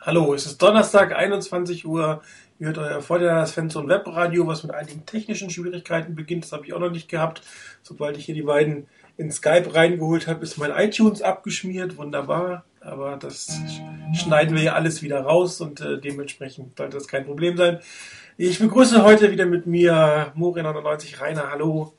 [0.00, 2.22] Hallo, es ist Donnerstag, 21 Uhr.
[2.58, 6.44] Ihr hört euer Vorderlanders Fans und Webradio, was mit einigen technischen Schwierigkeiten beginnt.
[6.44, 7.42] Das habe ich auch noch nicht gehabt.
[7.82, 11.96] Sobald ich hier die beiden in Skype reingeholt habe, ist mein iTunes abgeschmiert.
[11.96, 12.64] Wunderbar.
[12.80, 13.60] Aber das
[14.14, 17.80] schneiden wir ja alles wieder raus und äh, dementsprechend sollte das kein Problem sein.
[18.36, 21.50] Ich begrüße heute wieder mit mir Morin99 Rainer.
[21.50, 21.94] Hallo.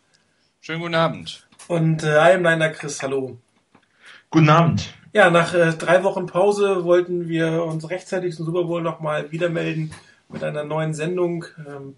[0.59, 1.47] Schönen guten Abend.
[1.67, 3.01] Und äh, I am Liner Chris.
[3.01, 3.37] Hallo.
[4.29, 4.93] Guten Abend.
[5.13, 9.49] Ja, nach äh, drei Wochen Pause wollten wir uns rechtzeitig zum Super Bowl nochmal wieder
[9.49, 9.91] melden
[10.29, 11.43] mit einer neuen Sendung.
[11.67, 11.97] Ähm,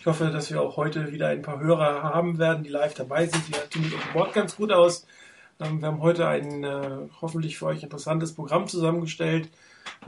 [0.00, 3.26] ich hoffe, dass wir auch heute wieder ein paar Hörer haben werden, die live dabei
[3.26, 3.46] sind.
[3.50, 5.06] Wir tun mit unserem Wort ganz gut aus.
[5.60, 6.80] Ähm, wir haben heute ein äh,
[7.20, 9.50] hoffentlich für euch interessantes Programm zusammengestellt.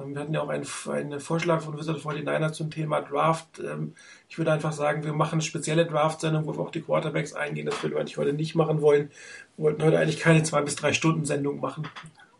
[0.00, 3.58] Ähm, wir hatten ja auch einen, einen Vorschlag von Wizard 49 zum Thema Draft.
[3.58, 3.94] Ähm,
[4.30, 7.66] ich würde einfach sagen, wir machen eine spezielle Draft-Sendung, wo wir auch die Quarterbacks eingehen.
[7.66, 9.10] Das würden wir eigentlich heute nicht machen wollen.
[9.58, 11.86] Wir wollten heute eigentlich keine zwei bis drei Stunden Sendung machen.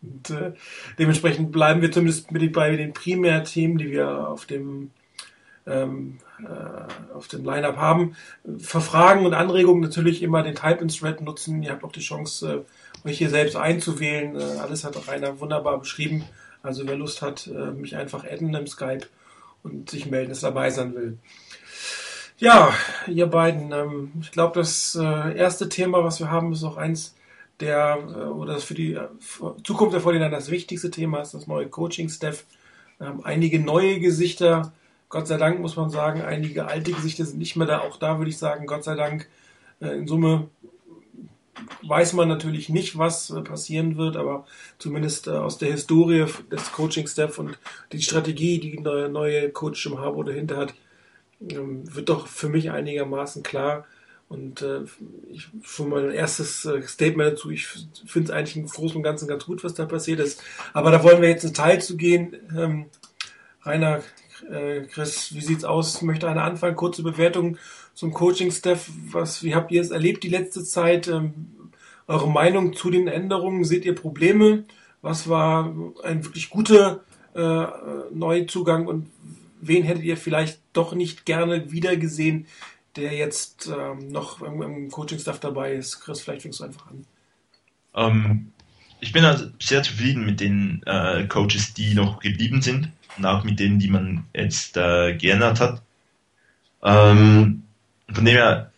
[0.01, 0.53] Und äh,
[0.97, 4.91] dementsprechend bleiben wir zumindest mit bei den Primärthemen, die wir auf dem
[5.67, 8.15] ähm, äh, auf dem Lineup haben.
[8.57, 11.61] Für Fragen und Anregungen natürlich immer den Type-in-Thread nutzen.
[11.63, 12.65] Ihr habt auch die Chance,
[13.03, 14.39] äh, euch hier selbst einzuwählen.
[14.39, 16.23] Äh, alles hat Rainer wunderbar beschrieben.
[16.63, 19.05] Also wer Lust hat, äh, mich einfach adden im Skype
[19.63, 21.17] und sich melden, dass dabei sein will.
[22.37, 22.73] Ja,
[23.07, 27.15] ihr beiden, ähm, ich glaube, das äh, erste Thema, was wir haben, ist auch eins,
[27.59, 29.07] der äh, oder das für die äh,
[29.63, 32.45] Zukunft der Vorhinein das wichtigste Thema ist, das neue Coaching-Staff.
[33.01, 34.73] Ähm, einige neue Gesichter,
[35.09, 37.79] Gott sei Dank muss man sagen, einige alte Gesichter sind nicht mehr da.
[37.79, 39.27] Auch da würde ich sagen, Gott sei Dank.
[39.81, 40.49] Äh, in Summe
[41.83, 44.45] weiß man natürlich nicht, was passieren wird, aber
[44.77, 47.59] zumindest aus der Historie des Coaching-Staff und
[47.91, 50.73] die Strategie, die der neue Coach im Harbour dahinter hat,
[51.41, 53.85] ähm, wird doch für mich einigermaßen klar
[54.29, 54.81] und äh,
[55.31, 57.65] ich, schon mein erstes äh, Statement dazu, ich
[58.05, 60.43] finde es eigentlich im Großen und Ganzen ganz gut, was da passiert ist.
[60.71, 62.35] Aber da wollen wir jetzt in Teil zu gehen.
[62.55, 62.85] Ähm,
[63.63, 64.03] Rainer,
[64.51, 66.03] äh, Chris, wie sieht's aus?
[66.03, 67.57] Möchte eine anfangen, kurze Bewertung
[67.95, 68.91] zum Coaching-Staff.
[69.11, 71.07] Was, wie habt ihr es erlebt die letzte Zeit?
[71.07, 71.71] Ähm,
[72.07, 73.63] eure Meinung zu den Änderungen?
[73.63, 74.65] Seht ihr Probleme?
[75.01, 75.73] Was war
[76.03, 77.03] ein wirklich guter
[77.33, 77.65] äh,
[78.11, 79.09] Neuzugang und
[79.59, 82.45] wen hättet ihr vielleicht doch nicht gerne wiedergesehen
[82.95, 86.01] der jetzt ähm, noch im, im Coaching-Staff dabei ist.
[86.01, 87.05] Chris, vielleicht fängst du einfach an.
[87.95, 88.51] Ähm,
[88.99, 93.43] ich bin also sehr zufrieden mit den äh, Coaches, die noch geblieben sind und auch
[93.43, 95.81] mit denen, die man jetzt äh, geändert hat.
[96.83, 97.63] Ähm,
[98.11, 98.71] von dem her,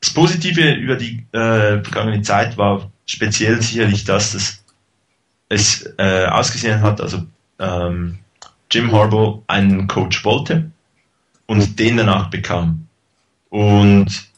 [0.00, 4.64] das Positive über die äh, vergangene Zeit war speziell sicherlich, dass das,
[5.48, 7.24] es äh, ausgesehen hat, also
[7.58, 8.18] ähm,
[8.70, 10.70] Jim Harbaugh einen Coach wollte
[11.46, 12.85] und den danach bekam.
[13.50, 14.28] Und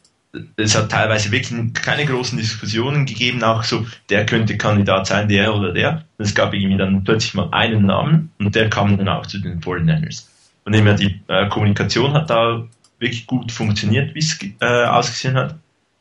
[0.56, 5.54] es hat teilweise wirklich keine großen Diskussionen gegeben, auch so, der könnte Kandidat sein, der
[5.54, 6.04] oder der.
[6.18, 9.60] Es gab irgendwie dann plötzlich mal einen Namen und der kam dann auch zu den
[9.60, 10.26] 49ers.
[10.64, 12.66] Von dem her, die äh, Kommunikation hat da
[12.98, 15.54] wirklich gut funktioniert, wie es äh, ausgesehen hat.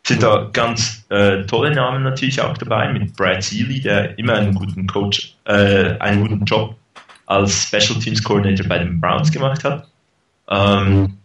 [0.03, 4.55] Sind da ganz äh, tolle Namen natürlich auch dabei, mit Brad Seeley, der immer einen
[4.55, 6.75] guten Coach, äh, einen guten Job
[7.25, 9.87] als Special Teams Coordinator bei den Browns gemacht hat.
[10.49, 11.17] Ähm,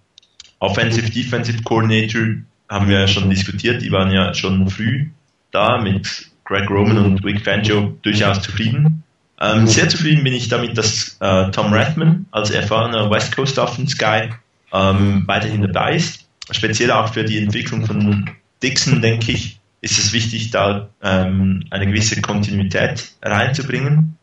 [0.62, 2.22] Offensive, Defensive Coordinator
[2.68, 5.08] haben wir ja schon diskutiert, die waren ja schon früh
[5.50, 9.02] da mit Greg Roman und Vic Fangio durchaus zufrieden.
[9.40, 13.96] Ähm, sehr zufrieden bin ich damit, dass äh, Tom Rathman als erfahrener West Coast Offense
[13.96, 14.30] Guy
[14.72, 16.26] ähm, weiterhin dabei ist.
[16.50, 18.30] Speziell auch für die Entwicklung von
[18.62, 24.16] Dixon, denke ich, ist es wichtig, da ähm, eine gewisse Kontinuität reinzubringen.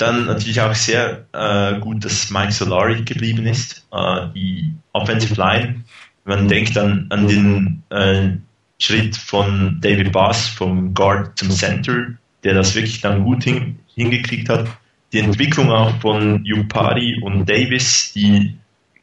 [0.00, 3.86] Dann natürlich auch sehr äh, gut, dass Mike Solari geblieben ist.
[3.92, 5.84] Äh, die Offensive Line,
[6.24, 8.30] man denkt an, an den äh,
[8.78, 14.48] Schritt von David Bass vom Guard zum Center, der das wirklich dann gut hin, hingekriegt
[14.48, 14.68] hat.
[15.12, 18.56] Die Entwicklung auch von Yupari und Davis, die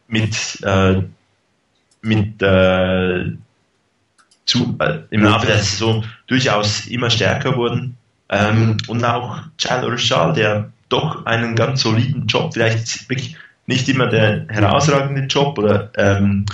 [0.07, 1.03] mit, äh,
[2.01, 3.33] mit äh,
[4.45, 7.97] zu, äh, im Laufe der Saison durchaus immer stärker wurden.
[8.29, 13.35] Ähm, und auch Charles Rashal, der doch einen ganz soliden Job, vielleicht wirklich
[13.65, 16.45] nicht immer der herausragende Job oder ähm,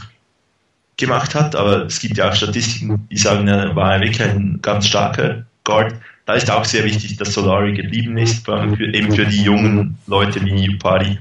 [0.97, 4.87] gemacht hat, aber es gibt ja auch Statistiken, die sagen, er war wirklich ein ganz
[4.87, 5.95] starker Guard.
[6.25, 9.43] Da ist auch sehr wichtig, dass Solari geblieben ist, vor allem für, eben für die
[9.43, 11.19] jungen Leute wie Upari,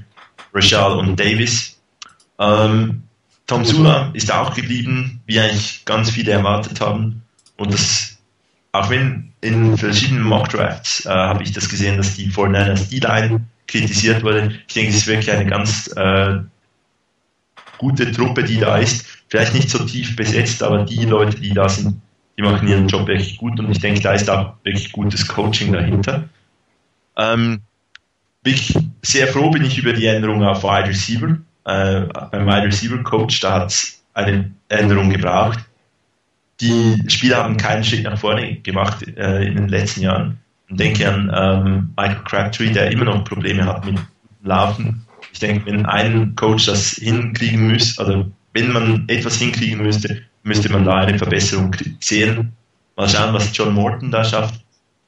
[0.53, 1.79] Rashal und Davis.
[2.39, 3.03] Ähm,
[3.47, 7.21] Tom Sula ist auch geblieben, wie eigentlich ganz viele erwartet haben.
[7.57, 8.17] Und das,
[8.71, 14.23] auch wenn in verschiedenen Mock-Drafts äh, habe ich das gesehen, dass die 49ers D-Line kritisiert
[14.23, 14.53] wurde.
[14.67, 16.39] Ich denke, es ist wirklich eine ganz äh,
[17.77, 19.05] gute Truppe, die da ist.
[19.27, 22.01] Vielleicht nicht so tief besetzt, aber die Leute, die da sind,
[22.37, 25.73] die machen ihren Job wirklich gut und ich denke, da ist auch wirklich gutes Coaching
[25.73, 26.29] dahinter.
[27.17, 27.61] Ähm,
[28.43, 31.37] ich, sehr froh bin ich über die Änderung auf Wide Receiver.
[31.65, 32.01] Äh,
[32.31, 35.59] beim Wide Receiver Coach, da hat es eine Änderung gebraucht.
[36.63, 40.37] Die Spieler haben keinen Schritt nach vorne gemacht äh, in den letzten Jahren.
[40.69, 43.99] Und denke an ähm, Michael Crabtree, der immer noch Probleme hat mit
[44.43, 45.05] Laufen.
[45.33, 50.71] Ich denke, wenn ein Coach das hinkriegen müsste, also wenn man etwas hinkriegen müsste, müsste
[50.71, 52.53] man da eine Verbesserung sehen.
[52.95, 54.61] Mal schauen, was John Morton da schafft.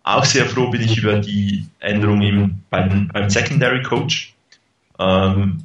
[0.04, 4.34] Auch sehr froh bin ich über die Änderung im, beim, beim Secondary Coach.
[5.00, 5.64] Ähm,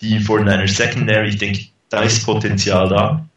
[0.00, 3.27] die 49ers Secondary, ich denke, da ist Potenzial da.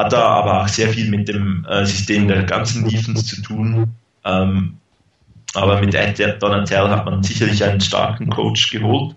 [0.00, 3.88] Hat da aber auch sehr viel mit dem äh, System der ganzen Defense zu tun.
[4.24, 4.78] Ähm,
[5.52, 9.14] aber mit Ed Donatel hat man sicherlich einen starken Coach geholt.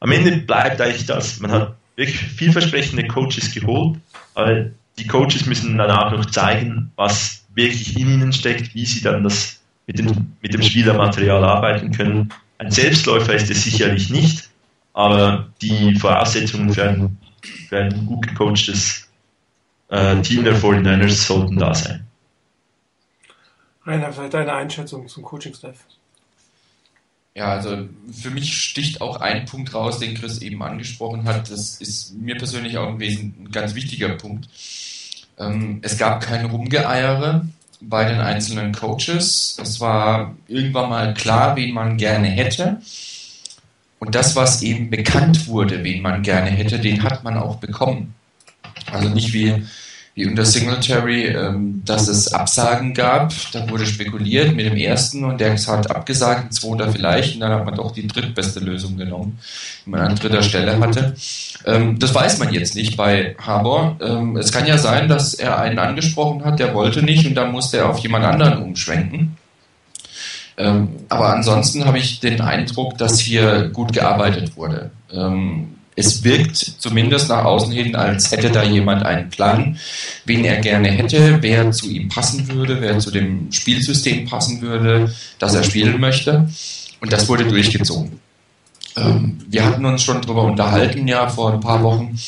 [0.00, 3.98] Am Ende bleibt eigentlich das, man hat wirklich vielversprechende Coaches geholt,
[4.34, 4.66] aber
[4.98, 9.24] die Coaches müssen dann auch noch zeigen, was wirklich in ihnen steckt, wie sie dann
[9.24, 12.28] das mit dem, mit dem Spielermaterial arbeiten können.
[12.58, 14.50] Ein Selbstläufer ist es sicherlich nicht,
[14.92, 17.16] aber die Voraussetzungen für ein,
[17.70, 19.05] für ein gut gecoachtes
[19.88, 22.06] äh, Team der 49ers sollten da sein.
[23.84, 25.76] Rainer, vielleicht deine Einschätzung zum Coaching-Staff.
[27.36, 31.50] Ja, also für mich sticht auch ein Punkt raus, den Chris eben angesprochen hat.
[31.50, 34.48] Das ist mir persönlich auch ein, ein ganz wichtiger Punkt.
[35.38, 37.46] Ähm, es gab kein Rumgeeiere
[37.82, 39.58] bei den einzelnen Coaches.
[39.62, 42.80] Es war irgendwann mal klar, wen man gerne hätte.
[43.98, 48.14] Und das, was eben bekannt wurde, wen man gerne hätte, den hat man auch bekommen.
[48.92, 49.62] Also nicht wie
[50.16, 53.34] wie unter Singletary, ähm, dass es Absagen gab.
[53.52, 57.52] Da wurde spekuliert mit dem ersten und der hat abgesagt, ein zweiter vielleicht, und dann
[57.52, 59.38] hat man doch die drittbeste Lösung genommen,
[59.84, 61.14] die man an dritter Stelle hatte.
[61.66, 63.98] Ähm, das weiß man jetzt nicht bei Harbour.
[64.00, 67.52] Ähm, es kann ja sein, dass er einen angesprochen hat, der wollte nicht und dann
[67.52, 69.36] musste er auf jemand anderen umschwenken.
[70.56, 74.90] Ähm, aber ansonsten habe ich den Eindruck, dass hier gut gearbeitet wurde.
[75.12, 79.78] Ähm, es wirkt zumindest nach außen hin, als hätte da jemand einen Plan,
[80.26, 85.12] wen er gerne hätte, wer zu ihm passen würde, wer zu dem Spielsystem passen würde,
[85.38, 86.48] das er spielen möchte.
[87.00, 88.20] Und das wurde durchgezogen.
[88.96, 92.18] Ähm, wir hatten uns schon darüber unterhalten, ja, vor ein paar Wochen,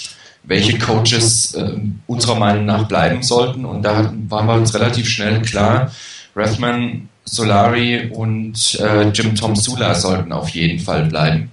[0.44, 1.74] welche Coaches äh,
[2.06, 3.66] unserer Meinung nach bleiben sollten.
[3.66, 5.92] Und da waren wir uns relativ schnell klar,
[6.34, 11.50] Rathman, Solari und äh, Jim Tom Sula sollten auf jeden Fall bleiben.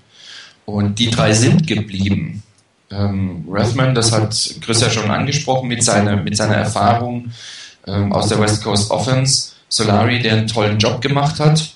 [0.66, 2.44] Und die drei sind geblieben.
[2.92, 7.32] Ähm, Rathman, das hat Chris ja schon angesprochen, mit seiner, mit seiner Erfahrung
[7.88, 9.52] ähm, aus der West Coast Offense.
[9.68, 11.76] Solari, der einen tollen Job gemacht hat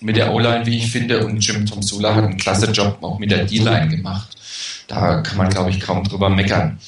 [0.00, 3.30] mit der O-Line, wie ich finde, und Jim Tomsula hat einen klasse Job auch mit
[3.30, 4.28] der D-Line gemacht.
[4.86, 6.78] Da kann man, glaube ich, kaum drüber meckern.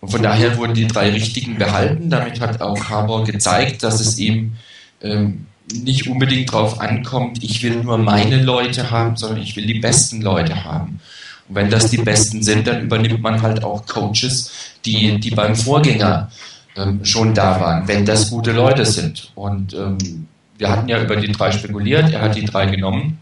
[0.00, 2.10] Und von daher wurden die drei Richtigen behalten.
[2.10, 4.56] Damit hat auch Harbour gezeigt, dass es ihm
[5.02, 9.80] ähm, nicht unbedingt darauf ankommt, ich will nur meine Leute haben, sondern ich will die
[9.80, 11.00] besten Leute haben.
[11.48, 14.50] Und wenn das die besten sind, dann übernimmt man halt auch Coaches,
[14.84, 16.30] die, die beim Vorgänger
[16.76, 19.30] ähm, schon da waren, wenn das gute Leute sind.
[19.34, 20.26] Und ähm,
[20.58, 23.18] wir hatten ja über die drei spekuliert, er hat die drei genommen.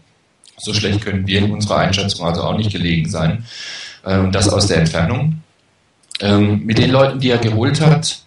[0.57, 3.45] So schlecht können wir in unserer Einschätzung also auch nicht gelegen sein.
[4.05, 5.41] Ähm, das aus der Entfernung.
[6.19, 8.19] Ähm, mit den Leuten, die er geholt hat,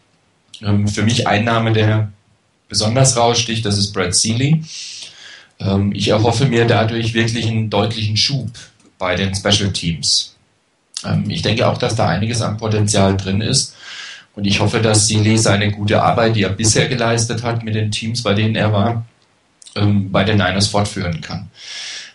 [0.63, 2.11] ähm, für mich Einnahme der
[2.69, 4.63] besonders raussticht, das ist Brad Seeley.
[5.59, 8.51] Ähm, ich erhoffe mir dadurch wirklich einen deutlichen Schub
[8.99, 10.37] bei den Special Teams.
[11.05, 13.75] Ähm, ich denke auch, dass da einiges an Potenzial drin ist.
[14.35, 17.91] Und ich hoffe, dass Seeley seine gute Arbeit, die er bisher geleistet hat mit den
[17.91, 19.07] Teams, bei denen er war,
[19.75, 21.51] ähm, bei den Niners fortführen kann.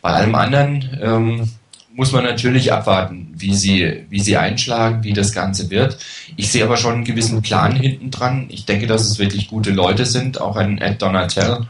[0.01, 1.49] Bei allem anderen ähm,
[1.93, 5.97] muss man natürlich abwarten, wie sie, wie sie einschlagen, wie das Ganze wird.
[6.37, 8.45] Ich sehe aber schon einen gewissen Plan hinten dran.
[8.49, 10.39] Ich denke, dass es wirklich gute Leute sind.
[10.39, 11.67] Auch ein Ed Donatel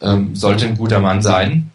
[0.00, 1.70] ähm, sollte ein guter Mann sein.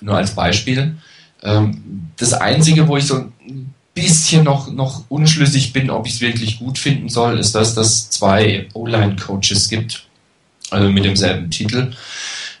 [0.00, 0.96] Nur als Beispiel.
[1.42, 6.20] Ähm, das Einzige, wo ich so ein bisschen noch, noch unschlüssig bin, ob ich es
[6.20, 10.04] wirklich gut finden soll, ist, dass es zwei O-Line-Coaches gibt,
[10.70, 11.92] also mit demselben Titel.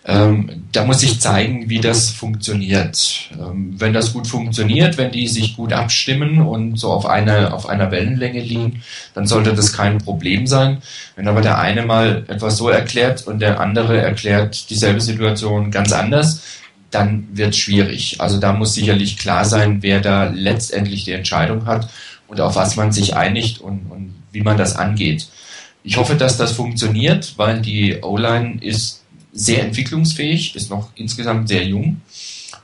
[0.06, 3.28] Ähm, da muss ich zeigen, wie das funktioniert.
[3.32, 7.68] Ähm, wenn das gut funktioniert, wenn die sich gut abstimmen und so auf einer, auf
[7.68, 8.82] einer Wellenlänge liegen,
[9.14, 10.78] dann sollte das kein Problem sein.
[11.16, 15.92] Wenn aber der eine mal etwas so erklärt und der andere erklärt dieselbe Situation ganz
[15.92, 16.42] anders,
[16.90, 18.20] dann wird schwierig.
[18.20, 21.90] Also da muss sicherlich klar sein, wer da letztendlich die Entscheidung hat
[22.26, 25.28] und auf was man sich einigt und, und wie man das angeht.
[25.82, 28.99] Ich hoffe, dass das funktioniert, weil die O-Line ist
[29.32, 32.00] sehr entwicklungsfähig, ist noch insgesamt sehr jung,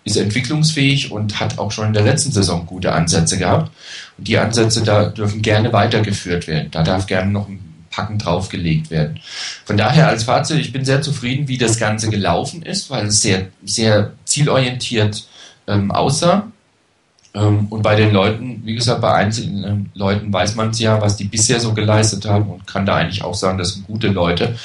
[0.05, 3.73] ist entwicklungsfähig und hat auch schon in der letzten Saison gute Ansätze gehabt.
[4.19, 6.71] Und die Ansätze da dürfen gerne weitergeführt werden.
[6.71, 9.21] Da darf gerne noch ein Packen draufgelegt werden.
[9.65, 13.23] Von daher als Fazit, ich bin sehr zufrieden, wie das Ganze gelaufen ist, weil es
[13.23, 15.27] sehr, sehr zielorientiert
[15.67, 16.53] ähm, aussah.
[17.35, 21.01] Ähm, und bei den Leuten, wie gesagt, bei einzelnen ähm, Leuten weiß man es ja,
[21.01, 24.09] was die bisher so geleistet haben und kann da eigentlich auch sagen, das sind gute
[24.09, 24.57] Leute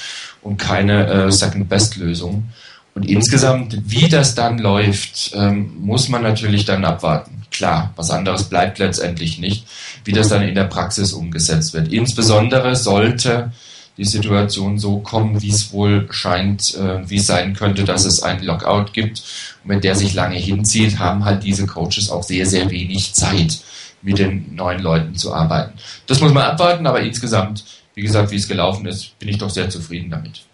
[0.41, 2.49] und keine äh, Second-Best-Lösung.
[2.93, 7.43] Und insgesamt, wie das dann läuft, ähm, muss man natürlich dann abwarten.
[7.51, 9.65] Klar, was anderes bleibt letztendlich nicht,
[10.03, 11.91] wie das dann in der Praxis umgesetzt wird.
[11.91, 13.51] Insbesondere sollte
[13.97, 18.23] die Situation so kommen, wie es wohl scheint, äh, wie es sein könnte, dass es
[18.23, 19.19] ein Lockout gibt.
[19.63, 23.59] Und wenn der sich lange hinzieht, haben halt diese Coaches auch sehr, sehr wenig Zeit,
[24.01, 25.77] mit den neuen Leuten zu arbeiten.
[26.07, 29.49] Das muss man abwarten, aber insgesamt, wie gesagt, wie es gelaufen ist, bin ich doch
[29.49, 30.45] sehr zufrieden damit.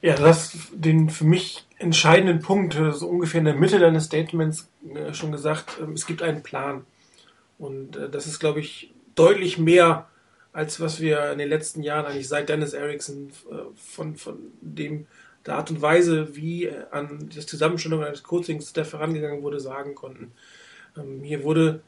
[0.00, 4.06] Ja, du hast den für mich entscheidenden Punkt, äh, so ungefähr in der Mitte deines
[4.06, 6.84] Statements äh, schon gesagt, ähm, es gibt einen Plan.
[7.58, 10.08] Und äh, das ist, glaube ich, deutlich mehr
[10.52, 13.32] als was wir in den letzten Jahren eigentlich seit Dennis Erickson
[13.74, 15.06] von, von dem
[15.46, 20.32] der Art und Weise, wie an die Zusammenstellung eines Coachings-Staff herangegangen wurde, sagen konnten.
[20.96, 21.80] Ähm, hier wurde,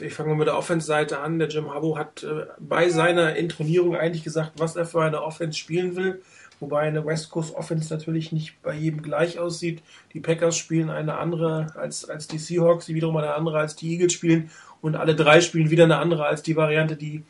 [0.00, 2.26] ich fange mal mit der Offense-Seite an, der Jim Harbaugh hat
[2.58, 6.22] bei seiner Intronierung eigentlich gesagt, was er für eine Offense spielen will
[6.62, 9.82] wobei eine West Coast Offense natürlich nicht bei jedem gleich aussieht.
[10.14, 13.90] Die Packers spielen eine andere als, als die Seahawks, die wiederum eine andere als die
[13.92, 14.48] Eagles spielen
[14.80, 17.24] und alle drei spielen wieder eine andere als die Variante, die,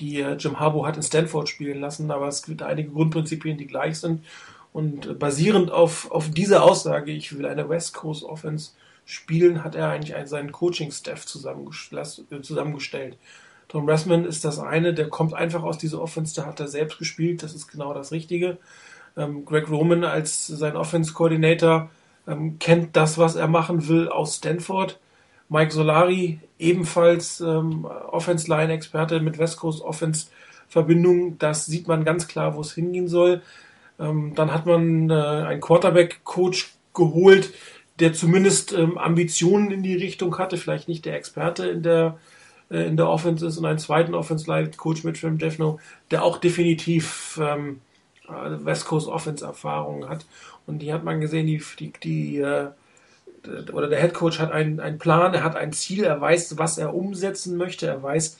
[0.00, 3.66] die äh, Jim Harbaugh hat in Stanford spielen lassen, aber es gibt einige Grundprinzipien, die
[3.66, 4.24] gleich sind.
[4.72, 8.72] Und basierend auf, auf dieser Aussage, ich will eine West Coast Offense
[9.04, 13.18] spielen, hat er eigentlich seinen Coaching-Staff zusammengestellt.
[13.68, 16.98] Tom Ressman ist das eine, der kommt einfach aus dieser Offense, der hat er selbst
[16.98, 18.58] gespielt, das ist genau das Richtige.
[19.16, 21.90] Ähm, Greg Roman als sein Offense-Coordinator
[22.26, 24.98] ähm, kennt das, was er machen will, aus Stanford.
[25.48, 32.60] Mike Solari, ebenfalls ähm, Offense-Line-Experte mit West Coast Offense-Verbindung, das sieht man ganz klar, wo
[32.60, 33.42] es hingehen soll.
[33.98, 37.52] Ähm, dann hat man äh, einen Quarterback-Coach geholt,
[38.00, 42.18] der zumindest ähm, Ambitionen in die Richtung hatte, vielleicht nicht der Experte in der
[42.70, 45.78] äh, in der Offense ist und einen zweiten Offense-Coach mit Trim Defno,
[46.10, 47.80] der auch definitiv ähm,
[48.28, 50.24] äh, West Coast Offense-Erfahrung hat.
[50.66, 52.68] Und die hat man gesehen, die, die, die äh,
[53.72, 56.78] oder der Head Coach hat einen, einen Plan, er hat ein Ziel, er weiß, was
[56.78, 58.38] er umsetzen möchte, er weiß,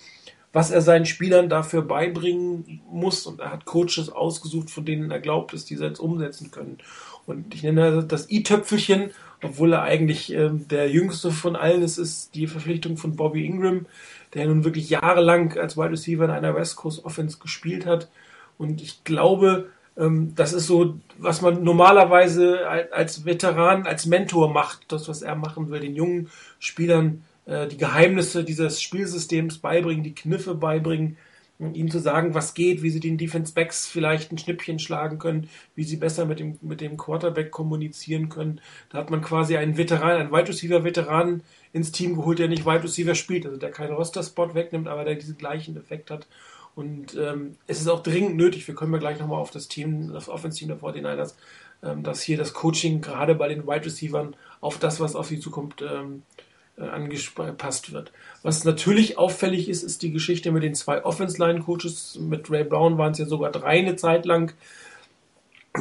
[0.53, 5.19] was er seinen Spielern dafür beibringen muss und er hat Coaches ausgesucht, von denen er
[5.19, 6.79] glaubt, dass diese jetzt umsetzen können.
[7.27, 9.11] Und ich nenne das i-Töpfelchen,
[9.43, 13.87] obwohl er eigentlich äh, der jüngste von allen ist, ist die Verpflichtung von Bobby Ingram,
[14.35, 18.09] der nun wirklich jahrelang als Wide Receiver in einer West Coast Offense gespielt hat.
[18.57, 24.93] Und ich glaube, ähm, das ist so, was man normalerweise als Veteran, als Mentor macht,
[24.93, 30.15] das, was er machen will, den jungen Spielern äh, die Geheimnisse dieses Spielsystems beibringen, die
[30.15, 31.17] Kniffe beibringen,
[31.59, 35.49] ihnen zu sagen, was geht, wie sie den Defense Backs vielleicht ein Schnippchen schlagen können,
[35.75, 38.61] wie sie besser mit dem, mit dem Quarterback kommunizieren können.
[38.91, 41.43] Da hat man quasi einen Veteran, einen Wide Receiver Veteran
[41.73, 45.15] ins Team geholt, der nicht Wide Receiver spielt, also der keinen Roster-Spot wegnimmt, aber der
[45.15, 46.27] diesen gleichen Effekt hat.
[46.75, 50.13] Und ähm, es ist auch dringend nötig, wir kommen ja gleich nochmal auf das Team,
[50.13, 51.35] das Offense-Team der 49ers,
[51.83, 55.39] ähm, dass hier das Coaching gerade bei den Wide Receivern auf das, was auf sie
[55.39, 56.42] zukommt, ähm, äh,
[56.79, 58.13] angepasst wird.
[58.43, 62.19] Was natürlich auffällig ist, ist die Geschichte mit den zwei Offense-Line-Coaches.
[62.21, 64.55] Mit Ray Brown waren es ja sogar drei eine Zeit lang.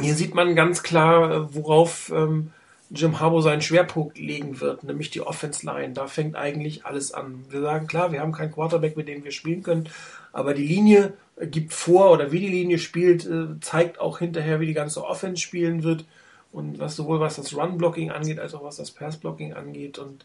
[0.00, 2.50] Hier sieht man ganz klar, äh, worauf ähm,
[2.90, 5.94] Jim Harbour seinen Schwerpunkt legen wird, nämlich die Offense Line.
[5.94, 7.44] Da fängt eigentlich alles an.
[7.48, 9.88] Wir sagen klar, wir haben keinen Quarterback, mit dem wir spielen können,
[10.32, 14.66] aber die Linie gibt vor oder wie die Linie spielt, äh, zeigt auch hinterher, wie
[14.66, 16.04] die ganze Offense spielen wird
[16.52, 19.98] und was sowohl was das Run Blocking angeht als auch was das Pass Blocking angeht
[19.98, 20.24] und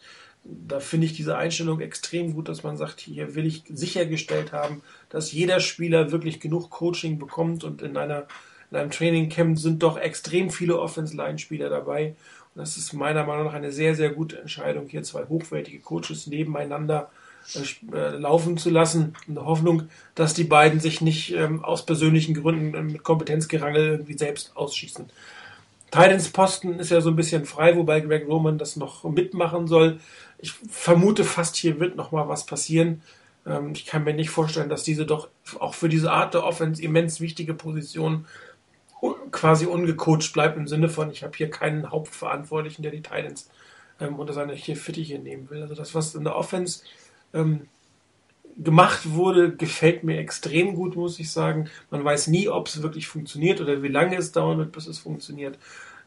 [0.67, 4.81] da finde ich diese Einstellung extrem gut, dass man sagt, hier will ich sichergestellt haben,
[5.09, 8.27] dass jeder Spieler wirklich genug Coaching bekommt und in einer
[8.69, 12.15] in einem Training Camp sind doch extrem viele Offense-Line-Spieler dabei
[12.57, 17.11] das ist meiner Meinung nach eine sehr, sehr gute Entscheidung, hier zwei hochwertige Coaches nebeneinander
[17.53, 19.83] äh, äh, laufen zu lassen, in der Hoffnung,
[20.15, 25.05] dass die beiden sich nicht ähm, aus persönlichen Gründen äh, mit Kompetenzgerangel irgendwie selbst ausschießen.
[25.91, 29.99] Titans Posten ist ja so ein bisschen frei, wobei Greg Roman das noch mitmachen soll.
[30.39, 33.01] Ich vermute fast, hier wird noch mal was passieren.
[33.45, 35.29] Ähm, ich kann mir nicht vorstellen, dass diese doch
[35.59, 38.25] auch für diese Art der Offense immens wichtige Position
[39.31, 43.49] quasi ungecoacht bleibt im Sinne von, ich habe hier keinen Hauptverantwortlichen, der die Titans
[43.99, 45.61] ähm, unter seine hier Fittiche nehmen will.
[45.61, 46.83] Also das, was in der Offense
[47.33, 47.67] ähm,
[48.57, 51.69] gemacht wurde, gefällt mir extrem gut, muss ich sagen.
[51.91, 54.97] Man weiß nie, ob es wirklich funktioniert oder wie lange es dauern wird, bis es
[54.97, 55.57] funktioniert.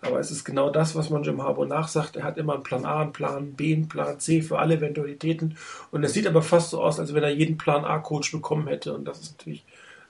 [0.03, 2.17] Aber es ist genau das, was man Jim Harbour nachsagt.
[2.17, 5.57] Er hat immer einen Plan A, einen Plan B, einen Plan C für alle Eventualitäten.
[5.91, 8.95] Und es sieht aber fast so aus, als wenn er jeden Plan A-Coach bekommen hätte.
[8.95, 9.65] Und das ist natürlich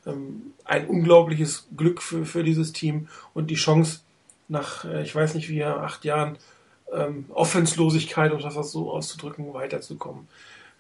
[0.06, 4.00] ähm, ein unglaubliches Glück für, für dieses Team und die Chance,
[4.48, 6.38] nach, äh, ich weiß nicht wie, acht Jahren
[6.92, 10.28] ähm, Offenslosigkeit, um das so auszudrücken, weiterzukommen.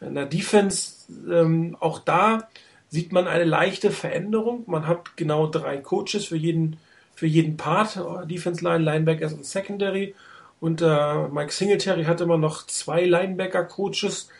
[0.00, 0.92] In der Defense,
[1.30, 2.48] ähm, auch da
[2.88, 4.64] sieht man eine leichte Veränderung.
[4.66, 6.78] Man hat genau drei Coaches für jeden,
[7.20, 10.14] für jeden Part, Defense Line, Linebackers und Secondary.
[10.58, 14.30] Und äh, Mike Singletary hatte immer noch zwei Linebacker-Coaches.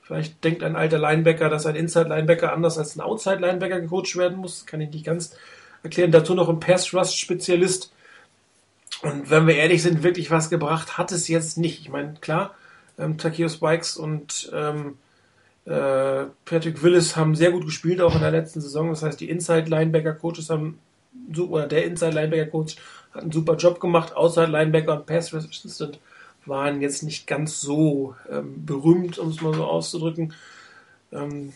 [0.00, 4.64] Vielleicht denkt ein alter Linebacker, dass ein Inside-Linebacker anders als ein Outside-Linebacker gecoacht werden muss.
[4.64, 5.36] Kann ich nicht ganz
[5.82, 6.12] erklären.
[6.12, 7.92] Dazu noch ein Pass-Rush-Spezialist.
[9.02, 11.80] Und wenn wir ehrlich sind, wirklich was gebracht hat es jetzt nicht.
[11.82, 12.54] Ich meine, klar,
[12.98, 14.96] ähm, Takeo Spikes und ähm,
[15.66, 18.88] äh, Patrick Willis haben sehr gut gespielt, auch in der letzten Saison.
[18.88, 20.78] Das heißt, die Inside-Linebacker-Coaches haben,
[21.38, 22.76] oder der Inside-Linebacker-Coach
[23.12, 24.16] hat einen super Job gemacht.
[24.16, 25.98] Outside-Linebacker und Pass-Assistant
[26.46, 30.32] waren jetzt nicht ganz so ähm, berühmt, um es mal so auszudrücken.
[31.12, 31.52] Ähm,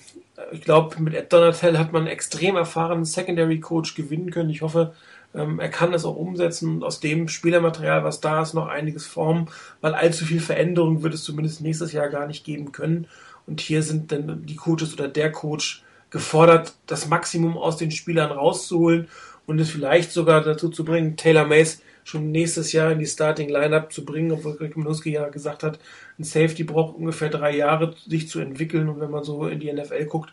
[0.53, 4.51] ich glaube, mit Ed Donatel hat man einen extrem erfahrenen Secondary-Coach gewinnen können.
[4.51, 4.95] Ich hoffe,
[5.35, 9.07] ähm, er kann das auch umsetzen und aus dem Spielermaterial, was da ist, noch einiges
[9.07, 9.49] formen,
[9.81, 13.07] weil allzu viel Veränderung wird es zumindest nächstes Jahr gar nicht geben können.
[13.47, 18.31] Und hier sind dann die Coaches oder der Coach gefordert, das Maximum aus den Spielern
[18.31, 19.09] rauszuholen
[19.47, 23.49] und es vielleicht sogar dazu zu bringen, Taylor Mays schon nächstes Jahr in die Starting
[23.49, 25.79] Lineup zu bringen, obwohl Greg Minuski ja gesagt hat,
[26.19, 28.89] ein Safety braucht ungefähr drei Jahre, sich zu entwickeln.
[28.89, 30.33] Und wenn man so in die NFL guckt,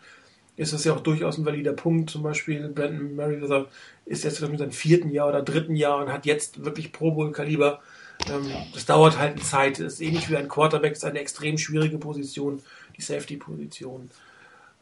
[0.56, 2.10] ist das ja auch durchaus ein valider Punkt.
[2.10, 3.66] Zum Beispiel Brandon Merriweather
[4.04, 7.32] ist jetzt in seinem vierten Jahr oder dritten Jahr und hat jetzt wirklich Pro Bowl
[7.32, 7.80] Kaliber.
[8.30, 9.80] Ähm, das dauert halt eine Zeit.
[9.80, 12.60] Das ist ähnlich wie ein Quarterback, ist eine extrem schwierige Position,
[12.96, 14.10] die Safety-Position.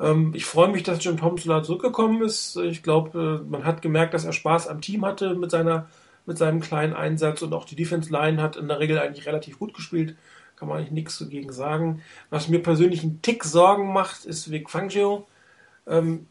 [0.00, 2.56] Ähm, ich freue mich, dass Jim Pomsula zurückgekommen ist.
[2.56, 5.88] Ich glaube, äh, man hat gemerkt, dass er Spaß am Team hatte mit seiner
[6.26, 9.58] mit seinem kleinen Einsatz und auch die Defense Line hat in der Regel eigentlich relativ
[9.58, 10.16] gut gespielt.
[10.54, 12.02] Kann man eigentlich nichts dagegen sagen.
[12.28, 15.26] Was mir persönlich einen Tick Sorgen macht, ist Vic Fangio.
[15.86, 16.26] Ähm,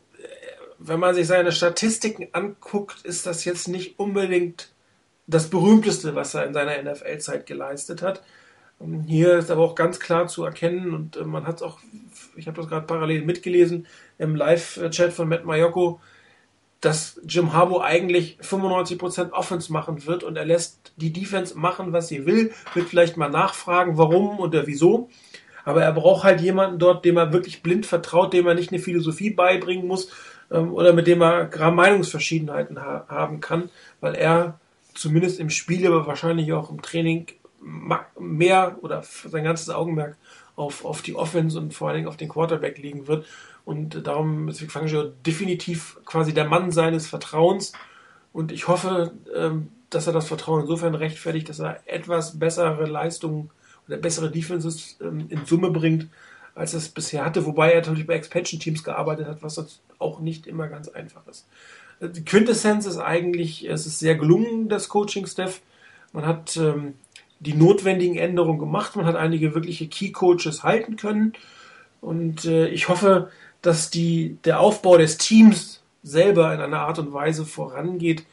[0.78, 4.70] wenn man sich seine Statistiken anguckt, ist das jetzt nicht unbedingt
[5.28, 8.24] das berühmteste, was er in seiner NFL-Zeit geleistet hat.
[8.82, 11.80] Ähm, hier ist aber auch ganz klar zu erkennen und äh, man hat es auch,
[12.39, 13.86] ich habe das gerade parallel mitgelesen
[14.17, 15.99] im Live-Chat von Matt Mayoko,
[16.82, 22.08] dass Jim Harbaugh eigentlich 95% Offense machen wird und er lässt die Defense machen, was
[22.08, 25.10] sie will, wird vielleicht mal nachfragen, warum oder wieso.
[25.65, 28.82] Aber er braucht halt jemanden dort, dem er wirklich blind vertraut, dem er nicht eine
[28.82, 30.10] Philosophie beibringen muss
[30.52, 34.60] ähm, oder mit dem er gerade Meinungsverschiedenheiten ha haben kann, weil er
[34.95, 37.28] zumindest im Spiel, aber wahrscheinlich auch im Training
[38.17, 40.17] mehr oder sein ganzes Augenmerk
[40.60, 43.26] auf, auf die Offense und vor allen Dingen auf den Quarterback liegen wird.
[43.65, 47.74] Und darum ist Vic Fangio definitiv quasi der Mann seines Vertrauens.
[48.34, 53.50] Und ich hoffe, ähm, dass er das Vertrauen insofern rechtfertigt, dass er etwas bessere Leistungen
[53.88, 56.08] oder bessere Defenses ähm, in Summe bringt,
[56.56, 57.45] als es bisher hatte.
[57.45, 61.48] Wobei er natürlich bei Expansion-Teams gearbeitet hat, was sonst auch nicht immer ganz einfach ist.
[62.02, 65.62] Die Quintessenz ist eigentlich, es ist sehr gelungen, das Coaching-Staff.
[66.13, 66.95] Man hat ähm,
[67.39, 68.95] die notwendigen Änderungen gemacht.
[68.95, 71.34] Man hat einige wirkliche Key-Coaches halten können.
[72.02, 73.30] Und äh, ich hoffe,
[73.62, 78.25] dass die, der Aufbau des Teams selber in einer Art und Weise vorangeht,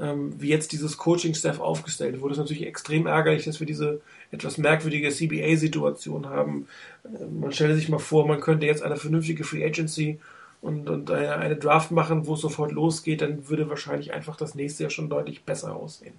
[0.00, 2.32] ähm, wie jetzt dieses Coaching-Staff aufgestellt wurde.
[2.32, 6.66] Es ist natürlich extrem ärgerlich, dass wir diese etwas merkwürdige CBA-Situation haben.
[7.04, 10.18] Äh, man stelle sich mal vor, man könnte jetzt eine vernünftige Free Agency
[10.60, 14.54] und, und eine, eine Draft machen, wo es sofort losgeht, dann würde wahrscheinlich einfach das
[14.54, 16.14] nächste Jahr schon deutlich besser aussehen.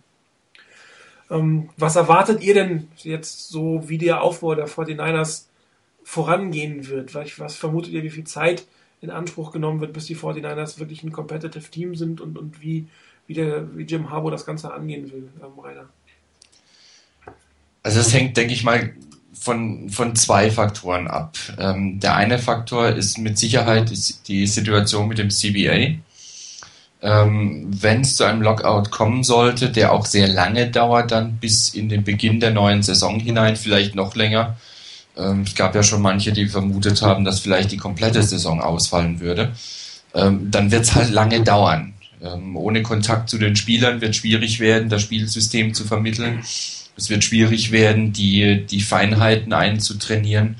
[1.34, 5.48] Ähm, was erwartet ihr denn jetzt so, wie der Aufbau der 49ers
[6.04, 7.15] vorangehen wird.
[7.15, 8.65] Was, vermutet ihr, wie viel Zeit
[9.02, 12.88] in Anspruch genommen wird, bis die 49ers wirklich ein competitive Team sind und, und wie,
[13.28, 15.89] wie, der, wie Jim Harbour das Ganze angehen will, ähm, Rainer?
[17.82, 18.93] Also das hängt, denke ich mal,
[19.34, 21.38] von, von zwei Faktoren ab.
[21.58, 23.91] Ähm, der eine Faktor ist mit Sicherheit
[24.28, 25.96] die Situation mit dem CBA.
[27.04, 31.74] Ähm, Wenn es zu einem Lockout kommen sollte, der auch sehr lange dauert, dann bis
[31.74, 34.56] in den Beginn der neuen Saison hinein, vielleicht noch länger,
[35.18, 39.20] ähm, es gab ja schon manche, die vermutet haben, dass vielleicht die komplette Saison ausfallen
[39.20, 39.52] würde.
[40.13, 41.94] Ähm, dann wird es halt lange dauern.
[42.22, 46.39] Ähm, ohne Kontakt zu den Spielern wird schwierig werden, das Spielsystem zu vermitteln.
[46.96, 50.56] Es wird schwierig werden, die, die Feinheiten einzutrainieren.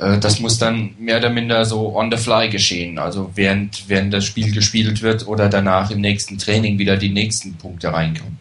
[0.00, 2.98] Äh, das muss dann mehr oder minder so on the fly geschehen.
[2.98, 7.56] Also während, während das Spiel gespielt wird oder danach im nächsten Training wieder die nächsten
[7.56, 8.38] Punkte reinkommen.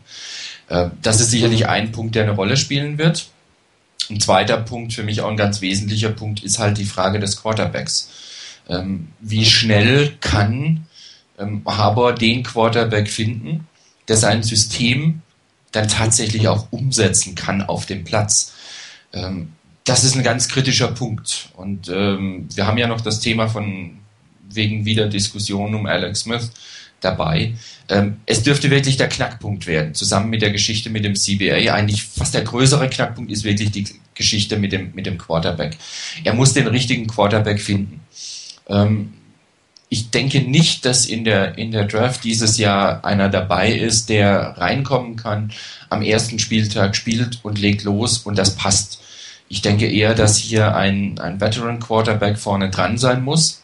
[0.70, 3.30] Äh, das ist sicherlich ein Punkt, der eine Rolle spielen wird.
[4.10, 7.42] Ein zweiter Punkt, für mich auch ein ganz wesentlicher Punkt, ist halt die Frage des
[7.42, 8.10] Quarterbacks.
[8.68, 10.88] Ähm, wie schnell kann
[11.38, 13.68] ähm, Harbour den Quarterback finden,
[14.08, 15.22] der sein System
[15.72, 18.54] dann tatsächlich auch umsetzen kann auf dem Platz?
[19.90, 21.50] Das ist ein ganz kritischer Punkt.
[21.56, 23.98] Und ähm, wir haben ja noch das Thema von
[24.52, 26.52] wegen wieder Diskussion um Alex Smith,
[27.02, 27.56] dabei.
[27.88, 31.74] Ähm, es dürfte wirklich der Knackpunkt werden, zusammen mit der Geschichte mit dem CBA.
[31.74, 35.78] Eigentlich fast der größere Knackpunkt ist wirklich die Geschichte mit dem, mit dem Quarterback.
[36.24, 38.02] Er muss den richtigen Quarterback finden.
[38.68, 39.14] Ähm,
[39.92, 44.56] ich denke nicht, dass in der, in der Draft dieses Jahr einer dabei ist, der
[44.58, 45.52] reinkommen kann,
[45.90, 49.00] am ersten Spieltag spielt und legt los und das passt.
[49.50, 53.64] Ich denke eher, dass hier ein, ein Veteran Quarterback vorne dran sein muss.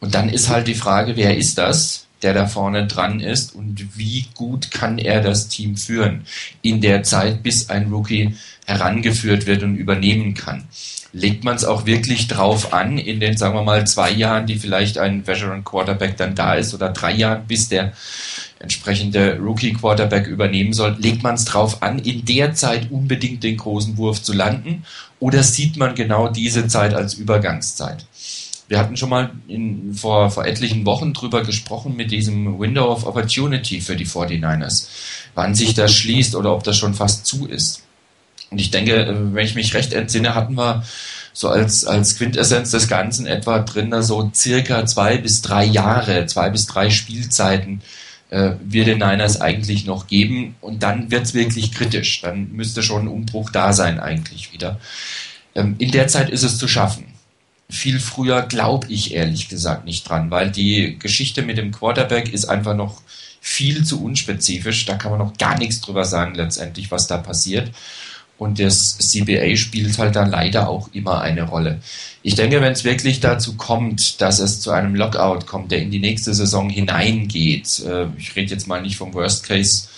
[0.00, 3.96] Und dann ist halt die Frage, wer ist das, der da vorne dran ist und
[3.96, 6.26] wie gut kann er das Team führen
[6.60, 8.34] in der Zeit, bis ein Rookie
[8.66, 10.64] herangeführt wird und übernehmen kann.
[11.12, 14.56] Legt man es auch wirklich drauf an, in den, sagen wir mal, zwei Jahren, die
[14.56, 17.92] vielleicht ein Veteran Quarterback dann da ist oder drei Jahren, bis der
[18.58, 23.56] entsprechende Rookie Quarterback übernehmen soll, legt man es drauf an, in der Zeit unbedingt den
[23.56, 24.84] großen Wurf zu landen?
[25.20, 28.04] Oder sieht man genau diese Zeit als Übergangszeit?
[28.68, 33.06] Wir hatten schon mal in, vor, vor etlichen Wochen drüber gesprochen mit diesem Window of
[33.06, 34.88] Opportunity für die 49ers,
[35.34, 37.82] wann sich das schließt oder ob das schon fast zu ist.
[38.50, 40.84] Und ich denke, äh, wenn ich mich recht entsinne, hatten wir
[41.32, 46.50] so als, als Quintessenz des Ganzen etwa drin, so circa zwei bis drei Jahre, zwei
[46.50, 47.82] bis drei Spielzeiten
[48.30, 50.56] äh, wird den Niners eigentlich noch geben.
[50.60, 52.22] Und dann wird es wirklich kritisch.
[52.22, 54.80] Dann müsste schon ein Umbruch da sein eigentlich wieder.
[55.54, 57.15] Ähm, in der Zeit ist es zu schaffen.
[57.68, 62.44] Viel früher glaube ich ehrlich gesagt nicht dran, weil die Geschichte mit dem Quarterback ist
[62.44, 63.02] einfach noch
[63.40, 64.84] viel zu unspezifisch.
[64.86, 67.70] Da kann man noch gar nichts drüber sagen letztendlich, was da passiert.
[68.38, 71.80] Und das CBA spielt halt dann leider auch immer eine Rolle.
[72.22, 75.90] Ich denke, wenn es wirklich dazu kommt, dass es zu einem Lockout kommt, der in
[75.90, 79.88] die nächste Saison hineingeht, äh, ich rede jetzt mal nicht vom Worst Case,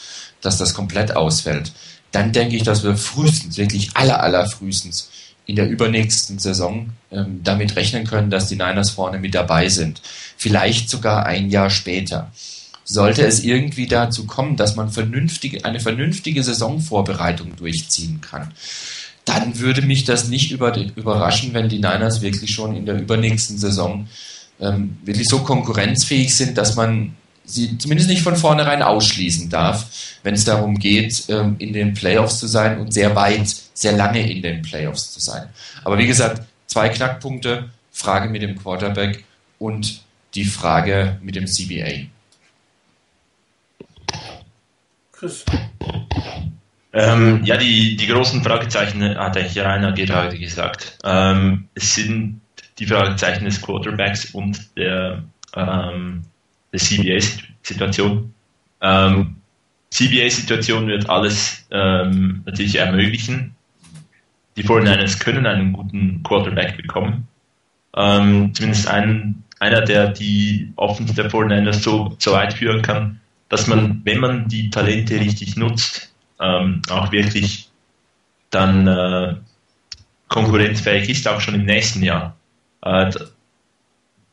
[0.40, 1.72] dass das komplett ausfällt,
[2.12, 5.10] dann denke ich, dass wir frühestens, wirklich aller, aller frühestens
[5.48, 10.02] in der übernächsten Saison ähm, damit rechnen können, dass die Niners vorne mit dabei sind.
[10.36, 12.30] Vielleicht sogar ein Jahr später
[12.84, 18.52] sollte es irgendwie dazu kommen, dass man vernünftige, eine vernünftige Saisonvorbereitung durchziehen kann,
[19.24, 23.56] dann würde mich das nicht über, überraschen, wenn die Niners wirklich schon in der übernächsten
[23.58, 24.06] Saison
[24.60, 27.14] ähm, wirklich so konkurrenzfähig sind, dass man
[27.48, 29.86] sie zumindest nicht von vornherein ausschließen darf,
[30.22, 34.30] wenn es darum geht, ähm, in den Playoffs zu sein und sehr weit, sehr lange
[34.30, 35.48] in den Playoffs zu sein.
[35.84, 39.24] Aber wie gesagt, zwei Knackpunkte, Frage mit dem Quarterback
[39.58, 40.02] und
[40.34, 42.06] die Frage mit dem CBA.
[45.12, 45.44] Chris.
[46.92, 50.98] Ähm, ja, die, die großen Fragezeichen hat eigentlich Rainer gerade gesagt.
[51.04, 52.40] Ähm, es sind
[52.78, 55.22] die Fragezeichen des Quarterbacks und der,
[55.54, 56.22] ähm,
[56.78, 58.32] CBA-Situation.
[58.80, 59.36] Ähm,
[59.90, 63.54] CBA-Situation wird alles ähm, natürlich ermöglichen.
[64.56, 67.26] Die 49ers können einen guten Quarterback bekommen.
[67.96, 73.66] Ähm, zumindest einen, einer, der die Offense der 49ers so, so weit führen kann, dass
[73.66, 77.68] man, wenn man die Talente richtig nutzt, ähm, auch wirklich
[78.50, 79.36] dann äh,
[80.28, 82.36] konkurrenzfähig ist, auch schon im nächsten Jahr.
[82.82, 83.10] Äh,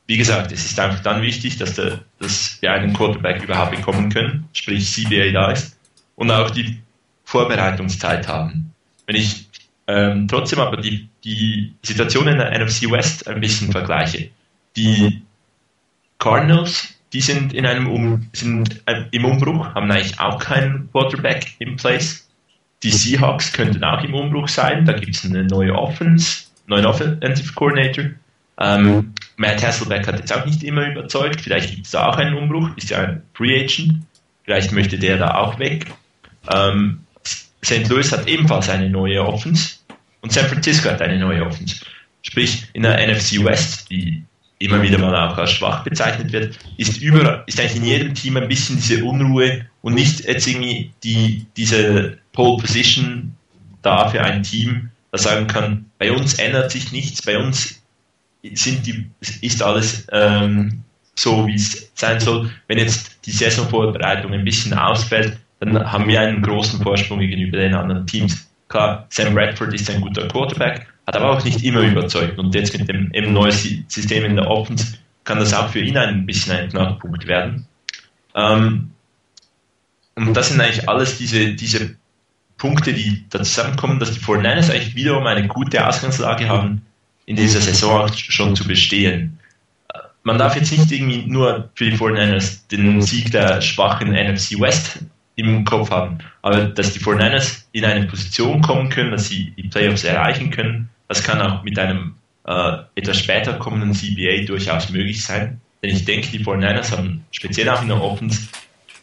[0.07, 4.09] wie gesagt, es ist einfach dann wichtig, dass, der, dass wir einen Quarterback überhaupt bekommen
[4.09, 5.77] können, sprich CBA da ist,
[6.15, 6.79] und auch die
[7.23, 8.71] Vorbereitungszeit haben.
[9.05, 9.47] Wenn ich
[9.87, 14.29] ähm, trotzdem aber die, die Situation in der NFC West ein bisschen vergleiche,
[14.75, 15.21] die
[16.17, 21.55] Cardinals die sind in einem um, sind äh, im Umbruch, haben eigentlich auch keinen Quarterback
[21.59, 22.27] in place.
[22.83, 24.83] Die Seahawks könnten auch im Umbruch sein.
[24.83, 28.05] Da gibt es eine neue Offense, neuen Offensive Coordinator.
[28.59, 31.41] Ähm, Matt Hasselbeck hat jetzt auch nicht immer überzeugt.
[31.41, 32.69] Vielleicht gibt es da auch einen Umbruch.
[32.77, 34.01] Ist ja ein Free Agent.
[34.43, 35.87] Vielleicht möchte der da auch weg.
[36.53, 36.99] Ähm,
[37.65, 37.89] St.
[37.89, 39.77] Louis hat ebenfalls eine neue Offense
[40.21, 41.77] und San Francisco hat eine neue Offense.
[42.21, 44.23] Sprich, in der NFC West, die
[44.59, 48.37] immer wieder mal auch als schwach bezeichnet wird, ist überall, ist eigentlich in jedem Team
[48.37, 53.35] ein bisschen diese Unruhe und nicht jetzt irgendwie die, diese Pole Position
[53.81, 57.81] da für ein Team, das sagen kann, bei uns ändert sich nichts, bei uns
[58.53, 59.09] sind die,
[59.41, 60.83] ist alles ähm,
[61.15, 62.51] so, wie es sein soll.
[62.67, 67.73] Wenn jetzt die Saisonvorbereitung ein bisschen ausfällt, dann haben wir einen großen Vorsprung gegenüber den
[67.73, 68.49] anderen Teams.
[68.67, 72.37] Klar, Sam Bradford ist ein guter Quarterback, hat aber auch nicht immer überzeugt.
[72.37, 73.51] Und jetzt mit dem eben neuen
[73.87, 77.65] System in der Offense kann das auch für ihn ein bisschen ein Knackpunkt werden.
[78.35, 78.91] Ähm,
[80.15, 81.95] und das sind eigentlich alles diese, diese
[82.57, 86.85] Punkte, die da zusammenkommen, dass die 49ers eigentlich wiederum eine gute Ausgangslage haben,
[87.25, 89.39] in dieser Saison schon zu bestehen.
[90.23, 94.99] Man darf jetzt nicht irgendwie nur für die 49ers den Sieg der schwachen NFC West
[95.35, 99.67] im Kopf haben, aber dass die 49ers in eine Position kommen können, dass sie die
[99.67, 105.23] Playoffs erreichen können, das kann auch mit einem äh, etwas später kommenden CBA durchaus möglich
[105.23, 105.59] sein.
[105.83, 108.47] Denn ich denke, die 49ers haben speziell auch in der Offense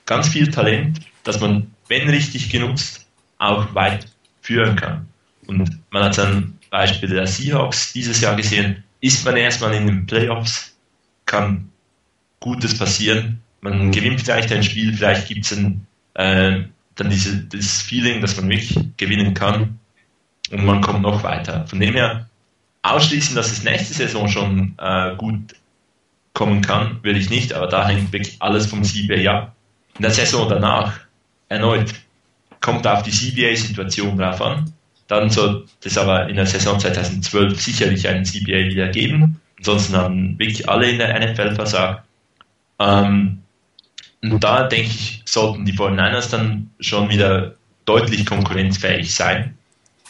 [0.07, 3.07] ganz viel Talent, dass man, wenn richtig genutzt,
[3.39, 4.07] auch weit
[4.41, 5.07] führen kann.
[5.47, 10.07] Und man hat dann Beispiel der Seahawks dieses Jahr gesehen, ist man erstmal in den
[10.07, 10.75] Playoffs,
[11.27, 11.69] kann
[12.41, 13.43] Gutes passieren.
[13.61, 18.37] Man gewinnt vielleicht ein Spiel, vielleicht gibt es dann, äh, dann diese, das Feeling, dass
[18.37, 19.79] man wirklich gewinnen kann
[20.51, 21.67] und man kommt noch weiter.
[21.67, 22.31] Von dem her
[22.81, 25.55] ausschließen, dass es nächste Saison schon äh, gut
[26.33, 29.55] kommen kann, würde ich nicht, aber da hängt wirklich alles vom CBA ab.
[29.97, 31.01] In der Saison danach
[31.51, 31.93] erneut
[32.61, 34.73] kommt auf die CBA-Situation drauf an.
[35.13, 39.39] Dann soll es aber in der Saison 2012 sicherlich einen CBA wieder geben.
[39.59, 42.03] Ansonsten haben wirklich alle in der NFL versagt.
[42.79, 43.43] Ähm,
[44.23, 49.55] und da denke ich, sollten die 49ers dann schon wieder deutlich konkurrenzfähig sein.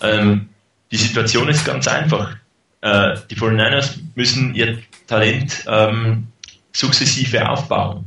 [0.02, 0.48] Ähm,
[0.92, 2.36] die Situation ist ganz einfach.
[2.82, 6.28] Äh, die 49ers müssen ihr Talent ähm,
[6.70, 8.04] sukzessive aufbauen.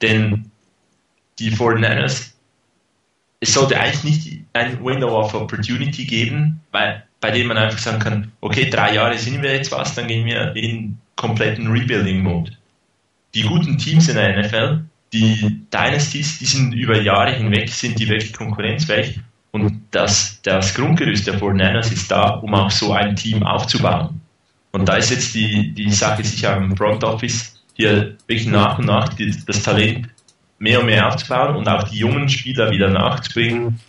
[0.00, 0.50] Denn
[1.38, 2.31] die 49ers,
[3.42, 7.98] es sollte eigentlich nicht ein Window of Opportunity geben, bei, bei dem man einfach sagen
[7.98, 12.52] kann, okay, drei Jahre sind wir jetzt was, dann gehen wir in kompletten Rebuilding-Mode.
[13.34, 18.08] Die guten Teams in der NFL, die Dynasties, die sind über Jahre hinweg, sind die
[18.08, 19.18] wirklich konkurrenzfähig
[19.50, 24.20] und das, das Grundgerüst der 49ers ist da, um auch so ein Team aufzubauen.
[24.70, 28.86] Und da ist jetzt die, die Sache, sich am Front Office hier wirklich nach und
[28.86, 30.08] nach die, das Talent
[30.62, 33.80] mehr und mehr aufzubauen und auch die jungen Spieler wieder nachzubringen,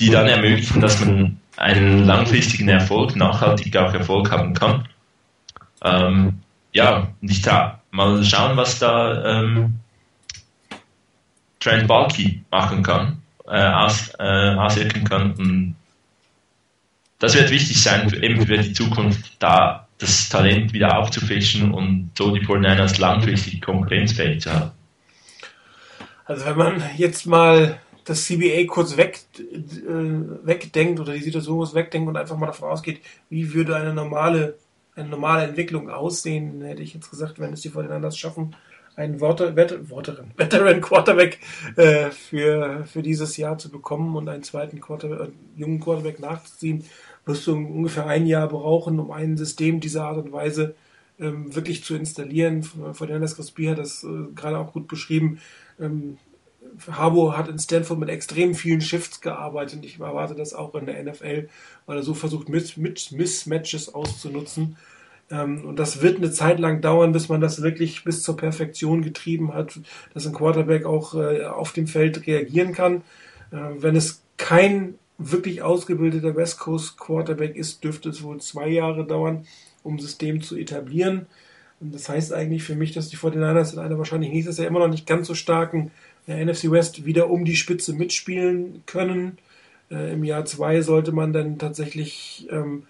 [0.00, 4.88] die dann ermöglichen, dass man einen langfristigen Erfolg, nachhaltig auch Erfolg haben kann.
[5.84, 6.40] Ähm,
[6.72, 9.80] ja, und ich da mal schauen, was da ähm,
[11.60, 15.32] Trent Balky machen kann, äh, aus, äh, auswirken kann.
[15.32, 15.76] Und
[17.18, 22.34] das wird wichtig sein, eben für die Zukunft, da das Talent wieder aufzufischen und so
[22.34, 24.70] die 49ers langfristig konkurrenzfähig zu haben.
[26.24, 31.74] Also wenn man jetzt mal das CBA kurz weg, äh, wegdenkt oder die Situation kurz
[31.74, 34.58] wegdenkt und einfach mal davon ausgeht, wie würde eine normale,
[34.94, 38.54] eine normale Entwicklung aussehen, hätte ich jetzt gesagt, wenn es die Fortinanders schaffen,
[38.96, 39.56] einen Worterin,
[40.36, 41.40] Veteran Quarterback
[41.76, 46.84] äh, für, für dieses Jahr zu bekommen und einen zweiten Quarterback, äh, jungen Quarterback nachzuziehen,
[47.26, 50.74] wirst du ungefähr ein Jahr brauchen, um ein System dieser Art und Weise
[51.18, 52.62] ähm, wirklich zu installieren.
[52.62, 55.40] Ferdinand Crosby hat das äh, gerade auch gut beschrieben.
[55.80, 56.18] Ähm,
[56.90, 61.02] Harbo hat in Stanford mit extrem vielen Shifts gearbeitet ich erwarte das auch in der
[61.02, 61.48] NFL,
[61.86, 64.76] weil er so versucht, Miss Mismatches auszunutzen.
[65.30, 69.02] Ähm, und das wird eine Zeit lang dauern, bis man das wirklich bis zur Perfektion
[69.02, 69.78] getrieben hat,
[70.12, 73.02] dass ein Quarterback auch äh, auf dem Feld reagieren kann.
[73.50, 79.06] Äh, wenn es kein wirklich ausgebildeter West Coast Quarterback ist, dürfte es wohl zwei Jahre
[79.06, 79.46] dauern,
[79.84, 81.26] um System zu etablieren.
[81.80, 84.80] Und das heißt eigentlich für mich, dass die 49ers in einer wahrscheinlich nächstes Jahr immer
[84.80, 85.92] noch nicht ganz so starken
[86.26, 89.38] äh, NFC West wieder um die Spitze mitspielen können.
[89.90, 92.84] Äh, Im Jahr zwei sollte man dann tatsächlich ähm,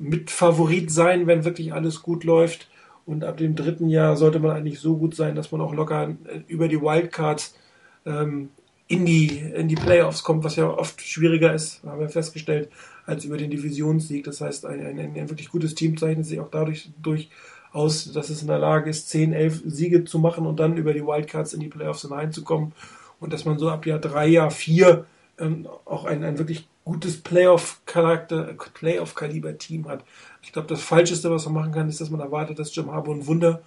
[0.00, 2.68] Mitfavorit sein, wenn wirklich alles gut läuft.
[3.06, 6.10] Und ab dem dritten Jahr sollte man eigentlich so gut sein, dass man auch locker
[6.24, 7.56] äh, über die Wildcards
[8.04, 8.50] ähm,
[8.88, 12.70] in die, in die Playoffs kommt, was ja oft schwieriger ist, haben wir festgestellt,
[13.04, 14.24] als über den Divisionssieg.
[14.24, 17.28] Das heißt, ein, ein, ein wirklich gutes Team zeichnet sich auch dadurch durch
[17.70, 20.94] aus, dass es in der Lage ist, 10, 11 Siege zu machen und dann über
[20.94, 22.72] die Wildcards in die Playoffs hineinzukommen.
[23.20, 25.04] Und dass man so ab Jahr 3, Jahr 4
[25.38, 30.02] ähm, auch ein, ein wirklich gutes Playoff-Charakter, Playoff-Kaliber-Team hat.
[30.42, 33.14] Ich glaube, das Falscheste, was man machen kann, ist, dass man erwartet, dass Jim Harbour
[33.14, 33.60] ein Wunder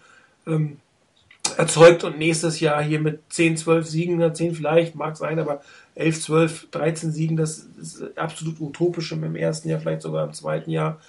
[0.47, 0.77] ähm,
[1.51, 5.61] erzeugt und nächstes Jahr hier mit 10, 12 Siegen, 10 vielleicht, mag sein, aber
[5.95, 10.71] 11, 12, 13 Siegen, das ist absolut utopisch im ersten Jahr, vielleicht sogar im zweiten
[10.71, 10.99] Jahr.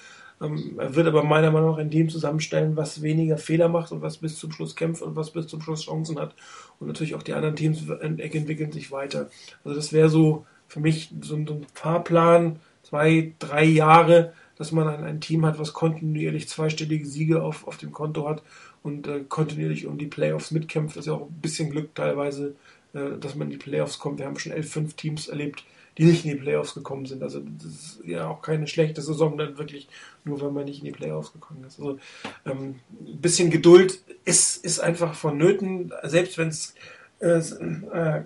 [0.40, 4.02] Ähm, er wird aber meiner Meinung nach ein Team zusammenstellen, was weniger Fehler macht und
[4.02, 6.34] was bis zum Schluss kämpft und was bis zum Schluss Chancen hat.
[6.80, 9.30] Und natürlich auch die anderen Teams entwickeln sich weiter.
[9.64, 15.04] Also das wäre so für mich so ein Fahrplan, zwei, drei Jahre, dass man ein,
[15.04, 18.42] ein Team hat, was kontinuierlich zweistellige Siege auf, auf dem Konto hat
[18.82, 20.96] und äh, kontinuierlich um die Playoffs mitkämpft.
[20.96, 22.54] Das ist ja auch ein bisschen Glück teilweise,
[22.94, 24.18] äh, dass man in die Playoffs kommt.
[24.18, 25.64] Wir haben schon elf, fünf Teams erlebt,
[25.98, 27.22] die nicht in die Playoffs gekommen sind.
[27.22, 29.88] Also das ist ja auch keine schlechte Saison dann wirklich,
[30.24, 31.78] nur weil man nicht in die Playoffs gekommen ist.
[31.78, 31.98] Also
[32.46, 36.74] ähm, ein bisschen Geduld ist, ist einfach vonnöten, selbst wenn es
[37.22, 37.40] äh,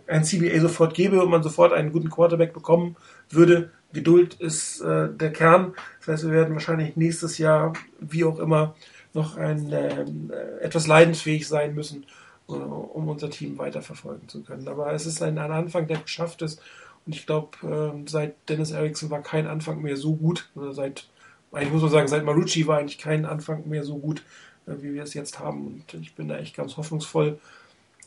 [0.06, 2.96] ein CBA sofort gäbe und man sofort einen guten Quarterback bekommen
[3.28, 3.70] würde.
[3.92, 5.74] Geduld ist äh, der Kern.
[6.00, 8.74] Das heißt, wir werden wahrscheinlich nächstes Jahr, wie auch immer,
[9.16, 10.04] noch ein, äh,
[10.60, 12.06] etwas leidensfähig sein müssen,
[12.48, 14.68] äh, um unser Team weiterverfolgen zu können.
[14.68, 16.60] Aber es ist ein, ein Anfang, der geschafft ist.
[17.04, 20.48] Und ich glaube, äh, seit Dennis Erickson war kein Anfang mehr so gut.
[20.54, 21.08] Oder seit,
[21.60, 24.22] ich muss mal sagen, seit Marucci war eigentlich kein Anfang mehr so gut
[24.66, 25.66] äh, wie wir es jetzt haben.
[25.66, 27.38] Und ich bin da echt ganz hoffnungsvoll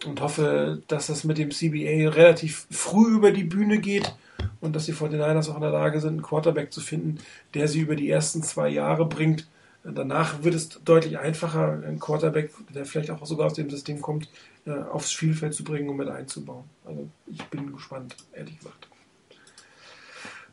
[0.05, 4.15] und hoffe, dass das mit dem CBA relativ früh über die Bühne geht
[4.61, 7.19] und dass die 49ers auch in der Lage sind, einen Quarterback zu finden,
[7.53, 9.47] der sie über die ersten zwei Jahre bringt.
[9.83, 14.29] Danach wird es deutlich einfacher, einen Quarterback, der vielleicht auch sogar aus dem System kommt,
[14.65, 16.65] äh, aufs Spielfeld zu bringen und mit einzubauen.
[16.85, 18.87] Also ich bin gespannt, ehrlich gesagt.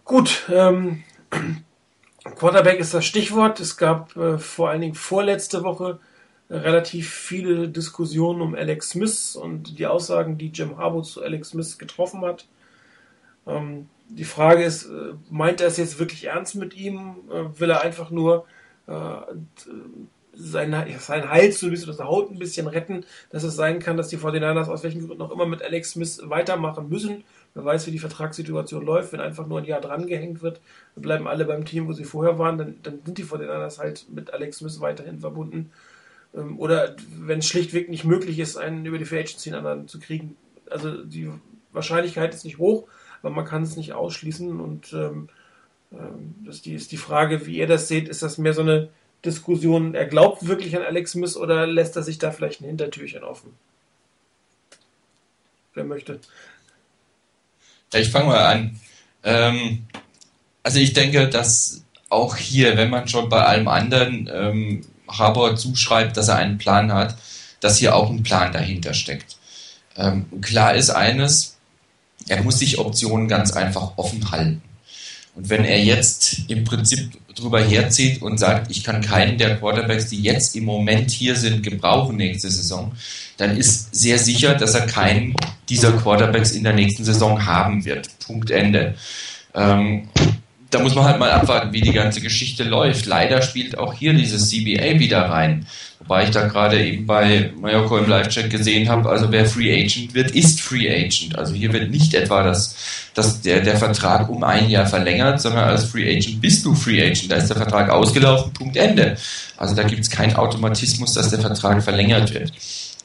[0.05, 1.03] Gut, ähm,
[2.37, 3.59] Quarterback ist das Stichwort.
[3.59, 5.99] Es gab äh, vor allen Dingen vorletzte Woche
[6.49, 11.79] relativ viele Diskussionen um Alex Smith und die Aussagen, die Jim Harbaugh zu Alex Smith
[11.79, 12.47] getroffen hat.
[13.47, 17.17] Ähm, die Frage ist, äh, meint er es jetzt wirklich ernst mit ihm?
[17.29, 18.47] Äh, will er einfach nur
[18.87, 18.93] äh,
[20.37, 23.97] sein, sein Hals so ein bisschen, seine Haut ein bisschen retten, dass es sein kann,
[23.97, 27.25] dass die 49ers aus welchen Gründen auch immer mit Alex Smith weitermachen müssen.
[27.55, 30.61] Wer weiß, wie die Vertragssituation läuft, wenn einfach nur ein Jahr dran gehängt wird,
[30.95, 34.33] bleiben alle beim Team, wo sie vorher waren, dann, dann sind die 49ers halt mit
[34.33, 35.71] Alex Smith weiterhin verbunden.
[36.35, 39.99] Ähm, oder wenn es schlichtweg nicht möglich ist, einen über die Free Agency anderen zu
[39.99, 40.37] kriegen.
[40.71, 41.31] Also die
[41.73, 42.89] Wahrscheinlichkeit ist nicht hoch,
[43.23, 44.61] aber man kann es nicht ausschließen.
[44.61, 45.29] Und ähm,
[46.45, 48.09] das die, ist die Frage, wie ihr das seht.
[48.09, 48.89] Ist das mehr so eine
[49.25, 53.23] Diskussion, er glaubt wirklich an Alex Smith oder lässt er sich da vielleicht ein Hintertürchen
[53.23, 53.55] offen?
[55.75, 56.21] Wer möchte?
[57.93, 58.81] Ja, ich fange mal an.
[59.25, 59.87] Ähm,
[60.63, 66.17] also ich denke, dass auch hier, wenn man schon bei allem anderen ähm, Haber zuschreibt,
[66.17, 67.17] dass er einen Plan hat,
[67.61, 69.37] dass hier auch ein Plan dahinter steckt.
[69.97, 71.57] Ähm, klar ist eines,
[72.29, 74.63] er muss sich Optionen ganz einfach offen halten.
[75.37, 80.09] Und wenn er jetzt im Prinzip drüber herzieht und sagt, ich kann keinen der Quarterbacks,
[80.09, 82.93] die jetzt im Moment hier sind, gebrauchen nächste Saison,
[83.37, 85.35] dann ist sehr sicher, dass er keinen
[85.69, 88.09] dieser Quarterbacks in der nächsten Saison haben wird.
[88.27, 88.95] Punkt Ende.
[89.55, 90.09] Ähm,
[90.71, 93.07] da muss man halt mal abwarten, wie die ganze Geschichte läuft.
[93.07, 95.67] Leider spielt auch hier dieses CBA wieder rein.
[96.01, 100.15] Wobei ich da gerade eben bei Mallorca im Live-Chat gesehen habe, also wer Free Agent
[100.15, 101.39] wird, ist Free Agent.
[101.39, 102.77] Also hier wird nicht etwa das,
[103.15, 107.01] das, der, der Vertrag um ein Jahr verlängert, sondern als Free Agent bist du Free
[107.01, 107.31] Agent.
[107.31, 109.17] Da ist der Vertrag ausgelaufen, Punkt Ende.
[109.57, 112.53] Also da gibt es keinen Automatismus, dass der Vertrag verlängert wird.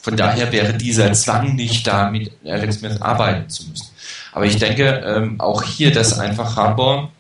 [0.02, 3.88] Von daher wäre dieser Zwang nicht da, mit Alex Smith arbeiten zu müssen.
[4.32, 7.12] Aber ich denke ähm, auch hier, dass einfach Harbour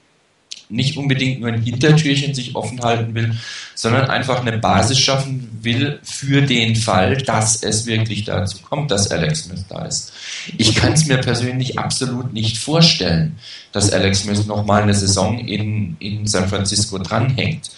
[0.72, 3.36] nicht unbedingt nur ein Hintertürchen sich offen halten will,
[3.76, 9.12] sondern einfach eine Basis schaffen will für den Fall, dass es wirklich dazu kommt, dass
[9.12, 10.14] Alex Smith da ist.
[10.58, 13.38] Ich kann es mir persönlich absolut nicht vorstellen,
[13.72, 17.70] dass Alex Smith nochmal eine Saison in, in San Francisco dranhängt.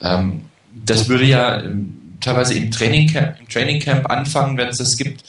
[0.00, 0.42] Ähm,
[0.84, 1.97] das würde ja ähm,
[2.28, 5.24] teilweise im Training Camp, im Training Camp anfangen, wenn es das gibt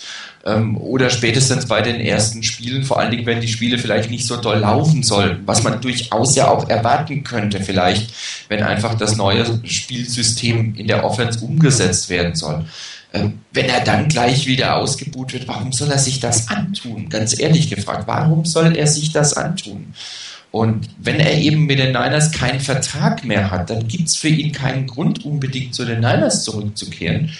[0.46, 4.26] ähm, oder spätestens bei den ersten Spielen, vor allen Dingen, wenn die Spiele vielleicht nicht
[4.26, 8.14] so doll laufen sollten, was man durchaus ja auch erwarten könnte, vielleicht,
[8.48, 12.66] wenn einfach das neue Spielsystem in der Offense umgesetzt werden soll.
[13.12, 17.10] Ähm, wenn er dann gleich wieder ausgebucht wird, warum soll er sich das antun?
[17.10, 19.94] Ganz ehrlich gefragt, warum soll er sich das antun?
[20.52, 24.30] Und wenn er eben mit den Niners keinen Vertrag mehr hat, dann gibt es für
[24.30, 27.32] ihn keinen Grund, unbedingt zu den Niners zurückzukehren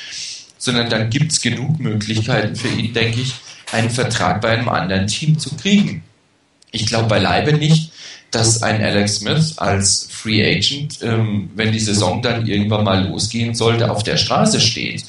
[0.60, 3.34] sondern dann gibt es genug Möglichkeiten für ihn, denke ich,
[3.72, 6.04] einen Vertrag bei einem anderen Team zu kriegen.
[6.72, 7.92] Ich glaube beileibe nicht,
[8.30, 13.56] dass ein Alex Smith als Free Agent, ähm, wenn die Saison dann irgendwann mal losgehen
[13.56, 15.04] sollte, auf der Straße steht.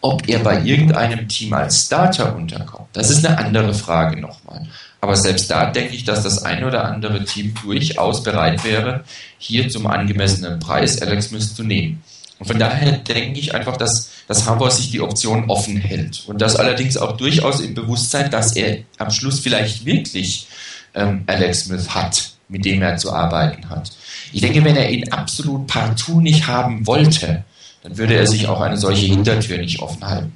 [0.00, 4.66] Ob er bei irgendeinem Team als Starter unterkommt, das ist eine andere Frage nochmal.
[5.04, 9.04] Aber selbst da denke ich, dass das ein oder andere Team durchaus bereit wäre,
[9.36, 12.02] hier zum angemessenen Preis Alex Smith zu nehmen.
[12.38, 16.24] Und von daher denke ich einfach, dass, dass Hamburg sich die Option offen hält.
[16.26, 20.46] Und das allerdings auch durchaus im Bewusstsein, dass er am Schluss vielleicht wirklich
[20.94, 23.92] ähm, Alex Smith hat, mit dem er zu arbeiten hat.
[24.32, 27.44] Ich denke, wenn er ihn absolut partout nicht haben wollte,
[27.82, 30.32] dann würde er sich auch eine solche Hintertür nicht offen halten.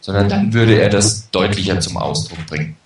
[0.00, 2.76] Sondern dann würde er das deutlicher zum Ausdruck bringen.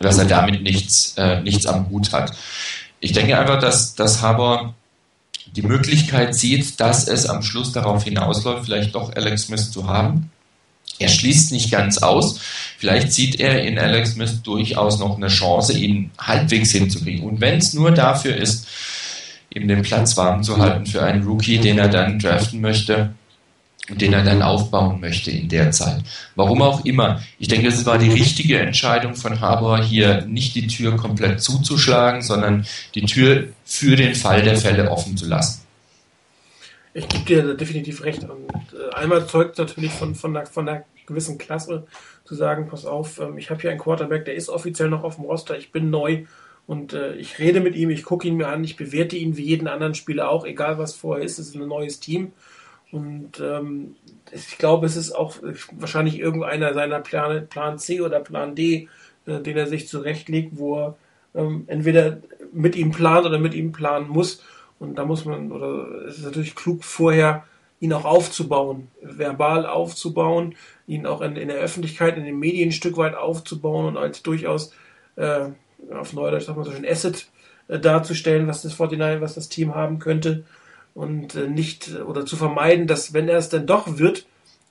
[0.00, 2.32] Dass er damit nichts, äh, nichts am Hut hat.
[3.00, 4.74] Ich denke einfach, dass, dass Haber
[5.52, 10.30] die Möglichkeit sieht, dass es am Schluss darauf hinausläuft, vielleicht doch Alex Smith zu haben.
[10.98, 12.40] Er schließt nicht ganz aus.
[12.78, 17.24] Vielleicht sieht er in Alex Smith durchaus noch eine Chance, ihn halbwegs hinzukriegen.
[17.24, 18.66] Und wenn es nur dafür ist,
[19.54, 23.14] ihm den Platz warm zu halten für einen Rookie, den er dann draften möchte,
[23.88, 26.02] und den er dann aufbauen möchte in der Zeit.
[26.34, 27.22] Warum auch immer.
[27.38, 32.22] Ich denke, es war die richtige Entscheidung von Harbour, hier nicht die Tür komplett zuzuschlagen,
[32.22, 35.62] sondern die Tür für den Fall der Fälle offen zu lassen.
[36.94, 38.24] Ich gebe dir definitiv recht.
[38.24, 41.86] Und äh, einmal zeugt natürlich von, von, einer, von einer gewissen Klasse
[42.24, 45.16] zu sagen, pass auf, ähm, ich habe hier einen Quarterback, der ist offiziell noch auf
[45.16, 46.24] dem Roster, ich bin neu
[46.66, 49.44] und äh, ich rede mit ihm, ich gucke ihn mir an, ich bewerte ihn wie
[49.44, 52.32] jeden anderen Spieler auch, egal was vorher ist, es ist ein neues Team
[52.90, 53.96] Und ähm,
[54.32, 55.36] ich glaube, es ist auch
[55.72, 58.88] wahrscheinlich irgendeiner seiner Plan, Plan C oder Plan D,
[59.26, 60.96] äh, den er sich zurechtlegt, wo er
[61.34, 62.18] ähm, entweder
[62.52, 64.42] mit ihm plant oder mit ihm planen muss.
[64.78, 67.44] Und da muss man, oder es ist natürlich klug, vorher
[67.80, 70.54] ihn auch aufzubauen, verbal aufzubauen,
[70.86, 74.22] ihn auch in, in der Öffentlichkeit, in den Medien ein Stück weit aufzubauen und als
[74.22, 74.72] durchaus
[75.16, 75.50] äh,
[75.92, 77.28] auf Neudeutsch sagt man so ein Asset
[77.68, 80.44] äh, darzustellen, was das 49, was das Team haben könnte
[80.98, 84.26] und äh, nicht oder zu vermeiden, dass wenn er es denn doch wird,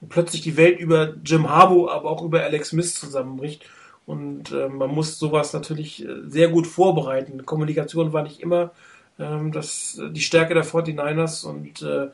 [0.09, 3.63] plötzlich die Welt über Jim Harbaugh, aber auch über Alex Smith zusammenbricht.
[4.05, 7.45] Und äh, man muss sowas natürlich äh, sehr gut vorbereiten.
[7.45, 8.71] Kommunikation war nicht immer
[9.17, 12.09] ähm, das, die Stärke der 49ers und äh, äh,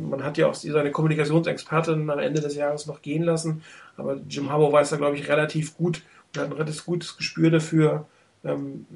[0.00, 3.62] man hat ja auch seine Kommunikationsexpertin am Ende des Jahres noch gehen lassen,
[3.98, 6.00] aber Jim Harbaugh weiß da, glaube ich, relativ gut
[6.34, 8.06] und hat ein relativ gutes Gespür dafür,
[8.46, 8.86] ähm,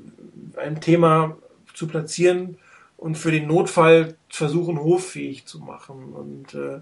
[0.57, 1.36] ein Thema
[1.74, 2.57] zu platzieren
[3.01, 6.12] und für den Notfall versuchen, hoffähig zu machen.
[6.12, 6.80] Und äh,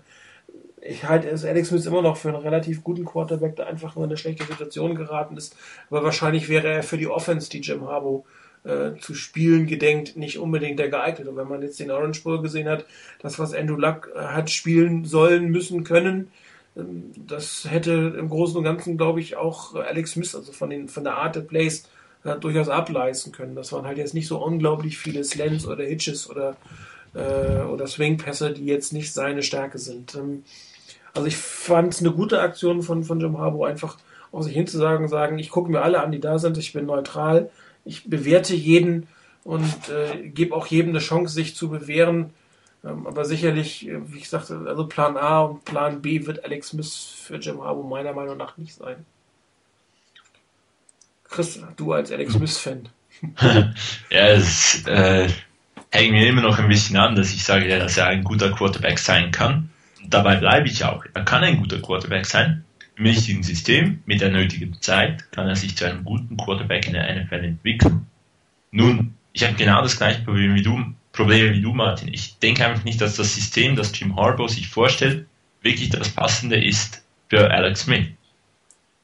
[0.83, 4.05] ich halte es Alex Smith immer noch für einen relativ guten Quarterback, der einfach nur
[4.05, 5.57] in eine schlechte Situation geraten ist.
[5.89, 8.25] Aber wahrscheinlich wäre er für die Offense, die Jim Harbaugh
[8.65, 11.37] äh, zu spielen gedenkt, nicht unbedingt der geeignete.
[11.37, 12.85] Wenn man jetzt den Orange Bowl gesehen hat,
[13.23, 16.33] das, was Andrew Luck äh, hat spielen sollen, müssen, können,
[16.77, 20.89] ähm, das hätte im Großen und Ganzen, glaube ich, auch Alex Smith, also von, den,
[20.89, 21.89] von der Art der Plays,
[22.37, 23.55] durchaus ableisten können.
[23.55, 26.57] Das waren halt jetzt nicht so unglaublich viele Slants oder Hitches oder,
[27.15, 30.15] äh, oder Swing-Pässe, die jetzt nicht seine Stärke sind.
[30.15, 30.45] Ähm,
[31.15, 33.97] also ich fand es eine gute Aktion von, von Jim Harbour, einfach
[34.31, 37.51] auf sich hinzusagen, sagen, ich gucke mir alle an, die da sind, ich bin neutral,
[37.85, 39.09] ich bewerte jeden
[39.45, 42.35] und äh, gebe auch jedem eine Chance, sich zu bewähren.
[42.85, 46.69] Ähm, aber sicherlich, äh, wie ich sagte, also Plan A und Plan B wird Alex
[46.69, 49.05] Smith für Jim Harbour meiner Meinung nach nicht sein.
[51.29, 52.89] Chris, du als Alex Smith-Fan.
[54.11, 55.29] ja, es äh,
[55.91, 58.99] hängt mir immer noch ein bisschen an, dass ich sage, dass er ein guter Quarterback
[58.99, 59.71] sein kann.
[60.09, 61.05] dabei bleibe ich auch.
[61.15, 62.65] Er kann ein guter Quarterback sein
[62.97, 66.95] im richtigen System, mit der nötigen Zeit, kann er sich zu einem guten Quarterback in
[66.95, 68.07] der NFL entwickeln.
[68.73, 72.13] Nun, ich habe genau das gleiche Problem wie du, Problem wie du, Martin.
[72.13, 75.27] Ich denke einfach nicht, dass das System, das Jim Harbaugh sich vorstellt,
[75.63, 78.07] wirklich das Passende ist für Alex Smith.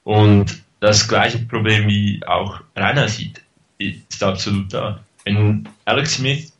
[0.02, 3.40] Und das gleiche Problem wie auch Rainer sieht,
[3.78, 5.00] ist absolut da.
[5.24, 6.52] Wenn Alex Smith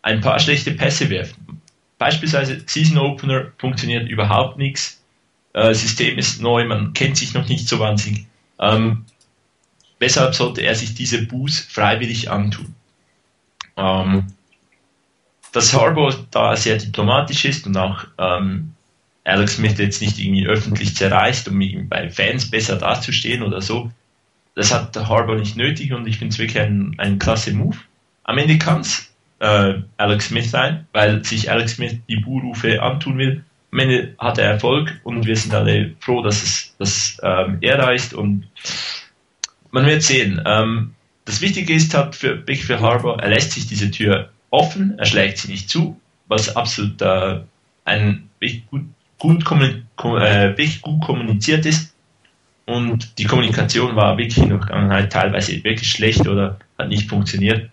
[0.00, 1.34] ein paar schlechte Pässe wirft,
[1.98, 5.02] beispielsweise Season Opener funktioniert überhaupt nichts,
[5.52, 8.26] äh, System ist neu, man kennt sich noch nicht so wahnsinnig.
[8.58, 9.04] Ähm,
[9.98, 12.74] weshalb sollte er sich diese Buß freiwillig antun?
[13.76, 14.32] Ähm,
[15.52, 18.72] dass Harbour da sehr diplomatisch ist und auch ähm,
[19.28, 23.90] Alex Smith jetzt nicht irgendwie öffentlich zerreißt, um bei Fans besser dazustehen oder so,
[24.54, 27.76] das hat Harbour nicht nötig und ich finde es wirklich ein, ein klasse Move.
[28.24, 33.18] Am Ende kann es äh, Alex Smith sein, weil sich Alex Smith die Buhrufe antun
[33.18, 37.58] will am Ende hat er Erfolg und wir sind alle froh, dass, es, dass ähm,
[37.60, 38.48] er da ist und
[39.70, 40.40] man wird sehen.
[40.46, 44.98] Ähm, das Wichtige ist halt für Big Phil Harbour, er lässt sich diese Tür offen,
[44.98, 47.40] er schlägt sie nicht zu, was absolut äh,
[47.84, 48.30] ein
[48.70, 48.84] gut,
[49.18, 51.94] gut, äh, wirklich gut kommuniziert ist.
[52.66, 57.70] Und die Kommunikation war wirklich in der Vergangenheit teilweise wirklich schlecht oder hat nicht funktioniert.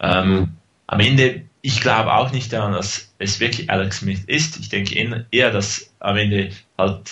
[0.00, 4.56] Ähm, am Ende ich glaube auch nicht daran, dass es wirklich Alex Smith ist.
[4.60, 7.10] Ich denke eher, dass am Ende halt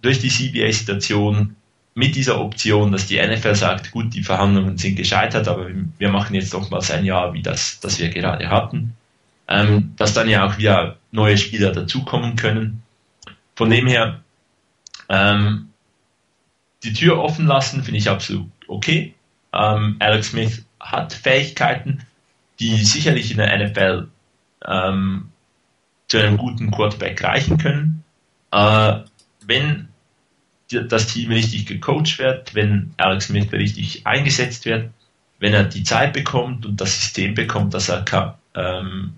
[0.00, 1.54] durch die CBA-Situation
[1.94, 5.68] mit dieser Option, dass die NFL sagt, gut, die Verhandlungen sind gescheitert, aber
[5.98, 8.96] wir machen jetzt nochmals ein Jahr wie das, das wir gerade hatten,
[9.52, 12.82] ähm, dass dann ja auch wieder neue Spieler dazukommen können.
[13.54, 14.22] Von dem her,
[15.10, 15.68] ähm,
[16.82, 19.14] die Tür offen lassen, finde ich absolut okay.
[19.52, 22.00] Ähm, Alex Smith hat Fähigkeiten,
[22.60, 24.08] die sicherlich in der NFL
[24.64, 25.28] ähm,
[26.08, 28.02] zu einem guten Quarterback reichen können.
[28.52, 29.00] Äh,
[29.44, 29.88] wenn
[30.68, 34.90] das Team richtig gecoacht wird, wenn Alex Smith richtig eingesetzt wird,
[35.40, 39.12] wenn er die Zeit bekommt und das System bekommt, das er ähm,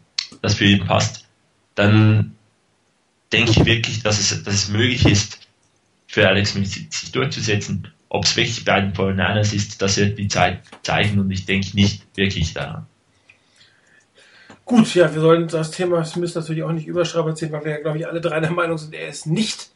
[0.45, 1.27] das für ihn passt,
[1.75, 2.37] dann
[3.33, 5.41] denke ich wirklich, dass es, dass es möglich ist,
[6.07, 7.89] für Alex Smith sich durchzusetzen.
[8.11, 11.75] Ob es wirklich bei den 49ers ist, das wird die Zeit zeigen und ich denke
[11.75, 12.87] nicht wirklich daran.
[14.65, 17.99] Gut, ja, wir sollen das Thema Smith natürlich auch nicht überstrapazieren, weil wir ja, glaube
[17.99, 19.71] ich, alle drei der Meinung sind, er ist nicht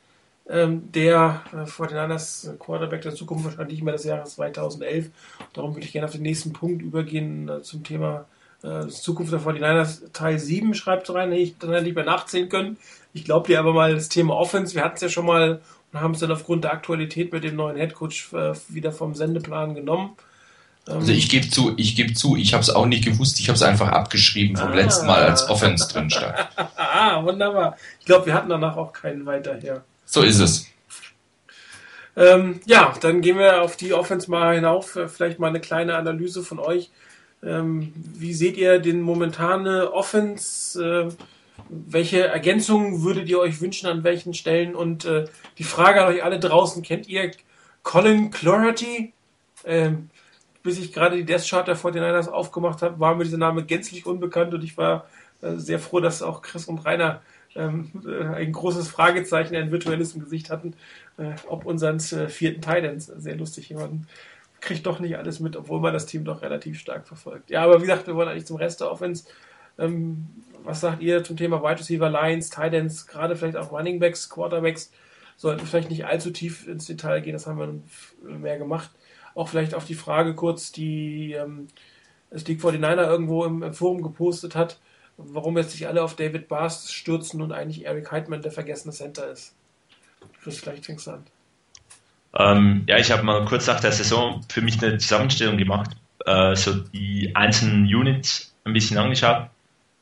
[0.49, 5.11] ähm, der äh, 49ers Quarterback der Zukunft, wahrscheinlich nicht mehr des Jahres 2011.
[5.53, 8.27] Darum würde ich gerne auf den nächsten Punkt übergehen äh, zum Thema
[8.63, 10.13] äh, Zukunft der 49ers.
[10.13, 12.77] Teil 7 schreibt rein, ich dann hätte ich mehr nachzählen können.
[13.13, 14.75] Ich glaube dir aber mal das Thema Offense.
[14.75, 15.61] Wir hatten es ja schon mal
[15.93, 19.75] und haben es dann aufgrund der Aktualität mit dem neuen Headcoach äh, wieder vom Sendeplan
[19.75, 20.17] genommen.
[20.87, 23.57] Also ich gebe zu, ich gebe zu, ich habe es auch nicht gewusst, ich habe
[23.57, 24.75] es einfach abgeschrieben vom ah.
[24.75, 26.35] letzten Mal als Offense drin stand.
[26.77, 27.77] ah, wunderbar.
[28.01, 29.85] Ich glaube, wir hatten danach auch keinen weiter hier.
[30.07, 30.67] So ist es.
[32.17, 34.97] Ähm, ja, dann gehen wir auf die Offense mal hinauf.
[34.97, 36.91] Äh, vielleicht mal eine kleine Analyse von euch.
[37.43, 40.82] Ähm, wie seht ihr den momentane Offense?
[40.82, 41.12] Äh,
[41.68, 44.74] welche Ergänzungen würdet ihr euch wünschen an welchen Stellen?
[44.74, 45.26] Und äh,
[45.59, 47.30] die Frage an euch alle draußen, kennt ihr
[47.82, 49.12] Colin Clarity?
[49.64, 50.11] Ähm,
[50.62, 54.07] bis ich gerade die Death Chart der 49ers aufgemacht habe, war mir dieser Name gänzlich
[54.07, 55.07] unbekannt und ich war
[55.41, 57.22] äh, sehr froh, dass auch Chris und Rainer
[57.55, 60.74] ähm, äh, ein großes Fragezeichen, ein virtuelles im Gesicht hatten,
[61.16, 63.07] äh, ob unseren äh, vierten Titans.
[63.07, 64.07] Sehr lustig, jemand
[64.61, 67.51] kriegt doch nicht alles mit, obwohl man das Team doch relativ stark verfolgt.
[67.51, 69.25] Ja, aber wie gesagt, wir wollen eigentlich zum Rest der Offense.
[69.79, 70.27] Ähm,
[70.65, 74.93] was sagt ihr zum Thema Wide Receiver, Lines, Titans, gerade vielleicht auch Running Backs, Quarterbacks?
[75.37, 77.59] Sollten vielleicht nicht allzu tief ins Detail gehen, das haben
[78.23, 78.91] wir mehr gemacht.
[79.35, 81.69] Auch vielleicht auf die Frage kurz, die ähm,
[82.35, 84.81] Stick 49er irgendwo im, im, Forum gepostet hat,
[85.17, 89.31] warum jetzt sich alle auf David Bars stürzen und eigentlich Eric Heidman der vergessene Center
[89.31, 89.55] ist.
[90.43, 91.25] Chris, vielleicht fängst du an.
[92.37, 95.91] Ähm, ja, ich habe mal kurz nach der Saison für mich eine Zusammenstellung gemacht,
[96.26, 99.49] äh, so die einzelnen Units ein bisschen angeschaut.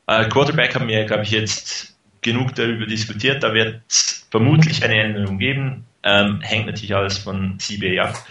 [0.07, 3.43] Äh, Quarterback haben wir, glaube ich, jetzt genug darüber diskutiert.
[3.43, 5.85] Da wird es vermutlich eine Änderung geben.
[6.03, 8.25] Ähm, hängt natürlich alles von CBA ab.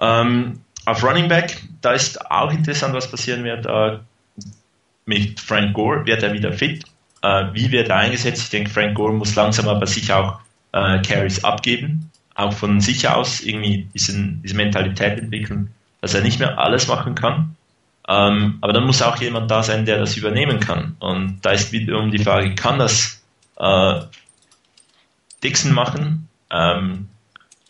[0.00, 3.66] Ähm, auf Running Back, da ist auch interessant, was passieren wird.
[3.66, 3.98] Äh,
[5.06, 6.84] mit Frank Gore wird er wieder fit.
[7.22, 8.42] Äh, wie wird er eingesetzt?
[8.42, 10.40] Ich denke, Frank Gore muss langsam aber sicher auch
[10.72, 12.10] äh, Carries abgeben.
[12.34, 17.14] Auch von sich aus irgendwie diesen, diese Mentalität entwickeln, dass er nicht mehr alles machen
[17.14, 17.56] kann.
[18.08, 20.96] Ähm, aber dann muss auch jemand da sein, der das übernehmen kann.
[20.98, 23.22] Und da ist wiederum die Frage, kann das
[23.58, 24.00] äh,
[25.42, 26.28] Dixon machen?
[26.50, 27.08] Ähm,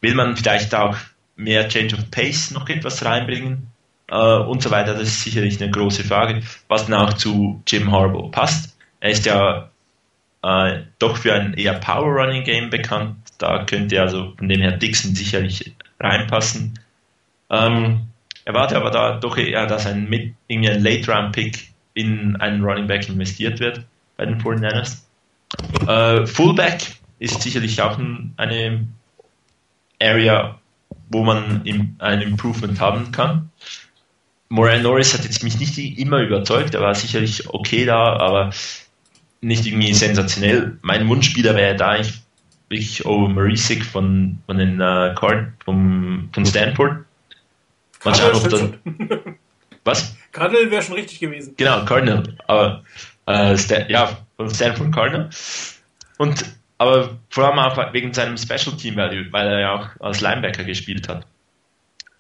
[0.01, 0.97] will man vielleicht auch
[1.37, 3.73] mehr Change of Pace noch etwas reinbringen?
[4.13, 4.95] Äh, und so weiter.
[4.95, 8.77] Das ist sicherlich eine große Frage, was dann auch zu Jim Harbaugh passt.
[9.01, 9.71] Er ist ja
[10.43, 13.17] äh, doch für ein eher Power Running Game bekannt.
[13.43, 16.79] Da könnte also von dem her Dixon sicherlich reinpassen.
[17.51, 18.07] Ähm,
[18.45, 23.09] erwarte aber da doch eher, dass ein, mit, irgendwie ein Late-Round-Pick in einen Running Back
[23.09, 23.85] investiert wird
[24.17, 25.03] bei den 49ers.
[25.89, 28.87] Äh, Fullback ist sicherlich auch ein, eine
[30.01, 30.59] Area,
[31.11, 33.51] wo man im, ein Improvement haben kann.
[34.49, 38.51] Moran Norris hat jetzt mich nicht immer überzeugt, er war sicherlich okay da, aber
[39.41, 40.79] nicht irgendwie sensationell.
[40.83, 42.23] Mein Wunschspieler wäre da eigentlich
[42.73, 47.05] wirklich Owen Marisic von, von den äh, Card, vom, von Stanford.
[48.05, 48.63] Mal schauen, ob das,
[49.85, 50.17] was?
[50.33, 51.55] Cardinal wäre schon richtig gewesen.
[51.57, 52.37] Genau, Cardinal.
[52.49, 52.83] Aber
[53.27, 55.31] äh, Stan, ja, von Stanford Cardinal.
[56.19, 56.45] Und
[56.79, 60.65] aber vor allem auch wegen seinem Special Team Value, weil er ja auch als Linebacker
[60.65, 61.25] gespielt hat.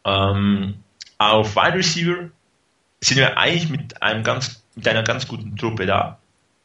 [0.04, 0.74] Ähm,
[1.18, 2.28] auf Wide Receiver
[3.00, 6.18] sind wir eigentlich mit einem ganz mit einer ganz guten Truppe da,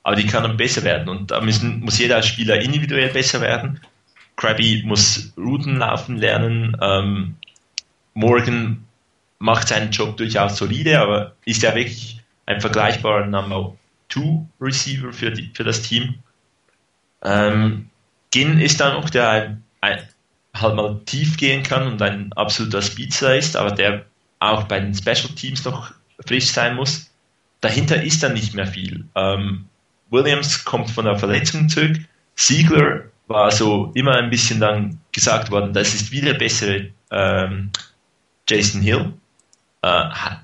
[0.07, 3.81] aber die kann dann besser werden und da müssen, muss jeder Spieler individuell besser werden.
[4.37, 6.77] Krabby muss Routen laufen lernen.
[6.81, 7.35] Ähm,
[8.13, 8.85] Morgan
[9.39, 13.75] macht seinen Job durchaus solide, aber ist ja wirklich ein vergleichbarer Number
[14.07, 16.15] 2 Receiver für, die, für das Team.
[17.21, 17.89] Ähm,
[18.31, 20.07] Ginn ist dann noch der ein,
[20.53, 24.05] halt mal tief gehen kann und ein absoluter Speedster ist, aber der
[24.39, 25.91] auch bei den Special Teams noch
[26.25, 27.11] frisch sein muss.
[27.59, 29.03] Dahinter ist dann nicht mehr viel.
[29.13, 29.66] Ähm,
[30.09, 31.97] Williams kommt von der Verletzung zurück.
[32.35, 37.71] Siegler war so immer ein bisschen dann gesagt worden, das ist wieder bessere ähm,
[38.47, 39.13] Jason Hill.
[39.81, 40.03] Äh,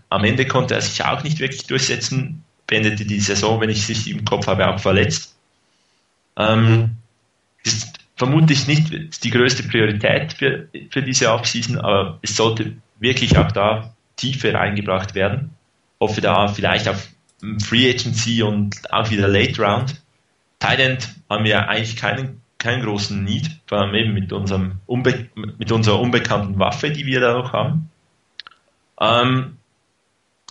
[0.09, 4.07] am Ende konnte er sich auch nicht wirklich durchsetzen, beendete die Saison, wenn ich es
[4.07, 5.35] im Kopf habe, auch verletzt.
[6.37, 6.97] Ähm,
[7.63, 13.51] ist vermutlich nicht die größte Priorität für, für diese Offseason, aber es sollte wirklich auch
[13.51, 15.51] da Tiefe reingebracht werden.
[15.99, 17.07] Hoffe da vielleicht auf
[17.59, 20.01] Free Agency und auch wieder Late Round.
[20.59, 25.71] Thailand haben wir eigentlich keinen, keinen großen Need, vor allem eben mit, unserem Unbe mit
[25.71, 27.89] unserer unbekannten Waffe, die wir da noch haben.
[28.99, 29.57] Ähm,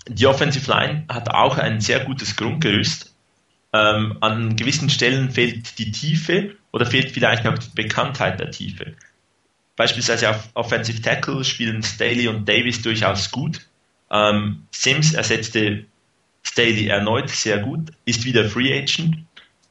[0.09, 3.14] die Offensive Line hat auch ein sehr gutes Grundgerüst.
[3.72, 8.95] Ähm, an gewissen Stellen fehlt die Tiefe oder fehlt vielleicht auch die Bekanntheit der Tiefe.
[9.76, 13.66] Beispielsweise auf Offensive Tackle spielen Staley und Davis durchaus gut.
[14.11, 15.86] Ähm, Sims ersetzte
[16.43, 19.18] Staley erneut sehr gut, ist wieder Free Agent,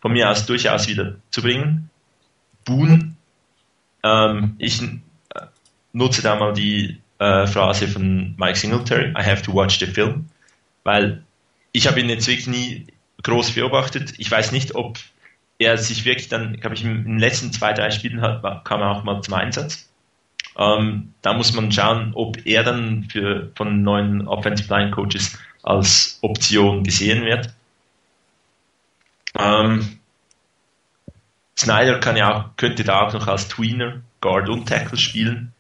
[0.01, 1.89] von mir aus durchaus wieder zu bringen.
[2.65, 3.15] Boone,
[4.03, 4.87] ähm, ich äh,
[5.93, 10.25] nutze da mal die äh, Phrase von Mike Singletary, I have to watch the film,
[10.83, 11.23] weil
[11.71, 12.87] ich habe ihn jetzt wirklich nie
[13.23, 14.13] groß beobachtet.
[14.17, 14.97] Ich weiß nicht, ob
[15.59, 18.89] er sich wirklich dann, glaube ich, in den letzten zwei, drei Spielen hat, kam er
[18.89, 19.89] auch mal zum Einsatz.
[20.57, 26.19] Ähm, da muss man schauen, ob er dann für, von neuen Offensive Line Coaches als
[26.21, 27.53] Option gesehen wird.
[29.37, 29.99] Ähm,
[31.57, 35.53] Snyder kann ja auch, könnte da auch noch als Tweener, Guard und Tackle spielen.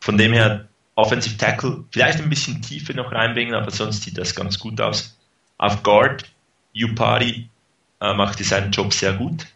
[0.00, 4.34] Von dem her Offensive Tackle vielleicht ein bisschen Tiefe noch reinbringen, aber sonst sieht das
[4.34, 5.16] ganz gut aus.
[5.58, 6.24] Auf Guard,
[6.74, 7.48] Upari
[8.00, 9.46] äh, machte seinen Job sehr gut.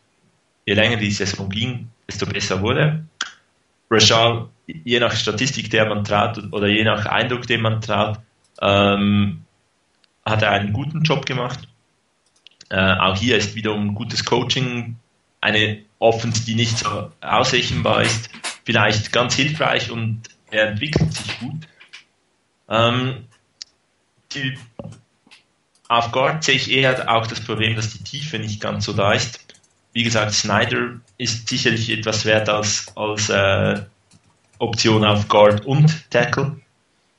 [0.64, 3.04] Je länger die Saison ging, desto besser wurde.
[3.90, 8.18] Rashal, je nach Statistik, der man traut oder je nach Eindruck, den man traut,
[8.60, 9.44] ähm,
[10.24, 11.60] hat er einen guten Job gemacht.
[12.68, 14.96] Äh, auch hier ist wiederum gutes Coaching,
[15.40, 18.30] eine Offense, die nicht so ausrechenbar ist,
[18.64, 21.68] vielleicht ganz hilfreich und er entwickelt sich gut.
[22.68, 23.26] Ähm,
[24.32, 24.58] die,
[25.88, 29.12] auf Guard sehe ich eher auch das Problem, dass die Tiefe nicht ganz so da
[29.12, 29.40] ist.
[29.92, 33.82] Wie gesagt, Snyder ist sicherlich etwas wert als, als äh,
[34.58, 36.60] Option auf Guard und Tackle.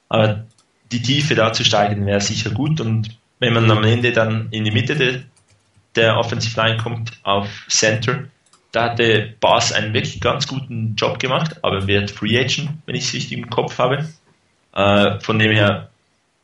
[0.10, 0.46] Aber
[0.92, 4.64] die Tiefe da zu steigen wäre sicher gut und wenn man am Ende dann in
[4.64, 5.22] die Mitte de,
[5.96, 8.26] der Offensive Line kommt auf Center,
[8.72, 13.06] da hatte Bass einen wirklich ganz guten Job gemacht, aber wird Free Agent, wenn ich
[13.06, 14.08] es richtig im Kopf habe.
[14.74, 15.90] Äh, von dem her,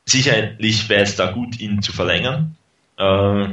[0.06, 2.56] sicherlich wäre es da gut, ihn zu verlängern.
[2.98, 3.50] Äh,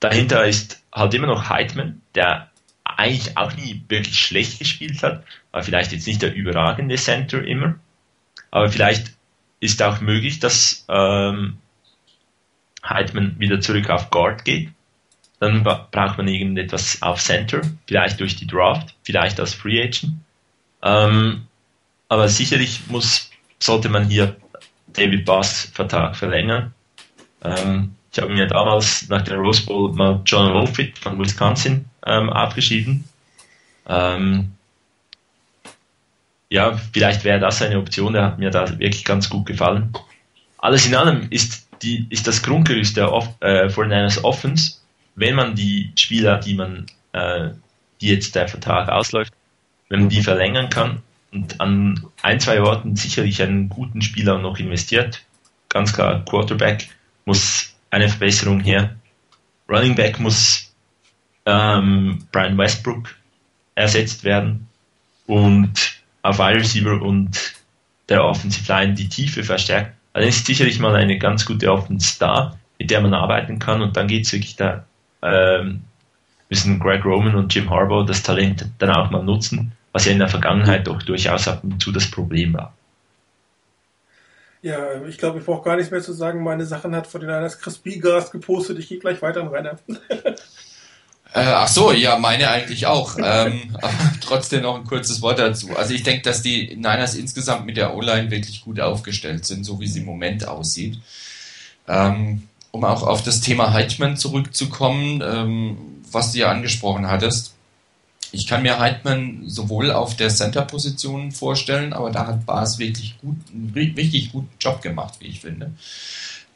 [0.00, 2.50] dahinter ist halt immer noch Heidman, der
[2.84, 7.74] eigentlich auch nie wirklich schlecht gespielt hat, aber vielleicht jetzt nicht der überragende Center immer.
[8.50, 9.12] Aber vielleicht
[9.60, 11.58] ist auch möglich, dass ähm,
[12.84, 14.70] Heidman wieder zurück auf Guard geht.
[15.38, 20.12] Dann braucht man irgendetwas auf Center, vielleicht durch die Draft, vielleicht als Free Agent.
[20.82, 21.46] Ähm,
[22.08, 24.36] aber sicherlich muss, sollte man hier
[24.88, 26.72] David Bass Vertrag verlängern.
[27.44, 32.30] Ähm, ich habe mir damals nach der Rose Bowl mal John Wolfitt von Wisconsin ähm,
[32.30, 33.04] abgeschrieben.
[33.86, 34.55] Ähm,
[36.56, 39.92] ja, vielleicht wäre das eine Option, der hat mir da wirklich ganz gut gefallen.
[40.58, 44.78] Alles in allem ist, die, ist das Grundgerüst der Off, äh, 49ers Offense
[45.16, 47.50] wenn man die Spieler, die man, äh,
[48.00, 49.32] die jetzt der Vertrag ausläuft,
[49.88, 51.02] wenn man die verlängern kann
[51.32, 55.24] und an ein, zwei Orten sicherlich einen guten Spieler noch investiert,
[55.68, 56.88] ganz klar, Quarterback
[57.24, 58.94] muss eine Verbesserung her.
[59.68, 60.72] Running Back muss
[61.46, 63.16] ähm, Brian Westbrook
[63.74, 64.68] ersetzt werden
[65.26, 65.95] und
[66.28, 67.54] auf Wide Receiver und
[68.08, 69.94] der Offensive Line die Tiefe verstärkt.
[70.12, 73.96] Also ist sicherlich mal eine ganz gute Offense da, mit der man arbeiten kann und
[73.96, 74.84] dann geht es wirklich da
[75.22, 75.82] ähm,
[76.48, 80.18] müssen Greg Roman und Jim Harbaugh das Talent dann auch mal nutzen, was ja in
[80.18, 82.72] der Vergangenheit doch durchaus ab und zu das Problem war.
[84.62, 86.42] Ja, ich glaube, ich brauche gar nichts mehr zu sagen.
[86.42, 88.78] Meine Sachen hat von den Niners Chris Biegast gepostet.
[88.78, 89.78] Ich gehe gleich weiter an Rainer.
[91.36, 93.18] Äh, ach so, ja, meine eigentlich auch.
[93.22, 95.76] ähm, aber trotzdem noch ein kurzes Wort dazu.
[95.76, 99.78] Also ich denke, dass die Niners insgesamt mit der O-Line wirklich gut aufgestellt sind, so
[99.78, 100.98] wie sie im Moment aussieht.
[101.86, 105.76] Ähm, um auch auf das Thema Heitmann zurückzukommen, ähm,
[106.10, 107.52] was du ja angesprochen hattest.
[108.32, 113.36] Ich kann mir Heitmann sowohl auf der Center-Position vorstellen, aber da hat Bas wirklich gut,
[113.52, 115.72] einen richtig guten Job gemacht, wie ich finde.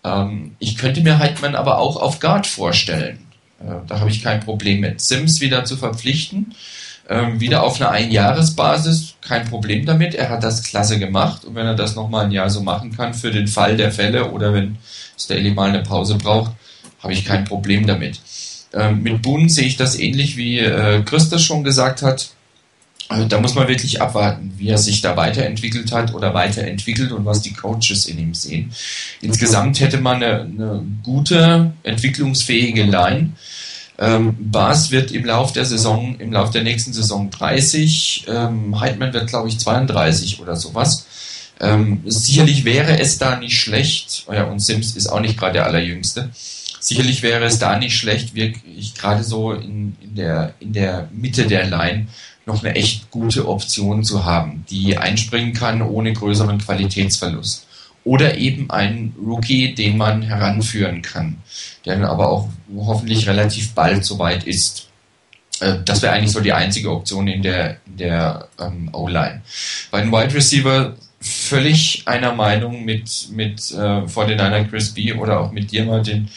[0.05, 3.30] Ähm, ich könnte mir Heitmann aber auch auf Guard vorstellen.
[3.61, 5.01] Äh, da habe ich kein Problem mit.
[5.01, 6.55] Sims wieder zu verpflichten,
[7.09, 10.15] ähm, wieder auf einer Einjahresbasis, kein Problem damit.
[10.15, 13.15] Er hat das klasse gemacht und wenn er das nochmal ein Jahr so machen kann,
[13.15, 14.77] für den Fall der Fälle oder wenn
[15.19, 16.53] Staley mal eine Pause braucht,
[17.03, 18.21] habe ich kein Problem damit.
[18.73, 22.31] Ähm, mit Boone sehe ich das ähnlich wie äh, Christus schon gesagt hat.
[23.11, 27.27] Also da muss man wirklich abwarten, wie er sich da weiterentwickelt hat oder weiterentwickelt und
[27.27, 28.73] was die Coaches in ihm sehen.
[29.21, 33.33] Insgesamt hätte man eine, eine gute, entwicklungsfähige Line.
[33.99, 39.13] Ähm, Bas wird im Lauf der Saison, im Lauf der nächsten Saison 30, ähm, Heidmann
[39.13, 41.05] wird glaube ich 32 oder sowas.
[41.59, 45.55] Ähm, sicherlich wäre es da nicht schlecht, oh ja, und Sims ist auch nicht gerade
[45.55, 46.31] der allerjüngste,
[46.79, 51.49] sicherlich wäre es da nicht schlecht, wirklich gerade so in, in, der, in der Mitte
[51.49, 52.07] der Line
[52.51, 57.67] noch eine echt gute Option zu haben, die einspringen kann ohne größeren Qualitätsverlust.
[58.03, 61.37] Oder eben einen Rookie, den man heranführen kann,
[61.85, 64.89] der dann aber auch hoffentlich relativ bald soweit ist.
[65.61, 69.43] Äh, das wäre eigentlich so die einzige Option in der, in der ähm, O-Line.
[69.91, 75.13] Bei den Wide Receiver völlig einer Meinung mit, mit äh, vor den einer Chris B
[75.13, 76.29] oder auch mit dir, Martin.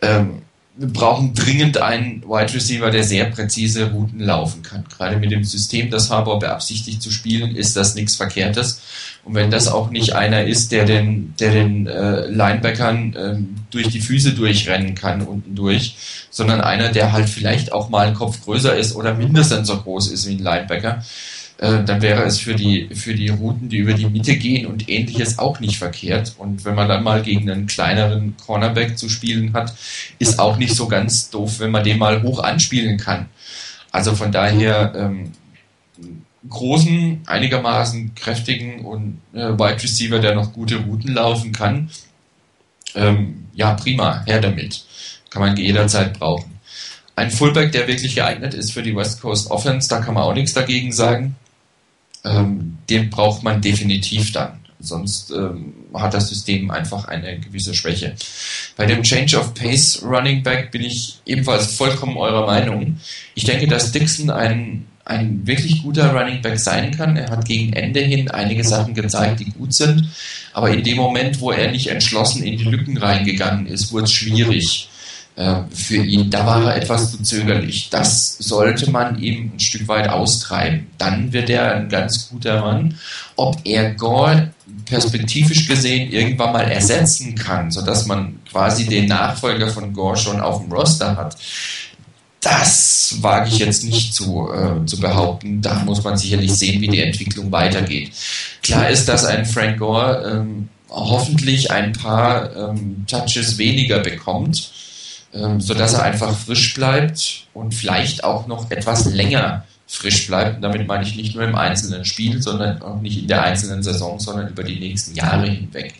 [0.00, 0.42] Ähm,
[0.76, 4.84] wir brauchen dringend einen Wide Receiver, der sehr präzise Routen laufen kann.
[4.88, 8.80] Gerade mit dem System, das Harbour beabsichtigt zu spielen, ist das nichts Verkehrtes.
[9.24, 13.88] Und wenn das auch nicht einer ist, der den, der den äh, Linebackern ähm, durch
[13.88, 15.96] die Füße durchrennen kann unten durch,
[16.30, 20.10] sondern einer, der halt vielleicht auch mal einen Kopf größer ist oder mindestens so groß
[20.10, 21.04] ist wie ein Linebacker,
[21.60, 24.88] äh, dann wäre es für die, für die Routen, die über die Mitte gehen und
[24.88, 26.34] ähnliches auch nicht verkehrt.
[26.38, 29.74] Und wenn man dann mal gegen einen kleineren Cornerback zu spielen hat,
[30.18, 33.26] ist auch nicht so ganz doof, wenn man den mal hoch anspielen kann.
[33.92, 35.32] Also von daher ähm,
[36.48, 41.90] großen, einigermaßen kräftigen und äh, Wide Receiver, der noch gute Routen laufen kann.
[42.94, 44.82] Ähm, ja, prima, her damit.
[45.28, 46.58] Kann man jederzeit brauchen.
[47.16, 50.32] Ein Fullback, der wirklich geeignet ist für die West Coast Offense, da kann man auch
[50.32, 51.36] nichts dagegen sagen.
[52.24, 54.60] Ähm, den braucht man definitiv dann.
[54.80, 58.14] Sonst ähm, hat das System einfach eine gewisse Schwäche.
[58.76, 62.98] Bei dem Change of Pace Running Back bin ich ebenfalls vollkommen eurer Meinung.
[63.34, 67.16] Ich denke, dass Dixon ein, ein wirklich guter Running Back sein kann.
[67.16, 70.08] Er hat gegen Ende hin einige Sachen gezeigt, die gut sind.
[70.54, 74.12] Aber in dem Moment, wo er nicht entschlossen in die Lücken reingegangen ist, wurde es
[74.12, 74.88] schwierig.
[75.36, 76.28] Äh, für ihn.
[76.28, 77.88] Da war er etwas zu zögerlich.
[77.88, 80.88] Das sollte man ihm ein Stück weit austreiben.
[80.98, 82.98] Dann wird er ein ganz guter Mann.
[83.36, 84.52] Ob er Gore
[84.84, 90.62] perspektivisch gesehen irgendwann mal ersetzen kann, sodass man quasi den Nachfolger von Gore schon auf
[90.62, 91.36] dem Roster hat,
[92.40, 95.62] das wage ich jetzt nicht zu, äh, zu behaupten.
[95.62, 98.12] Da muss man sicherlich sehen, wie die Entwicklung weitergeht.
[98.62, 104.72] Klar ist, dass ein Frank Gore ähm, hoffentlich ein paar ähm, Touches weniger bekommt
[105.32, 110.56] ähm, sodass er einfach frisch bleibt und vielleicht auch noch etwas länger frisch bleibt.
[110.56, 113.82] Und damit meine ich nicht nur im einzelnen Spiel, sondern auch nicht in der einzelnen
[113.82, 115.94] Saison, sondern über die nächsten Jahre hinweg.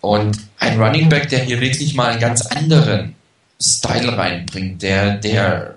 [0.00, 3.14] Und ein Running Back, der hier wirklich mal einen ganz anderen
[3.60, 5.76] Style reinbringt, der, der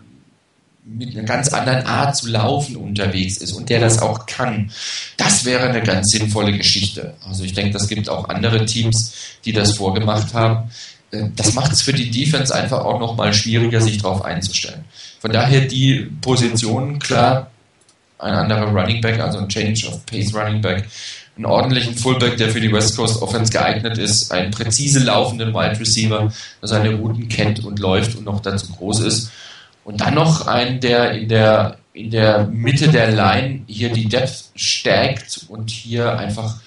[0.85, 4.71] mit einer ganz anderen Art zu laufen unterwegs ist und der das auch kann,
[5.17, 7.13] das wäre eine ganz sinnvolle Geschichte.
[7.27, 9.13] Also ich denke, das gibt auch andere Teams,
[9.45, 10.71] die das vorgemacht haben.
[11.11, 14.85] Äh, das macht es für die Defense einfach auch nochmal schwieriger, sich darauf einzustellen.
[15.19, 17.51] Von daher die Position, klar,
[18.17, 20.87] ein anderer Running Back, also ein Change of Pace Running Back,
[21.35, 25.79] einen ordentlichen Fullback, der für die West Coast Offense geeignet ist, einen präzise laufenden Wide
[25.79, 26.31] Receiver,
[26.61, 29.31] der seine Routen kennt und läuft und noch dazu groß ist.
[29.85, 34.49] Und dann noch einen, der in der, in der Mitte der Line hier die Depth
[34.55, 36.57] stärkt und hier einfach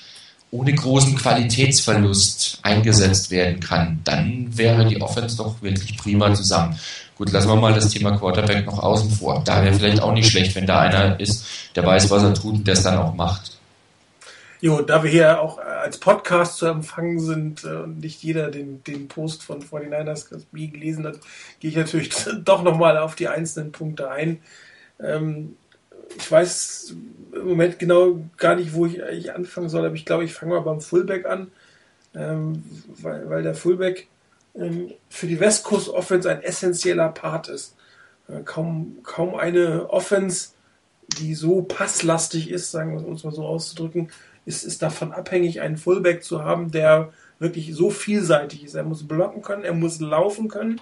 [0.52, 6.78] ohne großen Qualitätsverlust eingesetzt werden kann, dann wäre die Offense doch wirklich prima zusammen.
[7.16, 9.42] Gut, lassen wir mal das Thema Quarterback noch außen vor.
[9.44, 12.54] Da wäre vielleicht auch nicht schlecht, wenn da einer ist, der weiß, was er tut
[12.54, 13.58] und der es dann auch macht.
[14.60, 18.84] Jo, da wir hier auch als Podcast zu empfangen sind äh, und nicht jeder den,
[18.84, 21.18] den Post von 49ers gelesen hat,
[21.60, 22.12] gehe ich natürlich
[22.44, 24.40] doch nochmal auf die einzelnen Punkte ein.
[25.02, 25.56] Ähm,
[26.16, 26.94] ich weiß
[27.32, 30.54] im Moment genau gar nicht, wo ich eigentlich anfangen soll, aber ich glaube, ich fange
[30.54, 31.50] mal beim Fullback an,
[32.14, 32.62] ähm,
[33.00, 34.08] weil, weil der Fullback
[34.54, 37.74] ähm, für die West Coast Offense ein essentieller Part ist.
[38.28, 40.50] Äh, kaum, kaum eine Offense,
[41.18, 44.10] die so passlastig ist, sagen wir uns mal so auszudrücken,
[44.44, 48.74] ist, ist davon abhängig, einen Fullback zu haben, der wirklich so vielseitig ist.
[48.74, 50.80] Er muss blocken können, er muss laufen können,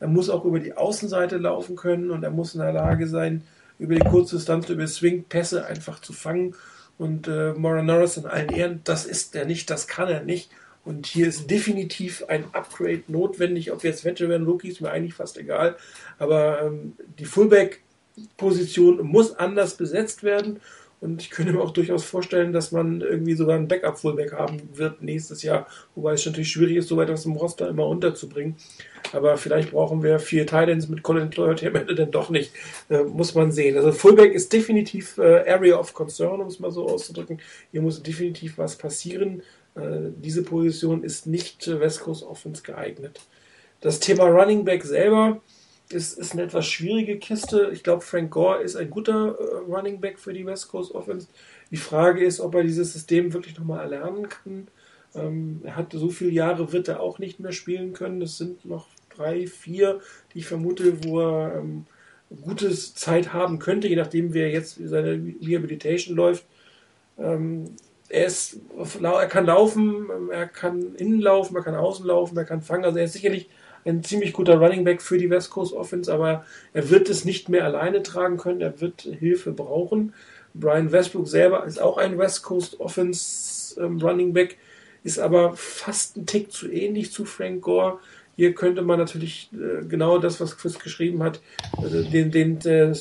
[0.00, 3.42] er muss auch über die Außenseite laufen können und er muss in der Lage sein,
[3.78, 6.54] über die kurze Distanz, über Swing-Pässe einfach zu fangen.
[6.98, 10.50] Und äh, Mora Norris in allen Ehren, das ist er nicht, das kann er nicht.
[10.84, 13.70] Und hier ist definitiv ein Upgrade notwendig.
[13.72, 15.76] Ob wir jetzt Veteran Rookies, mir eigentlich fast egal.
[16.18, 20.60] Aber ähm, die Fullback-Position muss anders besetzt werden.
[21.02, 25.02] Und ich könnte mir auch durchaus vorstellen, dass man irgendwie sogar einen Backup-Fullback haben wird
[25.02, 25.66] nächstes Jahr.
[25.96, 28.54] Wobei es natürlich schwierig ist, so weit aus dem Roster immer unterzubringen.
[29.12, 32.52] Aber vielleicht brauchen wir vier Titans mit Colin Cloyd am Ende dann doch nicht.
[32.88, 33.76] Äh, muss man sehen.
[33.76, 37.40] Also Fullback ist definitiv äh, Area of Concern, um es mal so auszudrücken.
[37.72, 39.42] Hier muss definitiv was passieren.
[39.74, 43.18] Äh, diese Position ist nicht West Coast Offense geeignet.
[43.80, 45.40] Das Thema Running Back selber
[45.92, 47.70] ist, ist eine etwas schwierige Kiste.
[47.72, 51.28] Ich glaube, Frank Gore ist ein guter äh, Running Back für die West Coast Offense.
[51.70, 54.68] Die Frage ist, ob er dieses System wirklich nochmal erlernen kann.
[55.14, 58.20] Ähm, er hat so viele Jahre, wird er auch nicht mehr spielen können.
[58.20, 60.00] Das sind noch drei, vier,
[60.32, 61.86] die ich vermute, wo er ähm,
[62.42, 66.44] gutes Zeit haben könnte, je nachdem, wie er jetzt seine Rehabilitation läuft.
[67.18, 67.76] Ähm,
[68.08, 68.58] er, ist,
[69.02, 72.84] er kann laufen, er kann innen laufen, er kann außen laufen, er kann fangen.
[72.84, 73.48] Also er ist sicherlich
[73.84, 77.48] ein ziemlich guter Running Back für die West Coast Offense, aber er wird es nicht
[77.48, 80.14] mehr alleine tragen können, er wird Hilfe brauchen.
[80.54, 84.58] Brian Westbrook selber ist auch ein West Coast Offense ähm, Running Back,
[85.02, 87.98] ist aber fast ein Tick zu ähnlich zu Frank Gore.
[88.36, 91.40] Hier könnte man natürlich äh, genau das, was Chris geschrieben hat,
[91.76, 92.92] also den, den äh,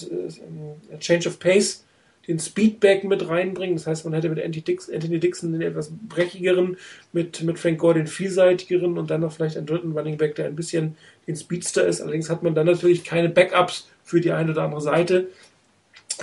[0.99, 1.85] Change of Pace
[2.27, 3.75] den Speedback mit reinbringen.
[3.75, 6.77] Das heißt, man hätte mit Anthony Dixon, den etwas brechigeren,
[7.13, 10.45] mit, mit Frank Gore den vielseitigeren und dann noch vielleicht einen dritten Running Back, der
[10.45, 10.95] ein bisschen
[11.27, 12.01] den Speedster ist.
[12.01, 15.27] Allerdings hat man dann natürlich keine Backups für die eine oder andere Seite.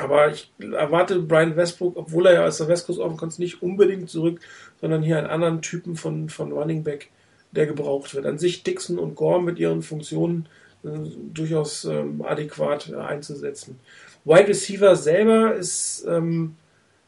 [0.00, 4.08] Aber ich erwarte Brian Westbrook, obwohl er ja als der West Coast Offense nicht unbedingt
[4.08, 4.40] zurück,
[4.80, 7.10] sondern hier einen anderen Typen von, von Running Back,
[7.52, 8.26] der gebraucht wird.
[8.26, 10.46] An sich Dixon und Gore mit ihren Funktionen
[10.84, 10.88] äh,
[11.34, 13.80] durchaus ähm, adäquat äh, einzusetzen.
[14.28, 16.56] Wide Receiver selber ist ähm,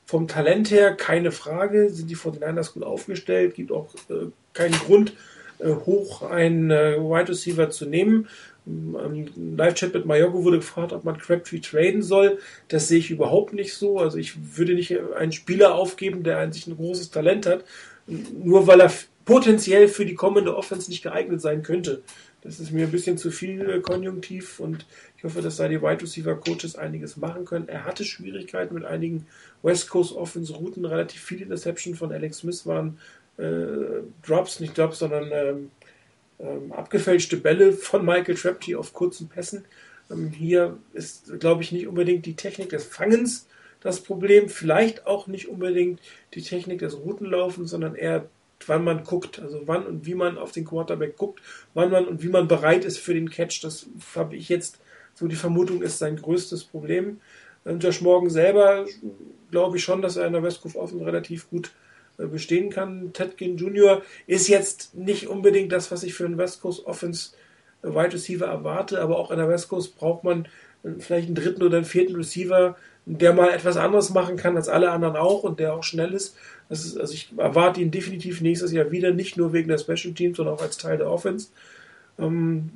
[0.06, 5.12] vom Talent her keine Frage, sind die 49ers gut aufgestellt, gibt auch äh, keinen Grund,
[5.58, 8.26] äh, hoch einen äh, Wide Receiver zu nehmen.
[8.66, 12.38] Im Live-Chat mit Mayogo wurde gefragt, ob man Crabtree traden soll.
[12.68, 13.98] Das sehe ich überhaupt nicht so.
[13.98, 17.64] Also ich würde nicht einen Spieler aufgeben, der an sich ein großes Talent hat,
[18.06, 18.92] nur weil er
[19.24, 22.02] potenziell für die kommende Offense nicht geeignet sein könnte.
[22.42, 24.86] Das ist mir ein bisschen zu viel äh, konjunktiv und
[25.16, 27.68] ich hoffe, dass da die Wide Receiver Coaches einiges machen können.
[27.68, 29.26] Er hatte Schwierigkeiten mit einigen
[29.62, 30.84] West Coast Offense Routen.
[30.84, 32.98] Relativ viele Interception von Alex Smith waren
[33.36, 35.70] äh, Drops, nicht Drops, sondern ähm,
[36.38, 39.64] ähm, abgefälschte Bälle von Michael Trapty auf kurzen Pässen.
[40.10, 43.46] Ähm, hier ist, glaube ich, nicht unbedingt die Technik des Fangens
[43.80, 46.00] das Problem, vielleicht auch nicht unbedingt
[46.34, 48.28] die Technik des Routenlaufens, sondern eher
[48.66, 51.40] wann man guckt, also wann und wie man auf den Quarterback guckt,
[51.74, 53.62] wann man und wie man bereit ist für den Catch.
[53.62, 54.78] Das habe ich jetzt
[55.14, 57.20] so die Vermutung ist sein größtes Problem.
[57.66, 58.86] Ähm, Josh Morgan selber
[59.50, 61.72] glaube ich schon, dass er in der West Coast Offen relativ gut
[62.18, 63.12] äh, bestehen kann.
[63.12, 64.02] Ted Ginn Jr.
[64.26, 67.32] ist jetzt nicht unbedingt das, was ich für einen West Coast Offense
[67.82, 70.46] äh, Wide Receiver erwarte, aber auch in der West Coast braucht man
[70.82, 74.68] äh, vielleicht einen dritten oder einen vierten Receiver, der mal etwas anderes machen kann als
[74.68, 76.36] alle anderen auch und der auch schnell ist.
[76.70, 80.36] Ist also ich erwarte ihn definitiv nächstes Jahr wieder, nicht nur wegen der Special Teams,
[80.36, 81.48] sondern auch als Teil der Offense.
[82.18, 82.70] Ähm,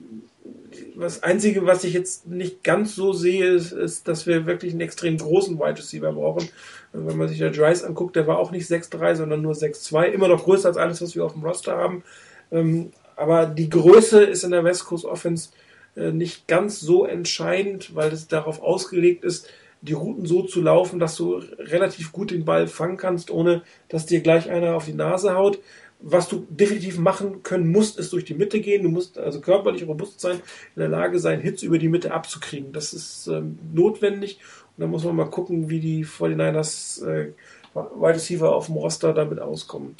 [0.98, 4.80] das Einzige, was ich jetzt nicht ganz so sehe, ist, ist, dass wir wirklich einen
[4.80, 6.48] extrem großen Wide Receiver brauchen.
[6.92, 10.06] Wenn man sich der Dries anguckt, der war auch nicht 6'3, sondern nur 6'2.
[10.06, 12.04] Immer noch größer als alles, was wir auf dem Roster haben.
[12.50, 15.50] Ähm, aber die Größe ist in der West Coast Offense
[15.96, 19.48] äh, nicht ganz so entscheidend, weil es darauf ausgelegt ist,
[19.84, 24.06] die Routen so zu laufen, dass du relativ gut den Ball fangen kannst, ohne dass
[24.06, 25.58] dir gleich einer auf die Nase haut.
[26.00, 28.82] Was du definitiv machen können musst, ist durch die Mitte gehen.
[28.82, 30.36] Du musst also körperlich robust sein,
[30.74, 32.72] in der Lage sein, Hits über die Mitte abzukriegen.
[32.72, 34.38] Das ist ähm, notwendig.
[34.76, 37.32] Und dann muss man mal gucken, wie die 49ers äh,
[37.74, 39.96] Wide Receiver auf dem Roster damit auskommen.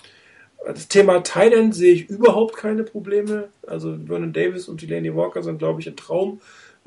[0.67, 3.49] Das Thema Thailand sehe ich überhaupt keine Probleme.
[3.67, 6.41] Also Vernon Davis und Delaney Walker sind, glaube ich, ein Traum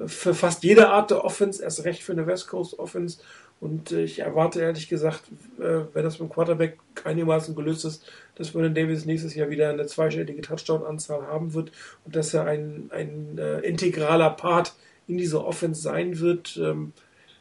[0.06, 3.20] für fast jede Art der Offense, erst recht für eine West Coast Offense.
[3.60, 5.24] Und äh, ich erwarte ehrlich gesagt,
[5.60, 9.70] äh, wenn das mit dem Quarterback einigermaßen gelöst ist, dass Vernon Davis nächstes Jahr wieder
[9.70, 11.72] eine zweistellige Touchdown-Anzahl haben wird
[12.06, 14.74] und dass er ein, ein äh, integraler Part
[15.08, 16.93] in dieser Offense sein wird, ähm,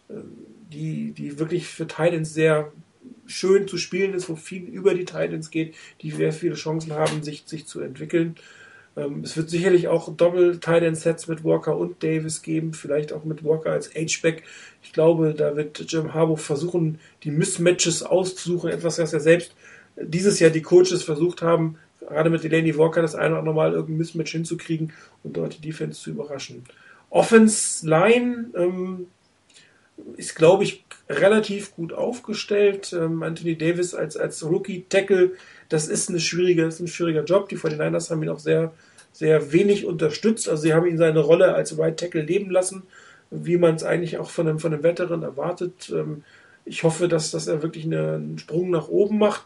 [0.08, 2.72] die, die wirklich für Titans sehr
[3.26, 7.22] schön zu spielen ist, wo viel über die Titans geht, die sehr viele Chancen haben,
[7.22, 8.36] sich, sich zu entwickeln.
[8.96, 13.70] Ähm, es wird sicherlich auch Doppel-Tight-End-Sets mit Walker und Davis geben, vielleicht auch mit Walker
[13.70, 14.44] als H-Back.
[14.82, 19.54] Ich glaube, da wird Jim Harbaugh versuchen, die Mismatches auszusuchen, etwas, was ja selbst
[19.96, 23.72] dieses Jahr die Coaches versucht haben, gerade mit Delaney Walker das eine oder andere Mal
[23.72, 24.92] irgendein Mismatch hinzukriegen
[25.22, 26.64] und dort die Defense zu überraschen.
[27.10, 29.06] Offense Line ähm,
[30.16, 32.92] ist, glaube ich, relativ gut aufgestellt.
[32.92, 35.32] Ähm, Anthony Davis als, als Rookie-Tackle,
[35.68, 37.48] das ist, eine schwierige, das ist ein schwieriger Job.
[37.48, 38.72] Die 49ers haben ihn auch sehr,
[39.12, 40.48] sehr wenig unterstützt.
[40.48, 42.82] Also sie haben ihn seine Rolle als Right Tackle leben lassen,
[43.30, 45.92] wie man es eigentlich auch von einem, von einem Veteran erwartet.
[45.94, 46.24] Ähm,
[46.64, 49.44] ich hoffe, dass, dass er wirklich einen Sprung nach oben macht.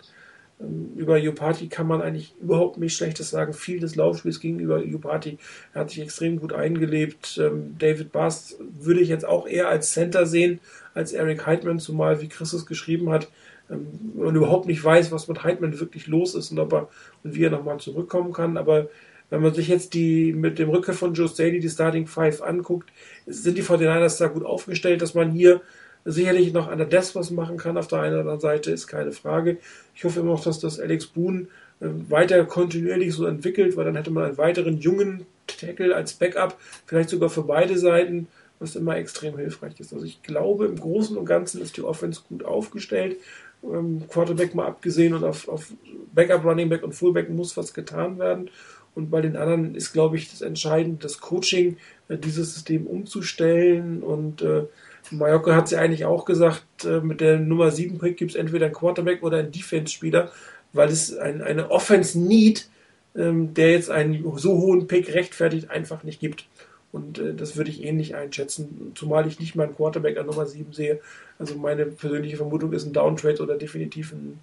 [0.60, 3.52] Ähm, über Jupati kann man eigentlich überhaupt nichts Schlechtes sagen.
[3.52, 5.38] Viel des Laufspiels gegenüber Jupati.
[5.74, 7.38] Er hat sich extrem gut eingelebt.
[7.42, 10.60] Ähm, David Bast würde ich jetzt auch eher als Center sehen,
[10.94, 13.28] als Eric Heidman, zumal, wie Christus geschrieben hat,
[13.70, 16.88] ähm, man überhaupt nicht weiß, was mit Heidman wirklich los ist und ob er
[17.22, 18.56] und wie er nochmal zurückkommen kann.
[18.56, 18.88] Aber
[19.30, 22.90] wenn man sich jetzt die mit dem Rückkehr von Joe Staley die Starting Five anguckt,
[23.26, 25.60] sind die 49ers da gut aufgestellt, dass man hier
[26.04, 27.76] sicherlich noch an der Desk was machen kann.
[27.76, 29.58] Auf der einen oder anderen Seite ist keine Frage.
[29.94, 31.46] Ich hoffe immer noch, dass das Alex Boone
[31.80, 36.56] äh, weiter kontinuierlich so entwickelt, weil dann hätte man einen weiteren jungen Tackle als Backup,
[36.86, 39.92] vielleicht sogar für beide Seiten, was immer extrem hilfreich ist.
[39.92, 43.16] Also ich glaube, im Großen und Ganzen ist die Offense gut aufgestellt.
[43.62, 45.72] Ähm, Quarterback mal abgesehen und auf, auf
[46.14, 48.50] Backup, Running Back und Fullback muss was getan werden.
[48.94, 51.76] Und bei den anderen ist, glaube ich, das entscheidend, das Coaching,
[52.08, 54.64] äh, dieses System umzustellen und äh,
[55.10, 58.66] Mallorca hat sie eigentlich auch gesagt, äh, mit der Nummer 7 Pick gibt es entweder
[58.66, 60.30] einen Quarterback oder einen Defense-Spieler,
[60.72, 62.68] weil es ein, eine Offense-Need,
[63.16, 66.46] ähm, der jetzt einen so hohen Pick rechtfertigt, einfach nicht gibt.
[66.92, 70.46] Und äh, das würde ich ähnlich einschätzen, zumal ich nicht mal einen Quarterback an Nummer
[70.46, 71.00] 7 sehe.
[71.38, 74.40] Also meine persönliche Vermutung ist ein Downtrade oder definitiv ein,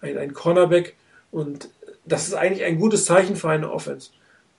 [0.00, 0.94] ein, ein Cornerback.
[1.30, 1.68] Und
[2.06, 4.10] das ist eigentlich ein gutes Zeichen für eine Offense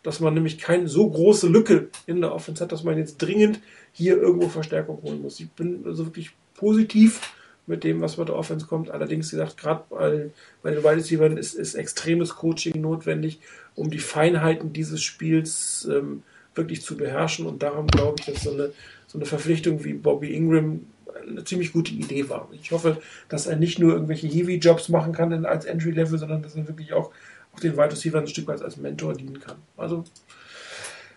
[0.03, 3.59] dass man nämlich keine so große Lücke in der Offense hat, dass man jetzt dringend
[3.91, 5.39] hier irgendwo Verstärkung holen muss.
[5.39, 7.21] Ich bin also wirklich positiv
[7.67, 8.89] mit dem, was bei der Offense kommt.
[8.89, 10.29] Allerdings gesagt, gerade bei,
[10.63, 13.39] bei den Wide Receivers ist, ist extremes Coaching notwendig,
[13.75, 16.23] um die Feinheiten dieses Spiels ähm,
[16.55, 17.45] wirklich zu beherrschen.
[17.45, 18.71] Und darum glaube ich, dass so eine,
[19.07, 20.81] so eine Verpflichtung wie Bobby Ingram
[21.27, 22.47] eine ziemlich gute Idee war.
[22.51, 26.67] Ich hoffe, dass er nicht nur irgendwelche Heavy-Jobs machen kann als Entry-Level, sondern dass er
[26.67, 27.11] wirklich auch,
[27.53, 29.57] auch den Wide Receiver ein Stück weit als Mentor dienen kann.
[29.77, 30.03] Also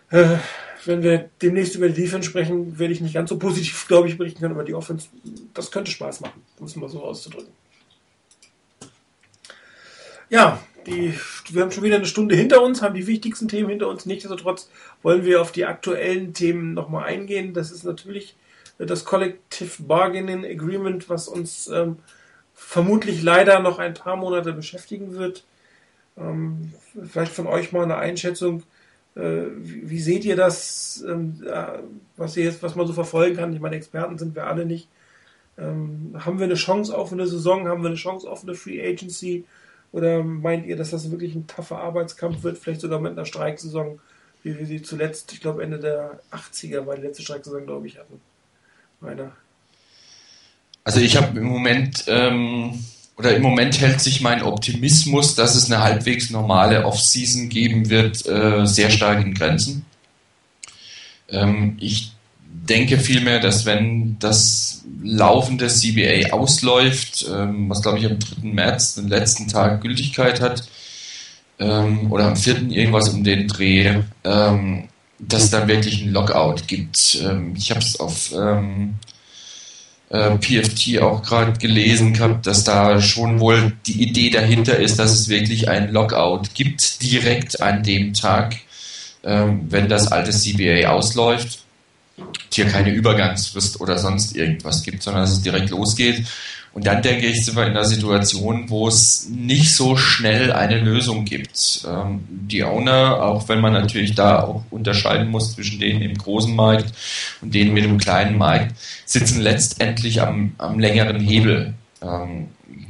[0.09, 0.37] äh,
[0.85, 4.17] wenn wir demnächst über die Defense sprechen, werde ich nicht ganz so positiv, glaube ich,
[4.17, 5.07] berichten können, aber die Offense,
[5.53, 7.51] das könnte Spaß machen, um es mal so auszudrücken.
[10.29, 11.13] Ja, die,
[11.51, 14.05] wir haben schon wieder eine Stunde hinter uns, haben die wichtigsten Themen hinter uns.
[14.05, 14.69] Nichtsdestotrotz
[15.01, 17.53] wollen wir auf die aktuellen Themen nochmal eingehen.
[17.53, 18.35] Das ist natürlich
[18.77, 21.97] das Collective Bargaining Agreement, was uns ähm,
[22.53, 25.45] vermutlich leider noch ein paar Monate beschäftigen wird.
[26.17, 26.73] Ähm,
[27.09, 28.63] vielleicht von euch mal eine Einschätzung
[29.15, 31.39] äh, wie, wie, seht ihr das, ähm,
[32.17, 33.53] was, ihr jetzt, was man so verfolgen kann?
[33.53, 34.87] Ich meine, Experten sind wir alle nicht.
[35.57, 37.67] Ähm, haben wir eine Chance auf eine Saison?
[37.67, 39.45] Haben wir eine Chance auf eine Free Agency?
[39.93, 42.57] Oder meint ihr, dass das wirklich ein taffer Arbeitskampf wird?
[42.57, 43.99] Vielleicht sogar mit einer Streiksaison,
[44.41, 47.99] wie wir sie zuletzt, ich glaube Ende der 80er war die letzte Streiksaison, glaube ich,
[47.99, 48.19] hatten.
[48.99, 49.31] Meiner.
[50.83, 52.83] Also ich habe im Moment ähm,
[53.17, 58.25] oder im Moment hält sich mein Optimismus, dass es eine halbwegs normale Off-Season geben wird,
[58.25, 59.85] äh, sehr stark in Grenzen.
[61.29, 62.12] Ähm, ich
[62.53, 68.53] denke vielmehr, dass wenn das laufende CBA ausläuft, ähm, was glaube ich am 3.
[68.53, 70.63] März, den letzten Tag Gültigkeit hat,
[71.59, 72.71] ähm, oder am 4.
[72.71, 74.87] irgendwas um den Dreh, ähm,
[75.19, 77.19] dass es dann wirklich ein Lockout gibt.
[77.23, 78.95] Ähm, ich habe es auf ähm,
[80.09, 85.11] äh, PFT auch gerade gelesen gehabt, dass da schon wohl die Idee dahinter ist, dass
[85.11, 88.57] es wirklich ein Lockout gibt, direkt an dem Tag,
[89.23, 91.59] ähm, wenn das alte CBA ausläuft.
[92.51, 96.25] Hier keine Übergangsfrist oder sonst irgendwas gibt, sondern dass es direkt losgeht
[96.73, 100.79] und dann denke ich, sind wir in einer Situation, wo es nicht so schnell eine
[100.79, 101.85] Lösung gibt.
[101.87, 106.55] Ähm, die Owner, auch wenn man natürlich da auch unterscheiden muss zwischen denen im großen
[106.55, 106.91] Markt
[107.41, 111.75] und denen mit dem kleinen Markt, sitzen letztendlich am, am längeren Hebel.
[112.01, 112.47] Ähm,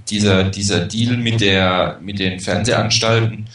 [0.09, 3.47] dieser, dieser Deal mit, der, mit den Fernsehanstalten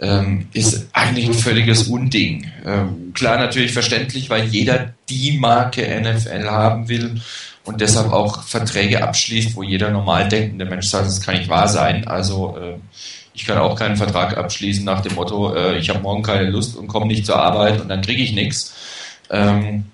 [0.00, 2.50] ähm, ist eigentlich ein völliges Unding.
[2.64, 7.20] Ähm, klar, natürlich verständlich, weil jeder die Marke NFL haben will
[7.64, 11.68] und deshalb auch Verträge abschließt, wo jeder normal denkende Mensch sagt, das kann nicht wahr
[11.68, 12.08] sein.
[12.08, 12.78] Also äh,
[13.34, 16.76] ich kann auch keinen Vertrag abschließen nach dem Motto, äh, ich habe morgen keine Lust
[16.76, 18.74] und komme nicht zur Arbeit und dann kriege ich nichts.
[19.30, 19.84] Ähm,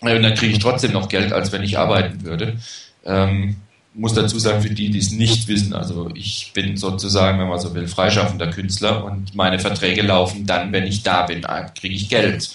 [0.00, 2.58] und dann kriege ich trotzdem noch Geld, als wenn ich arbeiten würde.
[3.04, 3.56] Ähm,
[3.94, 7.60] muss dazu sagen, für die, die es nicht wissen, also ich bin sozusagen, wenn man
[7.60, 11.42] so will, freischaffender Künstler und meine Verträge laufen dann, wenn ich da bin,
[11.78, 12.50] kriege ich Geld.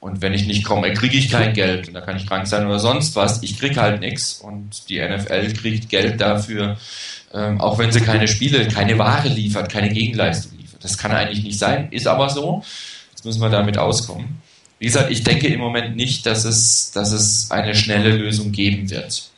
[0.00, 1.88] Und wenn ich nicht komme, kriege ich kein Geld.
[1.88, 3.42] Und da kann ich krank sein oder sonst was.
[3.42, 4.40] Ich kriege halt nichts.
[4.40, 6.78] Und die NFL kriegt Geld dafür,
[7.34, 10.82] ähm, auch wenn sie keine Spiele, keine Ware liefert, keine Gegenleistung liefert.
[10.82, 12.64] Das kann eigentlich nicht sein, ist aber so.
[13.10, 14.40] Jetzt müssen wir damit auskommen.
[14.78, 18.88] Wie gesagt, ich denke im Moment nicht, dass es, dass es eine schnelle Lösung geben
[18.88, 19.30] wird.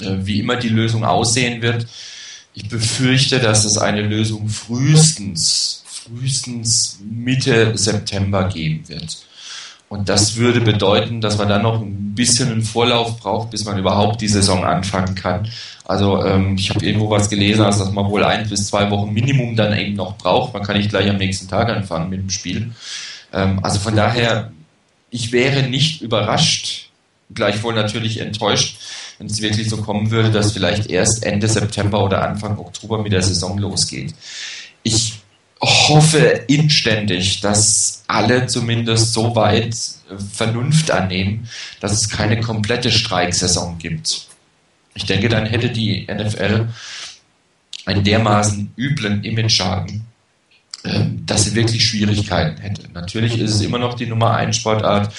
[0.00, 1.86] Äh, wie immer die Lösung aussehen wird,
[2.54, 9.18] ich befürchte, dass es eine Lösung frühestens, frühestens Mitte September geben wird.
[9.88, 13.78] Und das würde bedeuten, dass man dann noch ein bisschen einen Vorlauf braucht, bis man
[13.78, 15.48] überhaupt die Saison anfangen kann.
[15.84, 19.54] Also ähm, ich habe irgendwo was gelesen, dass man wohl ein bis zwei Wochen Minimum
[19.54, 20.54] dann eben noch braucht.
[20.54, 22.72] Man kann nicht gleich am nächsten Tag anfangen mit dem Spiel.
[23.32, 24.52] Ähm, also von daher,
[25.10, 26.90] ich wäre nicht überrascht,
[27.34, 28.78] gleichwohl natürlich enttäuscht,
[29.18, 33.12] wenn es wirklich so kommen würde, dass vielleicht erst Ende September oder Anfang Oktober mit
[33.12, 34.14] der Saison losgeht.
[34.82, 35.14] Ich
[35.60, 39.74] hoffe inständig, dass alle zumindest so weit
[40.10, 41.48] äh, Vernunft annehmen,
[41.80, 44.26] dass es keine komplette Streiksaison gibt.
[44.94, 46.68] Ich denke, dann hätte die NFL
[47.86, 50.04] einen dermaßen üblen Image-Schaden,
[50.84, 52.90] ähm, dass sie wirklich Schwierigkeiten hätte.
[52.92, 55.12] Natürlich ist es immer noch die Nummer 1 Sportart,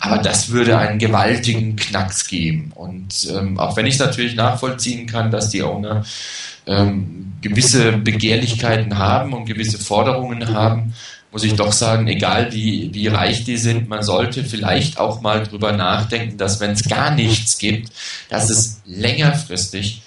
[0.00, 2.72] aber das würde einen gewaltigen Knacks geben.
[2.74, 6.04] Und ähm, auch wenn ich es natürlich nachvollziehen kann, dass die Owner
[6.66, 10.94] ähm, gewisse Begehrlichkeiten haben und gewisse Forderungen haben,
[11.34, 15.42] muss ich doch sagen, egal wie, wie reich die sind, man sollte vielleicht auch mal
[15.42, 17.90] drüber nachdenken, dass wenn es gar nichts gibt,
[18.28, 20.02] dass es längerfristig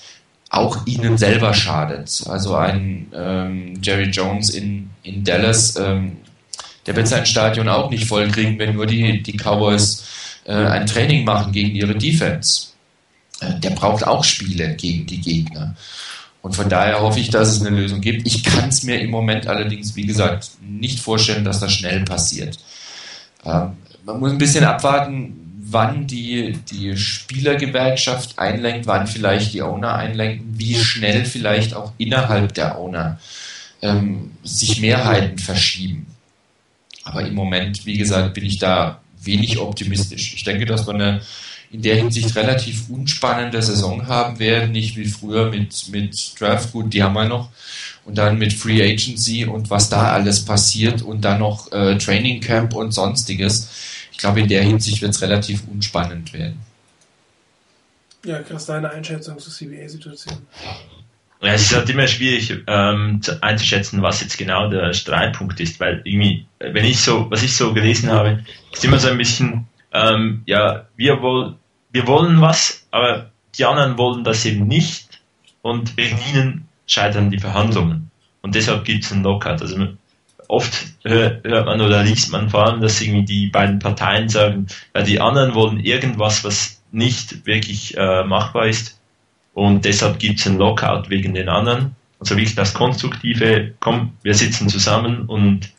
[0.49, 2.23] auch ihnen selber schadet.
[2.27, 6.17] Also ein ähm, Jerry Jones in, in Dallas, ähm,
[6.87, 10.03] der wird sein Stadion auch nicht vollkriegen, wenn nur die, die Cowboys
[10.45, 12.69] äh, ein Training machen gegen ihre Defense.
[13.41, 15.75] Äh, der braucht auch Spiele gegen die Gegner.
[16.41, 18.25] Und von daher hoffe ich, dass es eine Lösung gibt.
[18.25, 22.57] Ich kann es mir im Moment allerdings, wie gesagt, nicht vorstellen, dass das schnell passiert.
[23.45, 23.73] Ähm,
[24.05, 30.57] man muss ein bisschen abwarten, wann die, die Spielergewerkschaft einlenkt, wann vielleicht die Owner einlenken,
[30.57, 33.19] wie schnell vielleicht auch innerhalb der Owner
[33.81, 36.07] ähm, sich Mehrheiten verschieben.
[37.07, 40.33] Aber im Moment, wie gesagt, bin ich da wenig optimistisch.
[40.35, 41.21] Ich denke, dass wir eine
[41.69, 46.93] in der Hinsicht relativ unspannende Saison haben werden, nicht wie früher mit, mit Draft, gut,
[46.93, 47.49] die haben wir noch,
[48.05, 52.39] und dann mit Free Agency und was da alles passiert und dann noch äh, Training
[52.39, 53.69] Camp und sonstiges.
[54.13, 56.61] Ich glaube, in der Hinsicht wird es relativ unspannend werden.
[58.25, 60.37] Ja, Chris, deine Einschätzung zur CBA-Situation?
[61.41, 66.01] Ja, es ist halt immer schwierig ähm, einzuschätzen, was jetzt genau der Streitpunkt ist, weil
[66.03, 70.41] irgendwie, wenn ich so, was ich so gelesen habe, ist immer so ein bisschen, ähm,
[70.45, 71.55] ja, wir, woll,
[71.91, 75.21] wir wollen was, aber die anderen wollen das eben nicht
[75.61, 78.09] und wegen ihnen scheitern die Verhandlungen.
[78.41, 79.61] Und deshalb gibt es einen Lockout.
[79.61, 79.87] Also
[80.47, 85.03] oft hört man oder liest man vor allem, dass irgendwie die beiden Parteien sagen, ja,
[85.03, 88.96] die anderen wollen irgendwas, was nicht wirklich äh, machbar ist
[89.57, 91.95] und deshalb gibt es einen Lockout wegen den anderen.
[92.19, 95.73] Also wirklich das Konstruktive, komm, wir sitzen zusammen und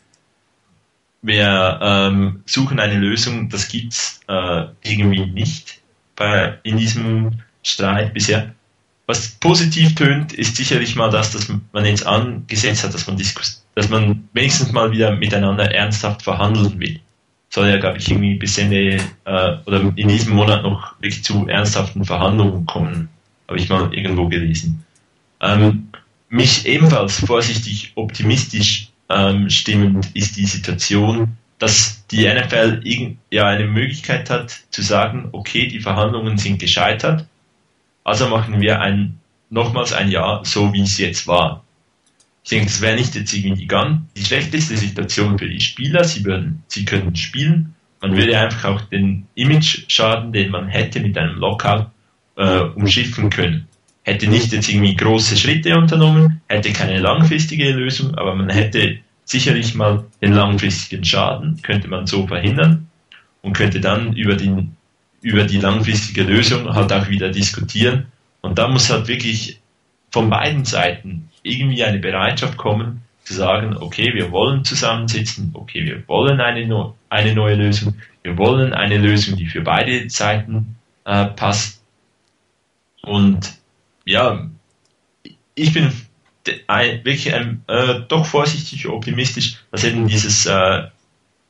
[1.21, 5.79] wir ähm, suchen eine Lösung, das gibt's äh, irgendwie nicht
[6.17, 7.31] bei, in diesem
[7.63, 8.53] Streit bisher.
[9.07, 13.17] Was positiv tönt, ist sicherlich mal das, dass man jetzt angesetzt hat, dass man,
[13.75, 16.99] dass man wenigstens mal wieder miteinander ernsthaft verhandeln will.
[17.49, 21.47] Soll ja, glaube ich, irgendwie bis Ende äh, oder in diesem Monat noch wirklich zu
[21.47, 23.07] ernsthaften Verhandlungen kommen,
[23.49, 24.85] habe ich mal irgendwo gelesen.
[25.41, 25.89] Ähm,
[26.29, 32.83] mich ebenfalls vorsichtig optimistisch ähm, stimmend ist die Situation, dass die NFL
[33.31, 37.25] ja eine Möglichkeit hat zu sagen, okay, die Verhandlungen sind gescheitert,
[38.03, 39.19] also machen wir ein,
[39.49, 41.63] nochmals ein Jahr so, wie es jetzt war.
[42.43, 46.03] Ich denke, es wäre nicht jetzt irgendwie die, ganz, die schlechteste Situation für die Spieler.
[46.03, 47.75] Sie würden, sie können spielen.
[48.01, 51.87] Man würde einfach auch den Image-Schaden, den man hätte mit einem Lockout,
[52.39, 53.67] äh, umschiffen können.
[54.03, 59.75] Hätte nicht jetzt irgendwie große Schritte unternommen, hätte keine langfristige Lösung, aber man hätte sicherlich
[59.75, 62.87] mal den langfristigen Schaden, könnte man so verhindern
[63.43, 64.75] und könnte dann über den
[65.21, 68.05] über die langfristige Lösung halt auch wieder diskutieren.
[68.39, 69.59] Und da muss halt wirklich
[70.11, 76.07] von beiden Seiten irgendwie eine Bereitschaft kommen, zu sagen, okay, wir wollen zusammensitzen, okay, wir
[76.07, 81.78] wollen eine, eine neue Lösung, wir wollen eine Lösung, die für beide Seiten äh, passt.
[83.01, 83.53] Und
[84.05, 84.49] ja,
[85.55, 85.91] ich bin
[86.67, 90.87] wirklich ähm, äh, doch vorsichtig optimistisch, dass eben dieses äh,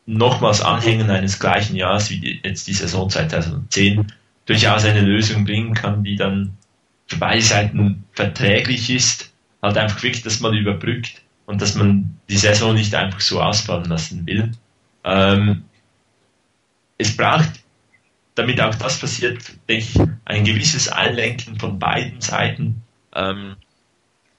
[0.06, 4.12] nochmals Anhängen eines gleichen Jahres wie die, jetzt die Saison 2010
[4.46, 6.58] durchaus eine Lösung bringen kann, die dann
[7.08, 9.32] für beide Seiten verträglich ist,
[9.62, 13.86] halt einfach wirklich, dass man überbrückt und dass man die Saison nicht einfach so ausfallen
[13.86, 14.52] lassen will.
[15.04, 15.64] Ähm,
[16.98, 17.52] es braucht,
[18.40, 19.38] damit auch das passiert,
[19.68, 22.84] denke ich, ein gewisses Einlenken von beiden Seiten.
[23.14, 23.56] Ähm,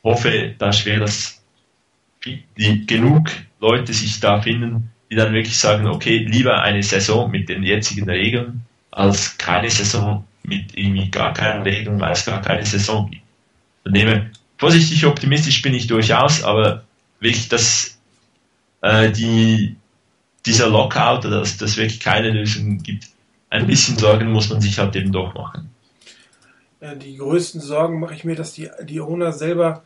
[0.03, 1.43] hoffe da schwer, dass
[2.25, 3.31] die, genug
[3.61, 8.09] Leute sich da finden, die dann wirklich sagen, okay, lieber eine Saison mit den jetzigen
[8.09, 13.23] Regeln als keine Saison mit irgendwie gar keinen Regeln, weil es gar keine Saison gibt.
[13.83, 16.85] Von dem vorsichtig optimistisch bin ich durchaus, aber
[17.21, 17.99] wirklich, dass
[18.83, 19.77] äh, die,
[20.47, 23.07] dieser Lockout dass das wirklich keine Lösung gibt,
[23.51, 25.71] ein bisschen Sorgen muss man sich halt eben doch machen.
[26.81, 29.83] Die größten Sorgen mache ich mir, dass die, die Owner selber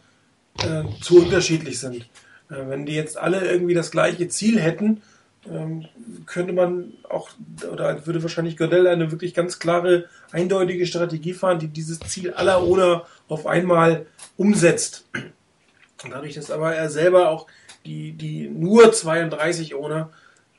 [0.61, 2.09] äh, zu unterschiedlich sind.
[2.51, 5.03] Äh, wenn die jetzt alle irgendwie das gleiche Ziel hätten,
[5.51, 5.87] ähm,
[6.27, 7.31] könnte man auch,
[7.71, 12.63] oder würde wahrscheinlich Gödell eine wirklich ganz klare, eindeutige Strategie fahren, die dieses Ziel aller
[12.63, 15.07] ohne auf einmal umsetzt.
[16.09, 17.47] Dadurch, dass aber er selber auch
[17.87, 20.11] die, die nur 32 ohne,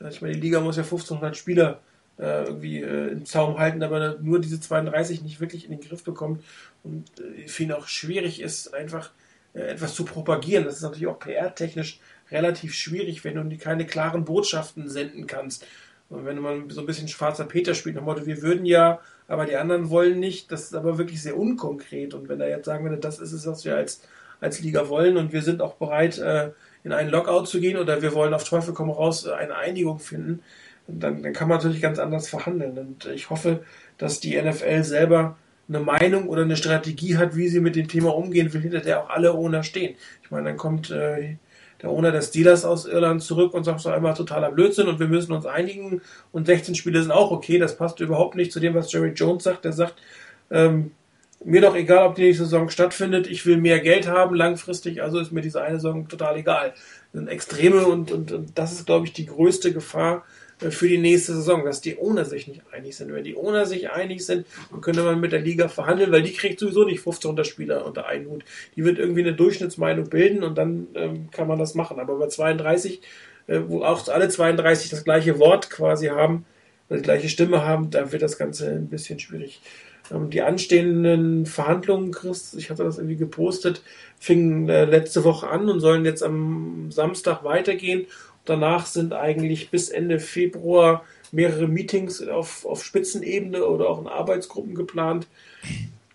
[0.08, 1.80] ich meine, die Liga muss ja 1500 Spieler
[2.18, 6.02] äh, irgendwie äh, im Zaum halten, aber nur diese 32 nicht wirklich in den Griff
[6.04, 6.42] bekommt
[6.82, 9.10] und äh, für ihn auch schwierig ist, einfach
[9.54, 10.64] äh, etwas zu propagieren.
[10.64, 15.66] Das ist natürlich auch PR-technisch relativ schwierig, wenn du keine klaren Botschaften senden kannst.
[16.08, 19.44] Und wenn man so ein bisschen schwarzer Peter spielt, dem Motto, wir würden ja, aber
[19.44, 22.14] die anderen wollen nicht, das ist aber wirklich sehr unkonkret.
[22.14, 24.02] Und wenn er jetzt sagen würde, das ist es, was wir als,
[24.40, 26.50] als Liga wollen und wir sind auch bereit, äh,
[26.84, 30.42] in einen Lockout zu gehen oder wir wollen auf Teufel komm raus eine Einigung finden,
[30.88, 32.78] dann, dann kann man natürlich ganz anders verhandeln.
[32.78, 33.64] Und ich hoffe,
[33.98, 35.36] dass die NFL selber
[35.68, 39.02] eine Meinung oder eine Strategie hat, wie sie mit dem Thema umgehen will, hinter der
[39.02, 39.96] auch alle Owner stehen.
[40.22, 41.36] Ich meine, dann kommt äh,
[41.82, 45.08] der Owner des Steelers aus Irland zurück und sagt so einmal totaler Blödsinn und wir
[45.08, 46.00] müssen uns einigen
[46.32, 47.58] und 16 Spiele sind auch okay.
[47.58, 49.64] Das passt überhaupt nicht zu dem, was Jerry Jones sagt.
[49.64, 49.94] Der sagt,
[50.50, 50.92] ähm,
[51.44, 55.18] mir doch egal, ob die nächste Saison stattfindet, ich will mehr Geld haben langfristig, also
[55.18, 56.70] ist mir diese eine Saison total egal.
[57.12, 60.24] Das sind Extreme und, und, und das ist, glaube ich, die größte Gefahr,
[60.58, 63.12] für die nächste Saison, dass die Owner sich nicht einig sind.
[63.12, 66.32] Wenn die Owner sich einig sind, dann könnte man mit der Liga verhandeln, weil die
[66.32, 68.44] kriegt sowieso nicht 1500 Spieler unter einen Hut.
[68.74, 72.00] Die wird irgendwie eine Durchschnittsmeinung bilden und dann ähm, kann man das machen.
[72.00, 73.02] Aber bei 32,
[73.48, 76.46] äh, wo auch alle 32 das gleiche Wort quasi haben,
[76.88, 79.60] die gleiche Stimme haben, da wird das Ganze ein bisschen schwierig.
[80.10, 83.82] Ähm, die anstehenden Verhandlungen, Chris, ich hatte das irgendwie gepostet,
[84.18, 88.06] fingen äh, letzte Woche an und sollen jetzt am Samstag weitergehen.
[88.46, 94.74] Danach sind eigentlich bis Ende Februar mehrere Meetings auf, auf Spitzenebene oder auch in Arbeitsgruppen
[94.74, 95.26] geplant.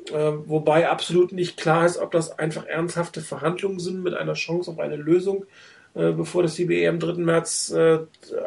[0.09, 4.71] Äh, wobei absolut nicht klar ist, ob das einfach ernsthafte Verhandlungen sind mit einer Chance
[4.71, 5.45] auf eine Lösung,
[5.93, 7.13] äh, bevor das CBE am 3.
[7.15, 7.99] März äh,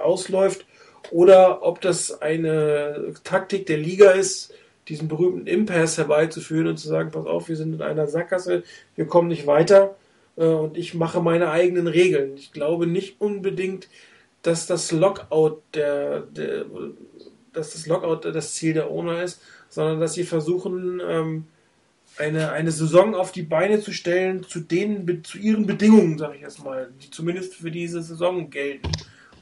[0.02, 0.66] ausläuft,
[1.10, 4.52] oder ob das eine Taktik der Liga ist,
[4.88, 8.62] diesen berühmten Impasse herbeizuführen und zu sagen, pass auf, wir sind in einer Sackgasse,
[8.96, 9.94] wir kommen nicht weiter
[10.36, 12.36] und ich mache meine eigenen Regeln.
[12.36, 13.88] Ich glaube nicht unbedingt,
[14.42, 16.64] dass das Lockout der, der
[17.52, 21.44] dass das Lockout das Ziel der Owner ist, sondern dass sie versuchen, ähm,
[22.16, 26.42] eine, eine Saison auf die Beine zu stellen zu den zu ihren Bedingungen, sage ich
[26.42, 28.90] erstmal, die zumindest für diese Saison gelten.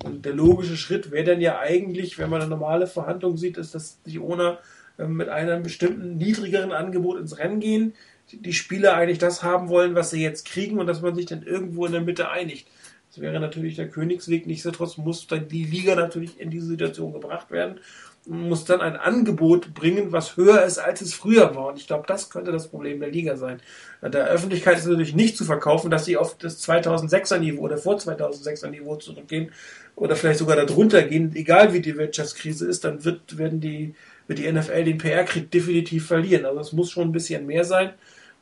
[0.04, 3.74] Und der logische Schritt wäre dann ja eigentlich, wenn man eine normale Verhandlung sieht, ist,
[3.74, 4.58] dass die Owner
[4.98, 7.94] äh, mit einem bestimmten niedrigeren Angebot ins Rennen gehen,
[8.32, 11.42] die Spieler eigentlich das haben wollen, was sie jetzt kriegen und dass man sich dann
[11.42, 12.66] irgendwo in der Mitte einigt.
[13.08, 14.46] Das wäre natürlich der Königsweg.
[14.46, 17.80] Nichtsdestotrotz muss dann die Liga natürlich in diese Situation gebracht werden
[18.24, 21.66] und muss dann ein Angebot bringen, was höher ist, als es früher war.
[21.66, 23.60] Und ich glaube, das könnte das Problem der Liga sein.
[24.00, 27.98] Der Öffentlichkeit ist natürlich nicht zu verkaufen, dass sie auf das 2006er Niveau oder vor
[27.98, 29.52] 2006er Niveau zurückgehen
[29.94, 31.34] oder vielleicht sogar darunter gehen.
[31.34, 33.94] Egal wie die Wirtschaftskrise ist, dann wird, werden die
[34.26, 36.46] wird die NFL den PR-Krieg definitiv verlieren.
[36.46, 37.90] Also es muss schon ein bisschen mehr sein,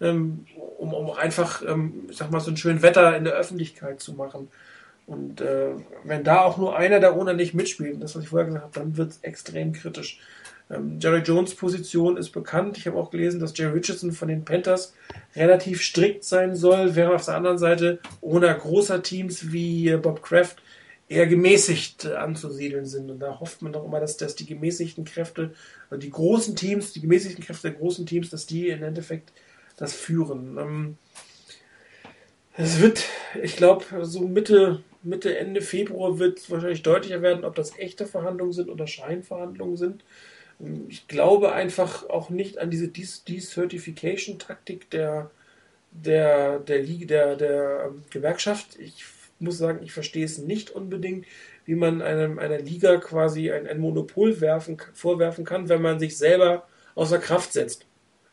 [0.00, 0.46] ähm,
[0.78, 4.14] um, um einfach, ähm, ich sag mal, so ein schön Wetter in der Öffentlichkeit zu
[4.14, 4.48] machen.
[5.06, 5.70] Und äh,
[6.04, 8.78] wenn da auch nur einer der Owner nicht mitspielt, das was ich vorher gesagt habe,
[8.78, 10.20] dann wird es extrem kritisch.
[10.70, 12.78] Ähm, Jerry Jones Position ist bekannt.
[12.78, 14.94] Ich habe auch gelesen, dass Jerry Richardson von den Panthers
[15.34, 20.62] relativ strikt sein soll, während auf der anderen Seite Owner großer Teams wie Bob Kraft
[21.08, 23.10] eher gemäßigt anzusiedeln sind.
[23.10, 25.54] Und da hofft man doch immer, dass, dass die gemäßigten Kräfte,
[25.90, 29.32] also die großen Teams, die gemäßigten Kräfte der großen Teams, dass die im Endeffekt
[29.80, 30.56] das führen.
[30.58, 30.98] Ähm,
[32.56, 33.04] es wird,
[33.42, 38.52] ich glaube, so Mitte, Mitte, Ende Februar wird wahrscheinlich deutlicher werden, ob das echte Verhandlungen
[38.52, 40.04] sind oder Scheinverhandlungen sind.
[40.60, 45.30] Ähm, ich glaube einfach auch nicht an diese Decertification-Taktik der,
[45.90, 48.78] der, der, Liga, der, der ähm, Gewerkschaft.
[48.78, 49.04] Ich
[49.38, 51.26] muss sagen, ich verstehe es nicht unbedingt,
[51.64, 56.18] wie man einem, einer Liga quasi ein, ein Monopol werfen, vorwerfen kann, wenn man sich
[56.18, 57.86] selber außer Kraft setzt.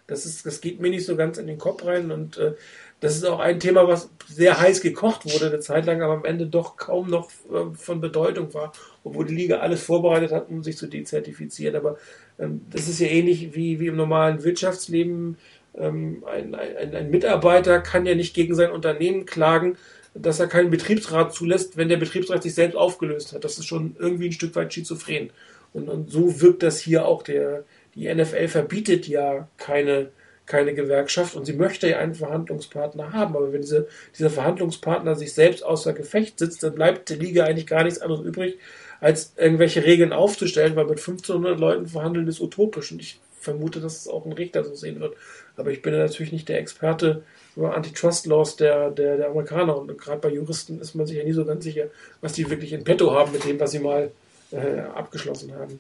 [0.08, 2.54] Das, ist, das geht mir nicht so ganz in den Kopf rein und äh,
[3.00, 6.26] das ist auch ein Thema, was sehr heiß gekocht wurde eine Zeit lang, aber am
[6.26, 8.72] Ende doch kaum noch äh, von Bedeutung war,
[9.04, 11.76] obwohl die Liga alles vorbereitet hat, um sich zu dezertifizieren.
[11.76, 11.98] Aber
[12.40, 15.38] ähm, das ist ja ähnlich wie, wie im normalen Wirtschaftsleben.
[15.76, 19.78] Ähm, ein, ein, ein Mitarbeiter kann ja nicht gegen sein Unternehmen klagen,
[20.16, 23.44] dass er keinen Betriebsrat zulässt, wenn der Betriebsrat sich selbst aufgelöst hat.
[23.44, 25.30] Das ist schon irgendwie ein Stück weit schizophren.
[25.74, 27.22] Und, und so wirkt das hier auch.
[27.22, 27.64] Der,
[27.98, 30.10] die NFL verbietet ja keine,
[30.46, 33.36] keine Gewerkschaft und sie möchte ja einen Verhandlungspartner haben.
[33.36, 33.88] Aber wenn diese,
[34.18, 38.24] dieser Verhandlungspartner sich selbst außer Gefecht sitzt, dann bleibt der Liga eigentlich gar nichts anderes
[38.24, 38.58] übrig,
[39.02, 42.92] als irgendwelche Regeln aufzustellen, weil mit 1500 Leuten verhandeln ist utopisch.
[42.92, 45.16] Und ich vermute, dass es auch ein Richter so sehen wird.
[45.56, 47.24] Aber ich bin ja natürlich nicht der Experte
[47.56, 49.76] über Antitrust-Laws der, der, der Amerikaner.
[49.76, 51.88] Und gerade bei Juristen ist man sich ja nie so ganz sicher,
[52.22, 54.12] was die wirklich in petto haben mit dem, was sie mal
[54.52, 55.80] äh, abgeschlossen haben.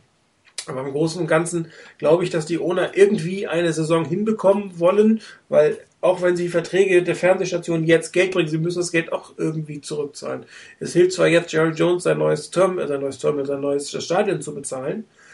[0.69, 5.21] Aber im Großen und Ganzen glaube ich, dass die Owner irgendwie eine Saison hinbekommen wollen,
[5.49, 9.33] weil auch wenn sie Verträge der Fernsehstation jetzt Geld bringen, sie müssen das Geld auch
[9.37, 10.45] irgendwie zurückzahlen.
[10.79, 14.41] Es hilft zwar jetzt Jerry Jones sein neues Term, sein neues Terminal, sein neues Stadion
[14.41, 15.26] zu bezahlen, äh,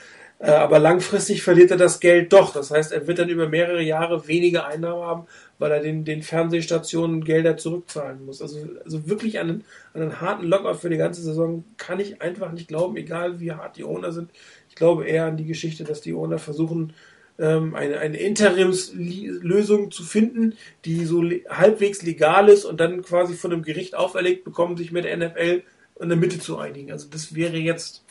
[0.51, 2.51] aber langfristig verliert er das Geld doch.
[2.53, 6.21] Das heißt, er wird dann über mehrere Jahre weniger Einnahmen haben, weil er den, den
[6.21, 8.41] Fernsehstationen Gelder zurückzahlen muss.
[8.41, 9.63] Also, also wirklich an einen,
[9.93, 13.77] einen harten Lockout für die ganze Saison kann ich einfach nicht glauben, egal wie hart
[13.77, 14.31] die Owner sind.
[14.67, 16.93] Ich glaube eher an die Geschichte, dass die Owner versuchen,
[17.39, 23.53] ähm, eine, eine Interimslösung zu finden, die so halbwegs legal ist und dann quasi von
[23.53, 25.63] einem Gericht auferlegt bekommen, sich mit der NFL
[26.01, 26.91] in der Mitte zu einigen.
[26.91, 28.02] Also das wäre jetzt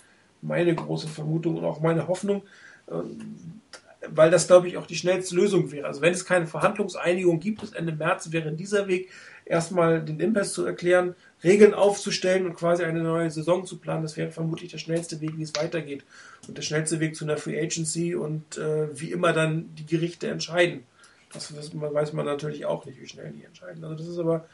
[0.42, 2.42] meine große Vermutung und auch meine Hoffnung,
[2.90, 3.60] ähm,
[4.08, 5.86] weil das, glaube ich, auch die schnellste Lösung wäre.
[5.86, 9.10] Also wenn es keine Verhandlungseinigung gibt bis Ende März, wäre dieser Weg
[9.44, 11.14] erstmal den Impasse zu erklären,
[11.44, 14.02] Regeln aufzustellen und quasi eine neue Saison zu planen.
[14.02, 16.04] Das wäre vermutlich der schnellste Weg, wie es weitergeht.
[16.48, 20.28] Und der schnellste Weg zu einer Free Agency und äh, wie immer dann die Gerichte
[20.28, 20.84] entscheiden.
[21.32, 23.82] Das weiß man natürlich auch nicht, wie schnell die entscheiden.
[23.84, 24.46] Also das ist aber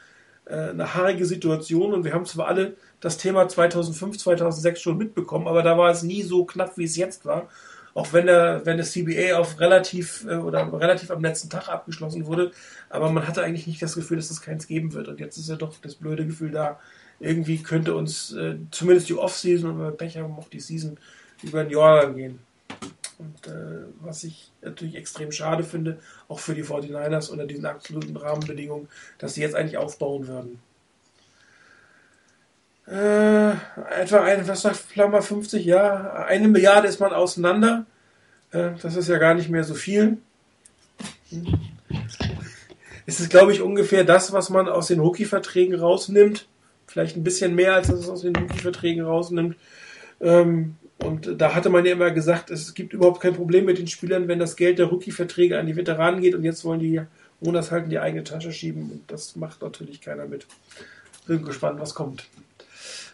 [0.53, 5.63] eine haarige Situation und wir haben zwar alle das Thema 2005, 2006 schon mitbekommen, aber
[5.63, 7.49] da war es nie so knapp, wie es jetzt war.
[7.93, 12.27] Auch wenn der, wenn das CBA auf relativ äh, oder relativ am letzten Tag abgeschlossen
[12.27, 12.51] wurde,
[12.89, 15.07] aber man hatte eigentlich nicht das Gefühl, dass es keins geben wird.
[15.07, 16.79] Und jetzt ist ja doch das blöde Gefühl da,
[17.19, 20.97] irgendwie könnte uns äh, zumindest die Off-Season und wenn wir Pech haben, auch die Season
[21.43, 22.39] über ein Jahr gehen.
[23.19, 28.15] Und äh, was ich natürlich extrem schade finde, auch für die 49ers unter diesen absoluten
[28.15, 28.87] Rahmenbedingungen,
[29.17, 30.59] dass sie jetzt eigentlich aufbauen würden.
[32.87, 33.51] Äh,
[34.01, 37.85] etwa ein, was sagt Flammer 50, ja, eine Milliarde ist man auseinander.
[38.51, 40.17] Äh, das ist ja gar nicht mehr so viel.
[43.05, 46.47] Es ist, glaube ich, ungefähr das, was man aus den Rookie-Verträgen rausnimmt.
[46.87, 49.57] Vielleicht ein bisschen mehr, als es aus den Rookie-Verträgen rausnimmt.
[50.21, 53.87] Ähm, und da hatte man ja immer gesagt, es gibt überhaupt kein Problem mit den
[53.87, 57.01] Spielern, wenn das Geld der Rookie-Verträge an die Veteranen geht und jetzt wollen die
[57.39, 60.45] Monats halt in die eigene Tasche schieben und das macht natürlich keiner mit.
[61.25, 62.25] Bin gespannt, was kommt.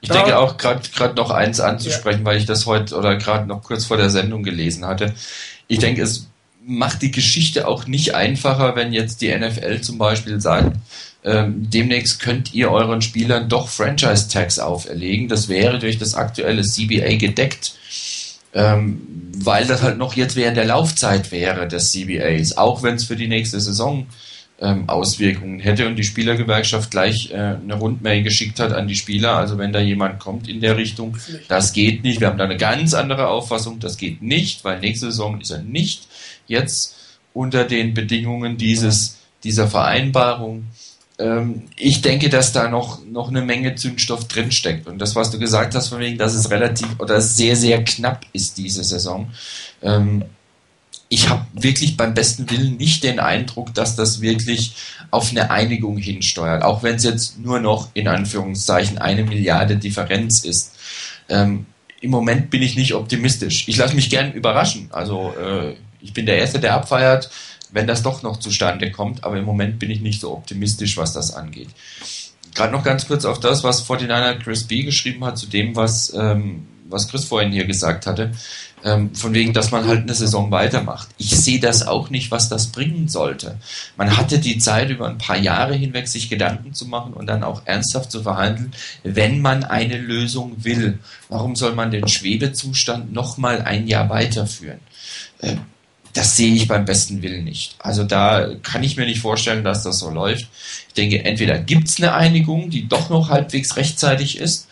[0.02, 2.26] Ich da denke auch gerade noch eins anzusprechen, ja.
[2.26, 5.14] weil ich das heute oder gerade noch kurz vor der Sendung gelesen hatte.
[5.68, 6.28] Ich denke, es
[6.66, 10.76] macht die Geschichte auch nicht einfacher, wenn jetzt die NFL zum Beispiel sagt,
[11.26, 15.28] ähm, demnächst könnt ihr euren Spielern doch Franchise-Tags auferlegen.
[15.28, 17.74] Das wäre durch das aktuelle CBA gedeckt,
[18.54, 23.06] ähm, weil das halt noch jetzt während der Laufzeit wäre des CBAs, auch wenn es
[23.06, 24.06] für die nächste Saison
[24.62, 29.36] ähm, Auswirkungen hätte und die Spielergewerkschaft gleich äh, eine Rundmail geschickt hat an die Spieler.
[29.36, 32.20] Also wenn da jemand kommt in der Richtung, das geht nicht.
[32.20, 35.64] Wir haben da eine ganz andere Auffassung, das geht nicht, weil nächste Saison ist er
[35.64, 36.08] nicht
[36.46, 36.96] jetzt
[37.34, 40.68] unter den Bedingungen dieses, dieser Vereinbarung
[41.18, 44.88] ich denke, dass da noch, noch eine Menge Zündstoff drinsteckt.
[44.88, 48.26] Und das, was du gesagt hast, von wegen, dass es relativ oder sehr, sehr knapp
[48.34, 49.32] ist diese Saison.
[49.82, 50.26] Ähm,
[51.08, 54.74] ich habe wirklich beim besten Willen nicht den Eindruck, dass das wirklich
[55.12, 60.44] auf eine Einigung hinsteuert, auch wenn es jetzt nur noch in Anführungszeichen eine Milliarde Differenz
[60.44, 60.74] ist.
[61.30, 61.66] Ähm,
[62.02, 63.68] Im Moment bin ich nicht optimistisch.
[63.68, 64.90] Ich lasse mich gern überraschen.
[64.92, 67.30] Also äh, ich bin der Erste, der abfeiert
[67.76, 69.24] wenn das doch noch zustande kommt.
[69.26, 71.70] Aber im Moment bin ich nicht so optimistisch, was das angeht.
[72.56, 76.14] Gerade noch ganz kurz auf das, was 49er Chris B geschrieben hat, zu dem, was,
[76.14, 78.32] ähm, was Chris vorhin hier gesagt hatte.
[78.86, 81.10] Ähm, von wegen, dass man halt eine Saison weitermacht.
[81.18, 83.58] Ich sehe das auch nicht, was das bringen sollte.
[83.98, 87.44] Man hatte die Zeit, über ein paar Jahre hinweg sich Gedanken zu machen und dann
[87.44, 88.72] auch ernsthaft zu verhandeln,
[89.04, 91.00] wenn man eine Lösung will.
[91.28, 94.80] Warum soll man den Schwebezustand nochmal ein Jahr weiterführen?
[95.42, 95.62] Ähm,
[96.16, 97.76] das sehe ich beim besten Willen nicht.
[97.78, 100.48] Also da kann ich mir nicht vorstellen, dass das so läuft.
[100.88, 104.68] Ich denke, entweder gibt es eine Einigung, die doch noch halbwegs rechtzeitig ist,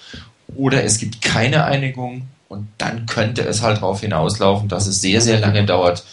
[0.55, 5.19] oder es gibt keine Einigung und dann könnte es halt darauf hinauslaufen, dass es sehr,
[5.19, 6.05] sehr lange dauert,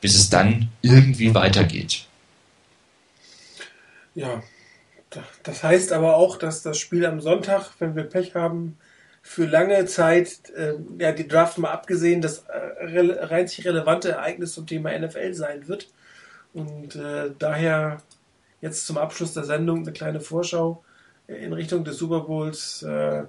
[0.00, 2.06] bis es dann irgendwie weitergeht.
[4.14, 4.42] Ja,
[5.42, 8.78] das heißt aber auch, dass das Spiel am Sonntag, wenn wir Pech haben,
[9.22, 14.66] für lange Zeit, äh, ja, die Draft mal abgesehen, das äh, einzig relevante Ereignis zum
[14.66, 15.88] Thema NFL sein wird.
[16.52, 18.02] Und äh, daher
[18.60, 20.84] jetzt zum Abschluss der Sendung eine kleine Vorschau
[21.28, 22.82] in Richtung des Super Bowls.
[22.82, 23.24] Äh,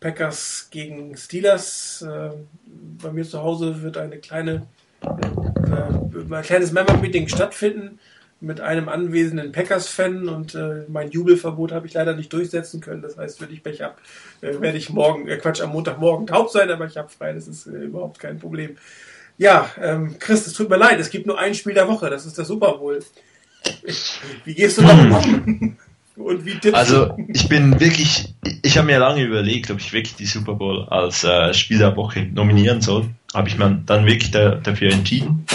[0.00, 2.02] Packers gegen Steelers.
[2.02, 2.30] Äh,
[3.00, 4.66] bei mir zu Hause wird eine kleine,
[5.02, 8.00] äh, ein kleines Member-Meeting stattfinden
[8.42, 13.00] mit einem anwesenden Packers-Fan und äh, mein Jubelverbot habe ich leider nicht durchsetzen können.
[13.00, 13.94] Das heißt, wenn ich Pech habe,
[14.40, 17.46] äh, werde ich morgen, äh, Quatsch, am Montagmorgen taub sein, aber ich habe frei, das
[17.46, 18.76] ist äh, überhaupt kein Problem.
[19.38, 22.26] Ja, ähm, Chris, es tut mir leid, es gibt nur ein Spiel der Woche, das
[22.26, 22.98] ist der Super Bowl.
[24.44, 25.76] Wie gehst du damit um?
[26.14, 30.14] Und wie tippst Also, ich bin wirklich, ich habe mir lange überlegt, ob ich wirklich
[30.14, 33.08] die Super Bowl als äh, Spiel der Woche nominieren soll.
[33.32, 35.46] Habe ich mir dann wirklich da, dafür entschieden.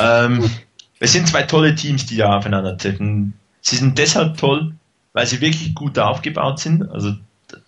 [0.00, 0.50] Ähm,
[0.98, 3.34] es sind zwei tolle Teams, die da aufeinandertreffen.
[3.60, 4.74] Sie sind deshalb toll,
[5.12, 6.88] weil sie wirklich gut aufgebaut sind.
[6.90, 7.14] Also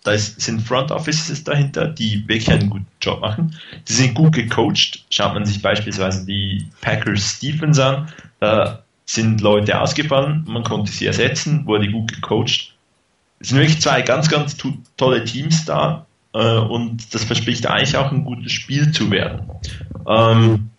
[0.03, 3.55] da ist, sind Front Offices dahinter, die wirklich einen guten Job machen.
[3.87, 5.05] Die sind gut gecoacht.
[5.09, 11.07] Schaut man sich beispielsweise die Packers Stephens an, da sind Leute ausgefallen, man konnte sie
[11.07, 12.75] ersetzen, wurde gut gecoacht.
[13.39, 14.55] Es sind wirklich zwei ganz, ganz
[14.97, 19.49] tolle Teams da äh, und das verspricht eigentlich auch ein gutes Spiel zu werden.
[20.07, 20.69] Ähm,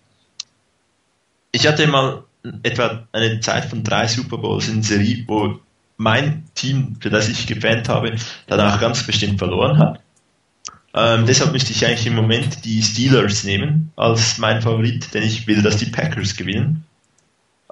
[1.52, 2.22] ich hatte mal
[2.62, 5.58] etwa eine Zeit von drei Super Bowls in Serie, wo
[5.96, 10.00] mein Team, für das ich gefannt habe, danach ganz bestimmt verloren hat.
[10.94, 15.46] Ähm, deshalb müsste ich eigentlich im Moment die Steelers nehmen als mein Favorit, denn ich
[15.46, 16.84] will, dass die Packers gewinnen.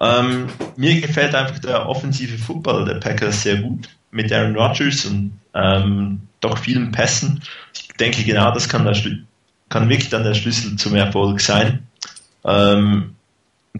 [0.00, 0.46] Ähm,
[0.76, 6.20] mir gefällt einfach der offensive Football der Packers sehr gut mit Aaron Rodgers und ähm,
[6.40, 7.42] doch vielen Pässen.
[7.74, 8.96] Ich denke, genau das kann, der,
[9.68, 11.86] kann wirklich dann der Schlüssel zum Erfolg sein.
[12.44, 13.16] Ähm,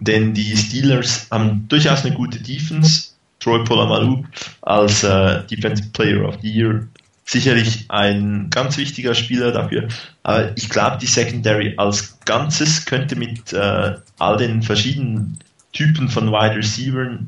[0.01, 3.09] denn die Steelers haben durchaus eine gute Defense
[3.39, 4.23] Troy Polamalu
[4.61, 6.87] als äh, Defensive Player of the Year
[7.29, 9.87] sicherlich ein ganz wichtiger Spieler dafür.
[10.23, 15.37] Aber ich glaube, die Secondary als Ganzes könnte mit äh, all den verschiedenen
[15.71, 17.19] Typen von Wide Receivers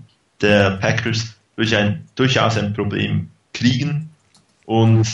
[0.41, 4.09] der Packers durch ein, durchaus ein Problem kriegen.
[4.65, 5.07] Und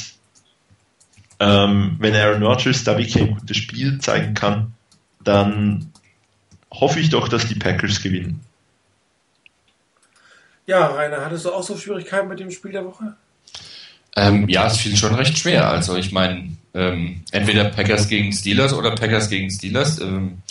[1.39, 4.73] ähm, wenn Aaron Rodgers da wirklich ein gutes Spiel zeigen kann,
[5.21, 5.91] dann
[6.71, 8.41] hoffe ich doch, dass die Packers gewinnen.
[10.65, 13.15] Ja, Rainer, hattest du auch so Schwierigkeiten mit dem Spiel der Woche?
[14.15, 15.69] Ähm, ja, es fiel schon recht schwer.
[15.69, 19.99] Also ich meine, ähm, entweder Packers gegen Steelers oder Packers gegen Steelers.
[20.01, 20.41] Ähm,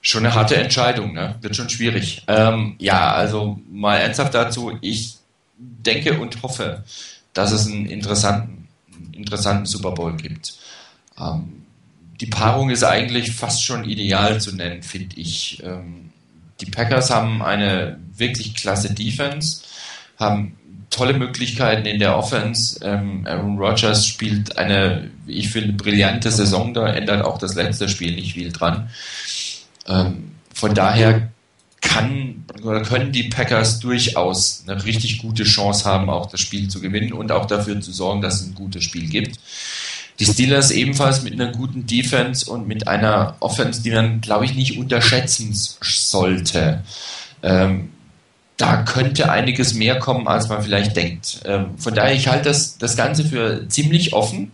[0.00, 1.36] schon eine harte Entscheidung, ne?
[1.40, 2.22] Wird schon schwierig.
[2.26, 4.78] Ähm, ja, also mal ernsthaft dazu.
[4.80, 5.16] Ich
[5.58, 6.84] denke und hoffe,
[7.32, 8.68] dass es einen interessanten,
[9.12, 10.54] interessanten Super Bowl gibt.
[11.18, 11.55] Ähm,
[12.20, 15.62] die Paarung ist eigentlich fast schon ideal zu nennen, finde ich.
[15.62, 16.10] Ähm,
[16.60, 19.62] die Packers haben eine wirklich klasse Defense,
[20.18, 20.56] haben
[20.90, 22.80] tolle Möglichkeiten in der Offense.
[22.82, 28.14] Ähm, Aaron Rodgers spielt eine, ich finde, brillante Saison, da ändert auch das letzte Spiel
[28.14, 28.88] nicht viel dran.
[29.86, 31.28] Ähm, von daher
[31.82, 36.80] kann oder können die Packers durchaus eine richtig gute Chance haben, auch das Spiel zu
[36.80, 39.38] gewinnen und auch dafür zu sorgen, dass es ein gutes Spiel gibt.
[40.18, 44.54] Die Steelers ebenfalls mit einer guten Defense und mit einer Offense, die man, glaube ich,
[44.54, 46.82] nicht unterschätzen sollte.
[47.42, 47.90] Ähm,
[48.56, 51.40] da könnte einiges mehr kommen, als man vielleicht denkt.
[51.44, 54.52] Ähm, von daher, ich halte das, das Ganze für ziemlich offen.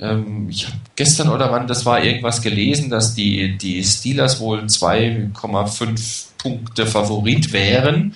[0.00, 4.60] Ähm, ich habe gestern oder wann, das war irgendwas gelesen, dass die, die Steelers wohl
[4.62, 8.14] 2,5 Punkte Favorit wären.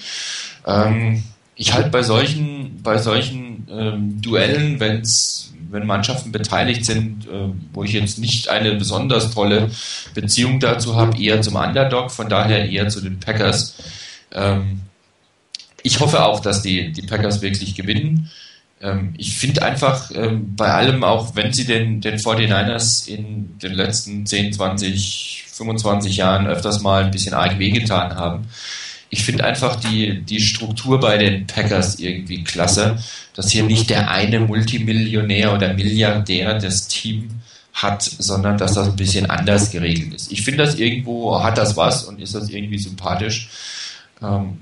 [0.67, 1.23] Ähm,
[1.55, 7.85] ich halte bei solchen, bei solchen ähm, Duellen, wenn's, wenn Mannschaften beteiligt sind, äh, wo
[7.85, 9.71] ich jetzt nicht eine besonders tolle
[10.15, 13.77] Beziehung dazu habe, eher zum Underdog, von daher eher zu den Packers.
[14.33, 14.81] Ähm,
[15.83, 18.31] ich hoffe auch, dass die, die Packers wirklich gewinnen.
[18.81, 23.75] Ähm, ich finde einfach ähm, bei allem, auch wenn sie den, den 49ers in den
[23.75, 28.49] letzten 10, 20, 25 Jahren öfters mal ein bisschen arg wehgetan haben,
[29.11, 32.99] ich finde einfach die, die Struktur bei den Packers irgendwie klasse,
[33.35, 37.41] dass hier nicht der eine Multimillionär oder Milliardär das Team
[37.73, 40.31] hat, sondern dass das ein bisschen anders geregelt ist.
[40.31, 43.51] Ich finde das irgendwo, hat das was und ist das irgendwie sympathisch.
[44.23, 44.61] Ähm,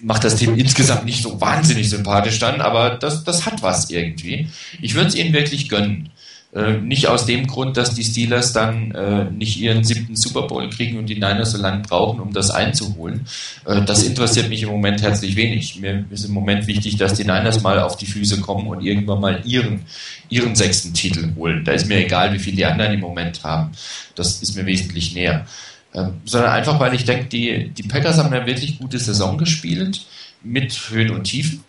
[0.00, 4.48] macht das Team insgesamt nicht so wahnsinnig sympathisch dann, aber das, das hat was irgendwie.
[4.80, 6.10] Ich würde es ihnen wirklich gönnen.
[6.52, 10.68] Äh, nicht aus dem Grund, dass die Steelers dann äh, nicht ihren siebten Super Bowl
[10.68, 13.26] kriegen und die Niners so lange brauchen, um das einzuholen.
[13.64, 15.78] Äh, das interessiert mich im Moment herzlich wenig.
[15.78, 19.20] Mir ist im Moment wichtig, dass die Niners mal auf die Füße kommen und irgendwann
[19.20, 19.82] mal ihren,
[20.28, 21.64] ihren sechsten Titel holen.
[21.64, 23.70] Da ist mir egal, wie viel die anderen im Moment haben.
[24.16, 25.46] Das ist mir wesentlich näher.
[25.94, 30.04] Ähm, sondern einfach, weil ich denke, die, die Packers haben eine wirklich gute Saison gespielt,
[30.42, 31.64] mit Höhen und Tiefen,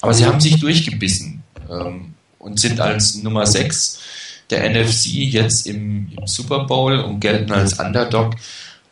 [0.00, 2.13] aber sie haben sich durchgebissen ähm,
[2.44, 4.00] und sind als Nummer 6
[4.50, 8.34] der NFC jetzt im, im Super Bowl und gelten als Underdog.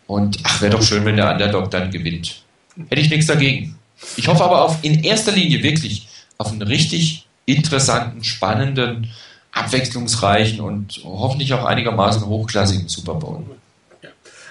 [0.06, 2.42] Und ach, wäre doch schön, wenn der Underdog dann gewinnt.
[2.88, 3.78] Hätte ich nichts dagegen.
[4.16, 6.08] Ich hoffe aber auf in erster Linie wirklich
[6.38, 9.10] auf einen richtig interessanten, spannenden,
[9.52, 13.44] abwechslungsreichen und hoffentlich auch einigermaßen hochklassigen Super Bowl.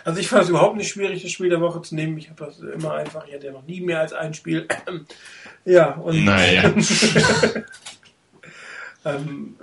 [0.03, 2.17] Also ich fand es überhaupt nicht schwierig, das Spiel der Woche zu nehmen.
[2.17, 4.67] Ich habe das immer einfach, ich hatte ja noch nie mehr als ein Spiel.
[5.65, 6.71] ja, und naja.
[9.05, 9.55] ähm,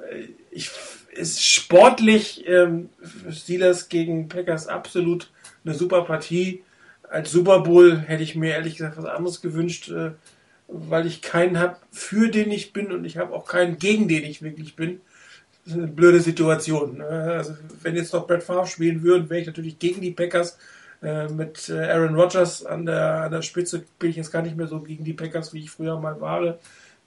[0.50, 0.70] ich
[1.12, 2.90] ist sportlich ähm,
[3.30, 5.30] Steelers gegen Packers absolut
[5.64, 6.62] eine super Partie.
[7.10, 10.12] Als Super Bowl hätte ich mir ehrlich gesagt was anderes gewünscht, äh,
[10.68, 14.24] weil ich keinen habe, für den ich bin und ich habe auch keinen, gegen den
[14.24, 15.00] ich wirklich bin
[15.70, 16.98] eine blöde Situation.
[16.98, 17.06] Ne?
[17.06, 20.58] Also, wenn jetzt noch Brett Favre spielen würden, wäre ich natürlich gegen die Packers.
[21.00, 24.56] Äh, mit äh, Aaron Rodgers an der, an der Spitze bin ich jetzt gar nicht
[24.56, 26.58] mehr so gegen die Packers, wie ich früher mal war.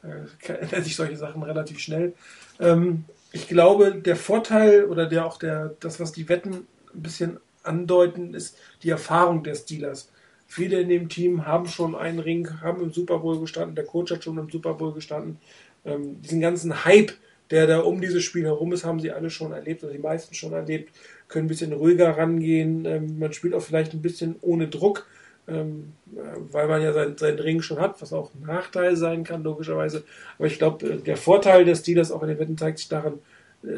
[0.02, 2.14] Da ändern sich solche Sachen relativ schnell.
[2.60, 7.40] Ähm, ich glaube, der Vorteil oder der auch der, das, was die Wetten ein bisschen
[7.64, 10.11] andeuten, ist die Erfahrung der Steelers.
[10.48, 14.11] Viele in dem Team haben schon einen Ring, haben im Super Bowl gestanden, der Coach
[14.11, 15.38] hat schon im Super Bowl gestanden.
[15.86, 17.14] Ähm, diesen ganzen Hype,
[17.52, 20.36] der da um dieses Spiel herum ist, haben sie alle schon erlebt, oder die meisten
[20.36, 20.94] schon erlebt,
[21.30, 22.86] können ein bisschen ruhiger rangehen.
[22.86, 25.07] Ähm, man spielt auch vielleicht ein bisschen ohne Druck,
[25.47, 25.93] ähm,
[26.51, 30.03] weil man ja seinen, seinen Ring schon hat, was auch ein Nachteil sein kann, logischerweise.
[30.38, 33.19] Aber ich glaube, äh, der Vorteil des Steelers auch in den Wetten zeigt sich daran,
[33.63, 33.69] äh,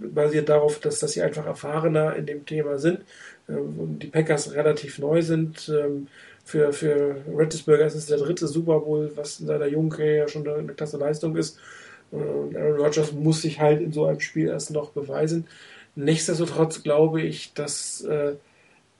[0.00, 3.00] basiert darauf, dass, dass sie einfach erfahrener in dem Thema sind
[3.48, 5.68] ähm, und die Packers relativ neu sind.
[5.68, 6.08] Ähm,
[6.44, 10.46] für, für Rattlesburger ist es der dritte Super Bowl, was in seiner jungen Karriere schon
[10.46, 11.58] eine klasse Leistung ist.
[12.10, 15.46] Und Aaron Rodgers muss sich halt in so einem Spiel erst noch beweisen.
[15.94, 18.34] Nichtsdestotrotz glaube ich, dass äh,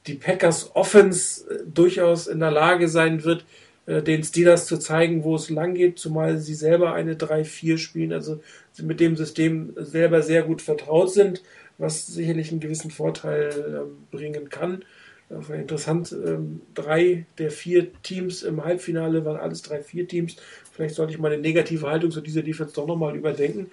[0.07, 3.45] die Packers Offense äh, durchaus in der Lage sein wird,
[3.87, 8.13] äh, den Steelers zu zeigen, wo es lang geht, zumal sie selber eine 3-4 spielen,
[8.13, 8.41] also
[8.73, 11.43] sie mit dem System selber sehr gut vertraut sind,
[11.79, 14.85] was sicherlich einen gewissen Vorteil äh, bringen kann.
[15.29, 20.37] War interessant, ähm, drei der vier Teams im Halbfinale waren alles drei, vier Teams.
[20.73, 23.71] Vielleicht sollte ich meine negative Haltung zu dieser Defense doch nochmal überdenken.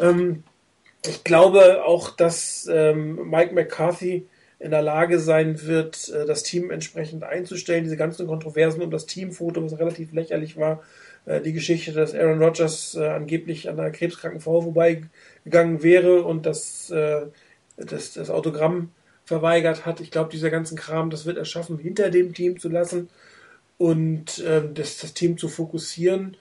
[0.00, 0.42] Ähm,
[1.06, 4.26] ich glaube auch, dass ähm, Mike McCarthy
[4.58, 7.84] in der Lage sein wird, äh, das Team entsprechend einzustellen.
[7.84, 10.82] Diese ganzen Kontroversen um das Teamfoto, was relativ lächerlich war,
[11.26, 16.46] äh, die Geschichte, dass Aaron Rodgers äh, angeblich an einer krebskranken Frau vorbeigegangen wäre und
[16.46, 16.92] das,
[17.76, 18.90] das, das Autogramm
[19.24, 20.00] verweigert hat.
[20.00, 23.08] Ich glaube, dieser ganzen Kram, das wird er schaffen, hinter dem Team zu lassen
[23.76, 26.36] und das, das Team zu fokussieren.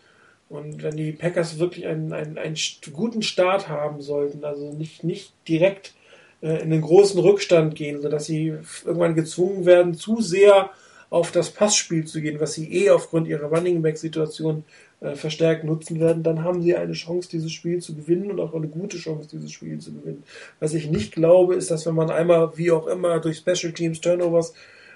[0.47, 2.55] Und wenn die Packers wirklich einen, einen, einen
[2.93, 5.95] guten Start haben sollten, also nicht, nicht direkt
[6.41, 8.53] in den großen Rückstand gehen, sodass sie
[8.85, 10.69] irgendwann gezwungen werden, zu sehr
[11.09, 14.63] auf das Passspiel zu gehen, was sie eh aufgrund ihrer Running Back Situation
[15.01, 18.53] äh, verstärkt nutzen werden, dann haben sie eine Chance, dieses Spiel zu gewinnen und auch
[18.53, 20.23] eine gute Chance, dieses Spiel zu gewinnen.
[20.59, 24.01] Was ich nicht glaube, ist, dass wenn man einmal, wie auch immer, durch Special Teams
[24.01, 24.53] Turnovers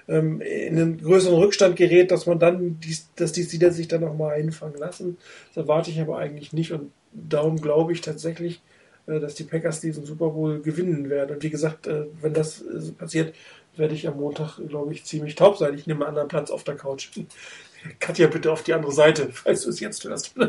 [0.08, 4.00] ähm, in einen größeren Rückstand gerät, dass man dann, die, dass die Steelers sich dann
[4.02, 5.16] nochmal einfangen lassen.
[5.48, 8.69] Das erwarte ich aber eigentlich nicht und darum glaube ich tatsächlich, äh,
[9.18, 11.34] dass die Packers diesen Super Bowl gewinnen werden.
[11.34, 13.34] Und wie gesagt, äh, wenn das äh, passiert,
[13.76, 15.74] werde ich am Montag, glaube ich, ziemlich taub sein.
[15.74, 17.08] Ich nehme einen anderen Platz auf der Couch.
[17.98, 20.34] Katja, bitte auf die andere Seite, falls du es jetzt hörst.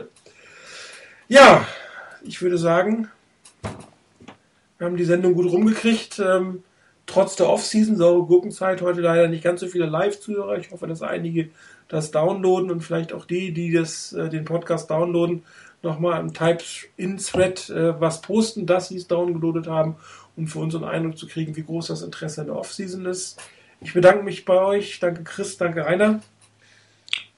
[1.27, 1.65] Ja,
[2.23, 3.07] ich würde sagen,
[4.77, 6.19] wir haben die Sendung gut rumgekriegt.
[6.19, 6.63] Ähm,
[7.05, 10.57] trotz der Off-Season, saure Gurkenzeit, heute leider nicht ganz so viele Live-Zuhörer.
[10.57, 11.49] Ich hoffe, dass einige
[11.87, 15.45] das downloaden und vielleicht auch die, die das, den Podcast downloaden,
[15.83, 19.95] nochmal im Type-In-Thread äh, was posten, dass sie es downgeloadet haben,
[20.35, 23.41] um für uns einen Eindruck zu kriegen, wie groß das Interesse in der Off-Season ist.
[23.81, 24.99] Ich bedanke mich bei euch.
[24.99, 26.21] Danke Chris, danke Rainer.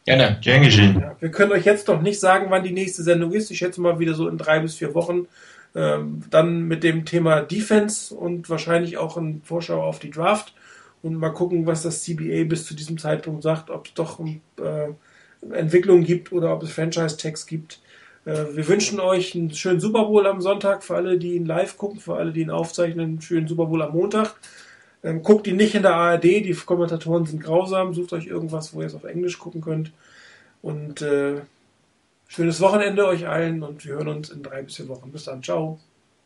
[0.06, 1.00] Gerne, gern geschehen.
[1.00, 3.50] Ja, wir können euch jetzt noch nicht sagen, wann die nächste Sendung ist.
[3.52, 5.28] Ich schätze mal wieder so in drei bis vier Wochen.
[5.76, 10.54] Ähm, dann mit dem Thema Defense und wahrscheinlich auch ein Vorschau auf die Draft.
[11.02, 15.54] Und mal gucken, was das CBA bis zu diesem Zeitpunkt sagt, ob es doch äh,
[15.54, 17.80] Entwicklungen gibt oder ob es Franchise-Tags gibt.
[18.26, 21.78] Äh, wir wünschen euch einen schönen Super Bowl am Sonntag, für alle, die ihn live
[21.78, 24.36] gucken, für alle, die ihn aufzeichnen, einen schönen Super Bowl am Montag.
[25.04, 28.82] Ähm, guckt ihn nicht in der ARD, die Kommentatoren sind grausam, sucht euch irgendwas, wo
[28.82, 29.92] ihr es auf Englisch gucken könnt.
[30.62, 31.42] Und äh,
[32.28, 35.12] schönes Wochenende euch allen und wir hören uns in drei bis vier Wochen.
[35.12, 35.80] Bis dann, ciao.